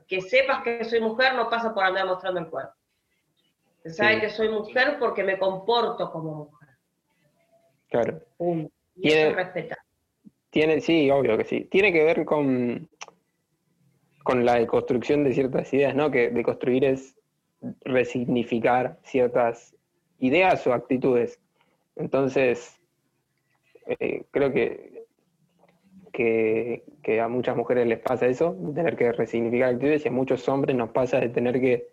Que 0.07 0.21
sepas 0.21 0.63
que 0.63 0.85
soy 0.85 1.01
mujer 1.01 1.35
no 1.35 1.49
pasa 1.49 1.73
por 1.73 1.85
andar 1.85 2.07
mostrando 2.07 2.41
el 2.41 2.49
cuerpo. 2.49 2.73
Se 3.83 3.91
sabe 3.91 4.21
que 4.21 4.31
soy 4.31 4.49
mujer 4.49 4.97
porque 4.99 5.25
me 5.25 5.39
comporto 5.39 6.11
como 6.13 6.35
mujer. 6.35 6.69
Claro. 7.89 8.21
Y 8.97 9.09
eso 9.09 9.29
es 9.29 9.37
respetar. 9.37 9.79
Tiene, 10.51 10.81
sí, 10.81 11.11
obvio 11.11 11.37
que 11.37 11.45
sí. 11.45 11.65
Tiene 11.65 11.93
que 11.93 12.05
ver 12.05 12.25
con, 12.25 12.89
con 14.23 14.45
la 14.45 14.57
deconstrucción 14.57 15.25
de 15.25 15.33
ciertas 15.33 15.73
ideas, 15.73 15.95
¿no? 15.95 16.11
Que 16.11 16.31
deconstruir 16.31 16.85
es 16.85 17.17
resignificar 17.85 18.99
ciertas 19.03 19.75
ideas 20.19 20.67
o 20.67 20.73
actitudes. 20.73 21.41
Entonces, 21.97 22.79
eh, 23.87 24.25
creo 24.31 24.53
que, 24.53 25.02
que, 27.03 27.21
a 27.21 27.29
muchas 27.29 27.57
mujeres 27.57 27.87
les 27.87 27.99
pasa 27.99 28.27
eso, 28.27 28.57
tener 28.75 28.97
que 28.97 29.13
resignificar 29.13 29.71
actitudes, 29.71 30.05
y 30.05 30.09
a 30.09 30.13
muchos 30.13 30.49
hombres 30.49 30.77
nos 30.77 30.91
pasa 30.91 31.21
de 31.21 31.29
tener 31.29 31.61
que 31.61 31.89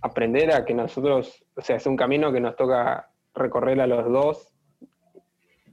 aprender 0.00 0.52
a 0.52 0.64
que 0.64 0.74
nosotros, 0.74 1.44
o 1.56 1.60
sea, 1.60 1.76
es 1.76 1.86
un 1.86 1.96
camino 1.96 2.32
que 2.32 2.40
nos 2.40 2.56
toca 2.56 3.10
recorrer 3.34 3.80
a 3.80 3.86
los 3.86 4.04
dos, 4.10 4.48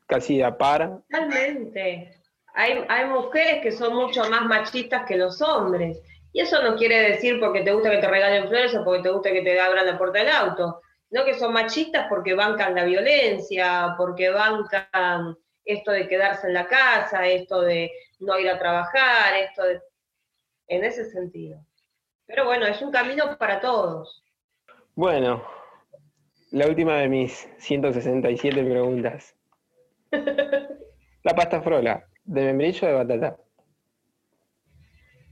casi 0.08 0.42
a 0.42 0.58
par. 0.58 1.00
Totalmente. 1.10 2.12
Hay, 2.54 2.84
hay 2.88 3.06
mujeres 3.08 3.62
que 3.62 3.72
son 3.72 3.96
mucho 3.96 4.30
más 4.30 4.46
machistas 4.46 5.06
que 5.06 5.18
los 5.18 5.42
hombres. 5.42 6.02
Y 6.32 6.42
eso 6.42 6.62
no 6.62 6.76
quiere 6.76 7.12
decir 7.12 7.40
porque 7.40 7.62
te 7.62 7.74
gusta 7.74 7.90
que 7.90 7.98
te 7.98 8.08
regalen 8.08 8.48
flores 8.48 8.76
o 8.76 8.84
porque 8.84 9.04
te 9.04 9.10
gusta 9.10 9.32
que 9.32 9.42
te 9.42 9.60
abran 9.60 9.86
la 9.86 9.98
puerta 9.98 10.20
del 10.20 10.30
auto 10.30 10.82
no 11.12 11.26
que 11.26 11.34
son 11.34 11.54
machistas 11.54 12.08
porque 12.08 12.34
bancan 12.34 12.76
la 12.76 12.84
violencia, 12.84 13.96
porque 13.98 14.30
bancan 14.30 15.38
esto 15.66 15.92
de 15.92 16.08
quedarse 16.08 16.48
en 16.48 16.54
la 16.54 16.68
casa, 16.68 17.28
esto 17.28 17.62
de 17.62 17.92
no 18.20 18.40
ir 18.40 18.50
a 18.50 18.60
trabajar, 18.60 19.36
esto 19.36 19.64
de... 19.64 19.82
en 20.68 20.84
ese 20.84 21.06
sentido. 21.06 21.64
Pero 22.26 22.46
bueno, 22.46 22.66
es 22.66 22.82
un 22.82 22.92
camino 22.92 23.38
para 23.38 23.60
todos. 23.60 24.24
Bueno, 24.96 25.44
la 26.52 26.68
última 26.68 26.98
de 26.98 27.08
mis 27.08 27.50
167 27.58 28.64
preguntas. 28.64 29.36
la 30.12 31.36
pasta 31.36 31.62
frola, 31.62 32.08
¿de 32.24 32.42
membrillo 32.42 32.88
o 32.88 32.90
de 32.90 32.96
batata? 32.96 33.38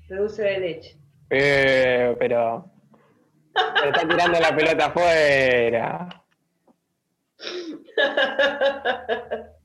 De 0.07 0.15
dulce 0.15 0.43
de 0.43 0.59
leche. 0.59 0.97
Eh, 1.29 2.15
pero 2.19 2.71
se 3.81 3.89
está 3.89 4.07
tirando 4.07 4.39
la 4.39 4.55
pelota 4.55 4.85
afuera. 4.85 6.23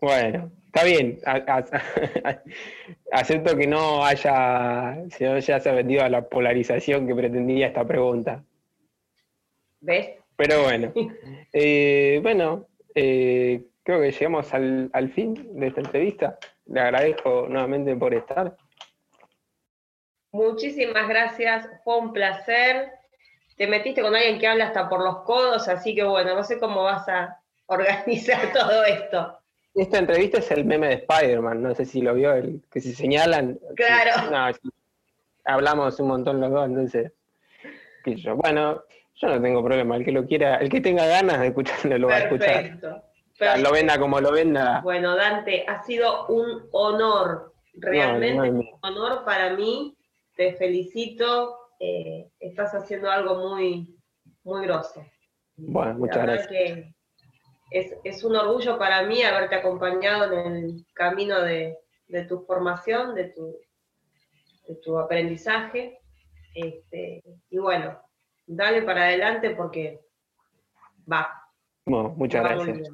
Bueno, 0.00 0.50
está 0.66 0.84
bien. 0.84 1.18
Acepto 3.12 3.56
que 3.56 3.66
no 3.66 4.04
haya, 4.04 4.96
si 5.10 5.24
no 5.24 5.38
ya 5.38 5.60
se 5.60 5.68
ha 5.68 5.72
vendido 5.72 6.04
a 6.04 6.08
la 6.08 6.28
polarización 6.28 7.06
que 7.06 7.14
pretendía 7.14 7.68
esta 7.68 7.86
pregunta. 7.86 8.42
¿Ves? 9.80 10.10
Pero 10.36 10.62
bueno. 10.62 10.92
Eh, 11.58 12.18
bueno, 12.22 12.66
eh, 12.94 13.62
creo 13.82 14.02
que 14.02 14.10
llegamos 14.10 14.52
al, 14.52 14.90
al 14.92 15.08
fin 15.08 15.58
de 15.58 15.68
esta 15.68 15.80
entrevista. 15.80 16.38
Le 16.66 16.80
agradezco 16.80 17.46
nuevamente 17.48 17.96
por 17.96 18.12
estar. 18.12 18.54
Muchísimas 20.32 21.08
gracias, 21.08 21.66
fue 21.82 21.96
un 21.96 22.12
placer 22.12 22.90
te 23.56 23.66
metiste 23.66 24.02
con 24.02 24.14
alguien 24.14 24.38
que 24.38 24.46
habla 24.46 24.66
hasta 24.66 24.88
por 24.88 25.02
los 25.02 25.22
codos, 25.22 25.66
así 25.68 25.94
que 25.94 26.04
bueno, 26.04 26.34
no 26.34 26.44
sé 26.44 26.58
cómo 26.58 26.84
vas 26.84 27.08
a 27.08 27.40
organizar 27.66 28.52
todo 28.52 28.84
esto. 28.84 29.38
Esta 29.76 29.98
entrevista 29.98 30.38
es 30.38 30.50
el 30.50 30.64
meme 30.64 30.88
de 30.88 30.94
Spider-Man, 30.94 31.62
no 31.62 31.74
sé 31.74 31.84
si 31.84 32.00
lo 32.00 32.14
vio, 32.14 32.32
el 32.32 32.62
que 32.72 32.80
se 32.80 32.94
señalan. 32.94 33.60
Claro. 33.74 34.50
hablamos 35.44 36.00
un 36.00 36.08
montón 36.08 36.40
los 36.40 36.50
dos, 36.50 36.66
entonces. 36.66 37.12
Yo. 38.06 38.36
Bueno, 38.36 38.84
yo 39.16 39.28
no 39.28 39.42
tengo 39.42 39.62
problema, 39.64 39.96
el 39.96 40.04
que 40.04 40.12
lo 40.12 40.26
quiera, 40.26 40.56
el 40.56 40.68
que 40.68 40.80
tenga 40.80 41.06
ganas 41.06 41.40
de 41.40 41.48
escucharlo 41.48 41.98
lo 41.98 42.08
va 42.08 42.14
a 42.14 42.18
escuchar. 42.20 42.78
Perfecto. 42.78 43.02
Lo 43.58 43.72
venda 43.72 43.98
como 43.98 44.20
lo 44.20 44.32
venda. 44.32 44.80
Bueno, 44.82 45.14
Dante, 45.14 45.64
ha 45.68 45.82
sido 45.82 46.26
un 46.28 46.68
honor, 46.72 47.52
realmente 47.74 48.50
un 48.50 48.68
honor 48.82 49.24
para 49.24 49.54
mí. 49.54 49.94
Te 50.36 50.54
felicito, 50.54 51.56
eh, 51.80 52.30
estás 52.40 52.74
haciendo 52.74 53.10
algo 53.10 53.48
muy, 53.48 53.98
muy 54.44 54.66
grosso. 54.66 55.04
Bueno, 55.56 55.94
muchas 55.94 56.22
gracias. 56.22 56.95
Es, 57.70 58.24
un 58.24 58.36
orgullo 58.36 58.78
para 58.78 59.02
mí 59.02 59.22
haberte 59.22 59.56
acompañado 59.56 60.32
en 60.32 60.56
el 60.56 60.86
camino 60.94 61.40
de, 61.40 61.76
tu 62.28 62.40
formación, 62.44 63.14
de 63.14 63.24
tu, 63.24 63.58
de 64.68 64.74
tu 64.76 64.98
aprendizaje. 64.98 65.98
Este, 66.54 67.22
y 67.50 67.58
bueno, 67.58 68.00
dale 68.46 68.82
para 68.82 69.04
adelante 69.04 69.50
porque 69.50 70.00
va. 71.10 71.28
Bueno, 71.84 72.14
muchas 72.16 72.42
gracias. 72.42 72.88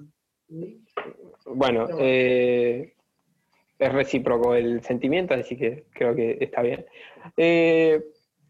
Bueno, 1.46 1.86
eh, 1.98 2.94
es 3.78 3.92
recíproco 3.92 4.54
el 4.54 4.82
sentimiento, 4.82 5.34
así 5.34 5.56
que 5.56 5.84
creo 5.92 6.14
que 6.14 6.38
está 6.40 6.62
bien. 6.62 6.86
Eh, 7.36 8.02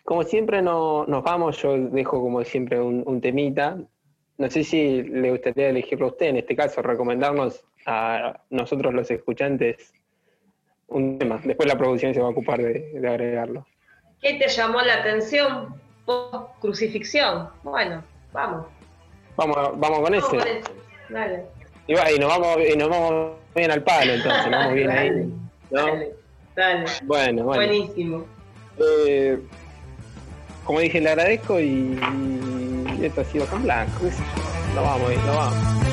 como 0.04 0.24
siempre 0.24 0.62
no, 0.62 1.06
nos 1.06 1.22
vamos, 1.22 1.62
yo 1.62 1.78
dejo 1.78 2.20
como 2.20 2.42
siempre 2.44 2.80
un, 2.80 3.20
temita. 3.20 3.78
No 4.42 4.50
sé 4.50 4.64
si 4.64 5.04
le 5.04 5.30
gustaría 5.30 5.68
elegirlo 5.68 6.06
a 6.06 6.08
usted, 6.08 6.26
en 6.26 6.38
este 6.38 6.56
caso, 6.56 6.82
recomendarnos 6.82 7.62
a 7.86 8.40
nosotros 8.50 8.92
los 8.92 9.08
escuchantes 9.08 9.94
un 10.88 11.16
tema. 11.16 11.40
Después 11.44 11.68
la 11.68 11.78
producción 11.78 12.12
se 12.12 12.18
va 12.18 12.26
a 12.26 12.30
ocupar 12.30 12.60
de, 12.60 13.00
agregarlo. 13.08 13.64
¿Qué 14.20 14.34
te 14.34 14.48
llamó 14.48 14.82
la 14.82 14.94
atención? 14.94 15.80
Post 16.04 16.58
crucifixión. 16.58 17.50
Bueno, 17.62 18.02
vamos. 18.32 18.66
Vamos, 19.36 19.56
vamos 19.76 20.00
con 20.00 20.12
ese. 20.12 20.62
Dale. 21.08 21.44
Y, 21.86 21.94
va, 21.94 22.10
y, 22.10 22.18
nos 22.18 22.28
vamos, 22.28 22.58
y 22.68 22.76
nos 22.76 22.88
vamos 22.88 23.36
bien 23.54 23.70
al 23.70 23.84
palo, 23.84 24.12
entonces, 24.12 24.50
vamos 24.50 24.74
bien 24.74 24.90
ahí. 24.90 25.10
¿no? 25.70 25.86
Dale, 25.86 26.12
dale. 26.56 26.84
Bueno, 27.04 27.44
bueno. 27.44 27.64
Buenísimo. 27.64 28.26
Eh, 29.06 29.38
como 30.64 30.80
dije, 30.80 31.00
le 31.00 31.10
agradezco 31.10 31.60
y, 31.60 31.96
ha 33.06 33.24
sido 33.24 33.46
con 33.46 33.62
blanco. 33.62 34.04
Lo 34.74 34.82
vamos, 34.82 35.10
lo 35.26 35.36
vamos. 35.36 35.91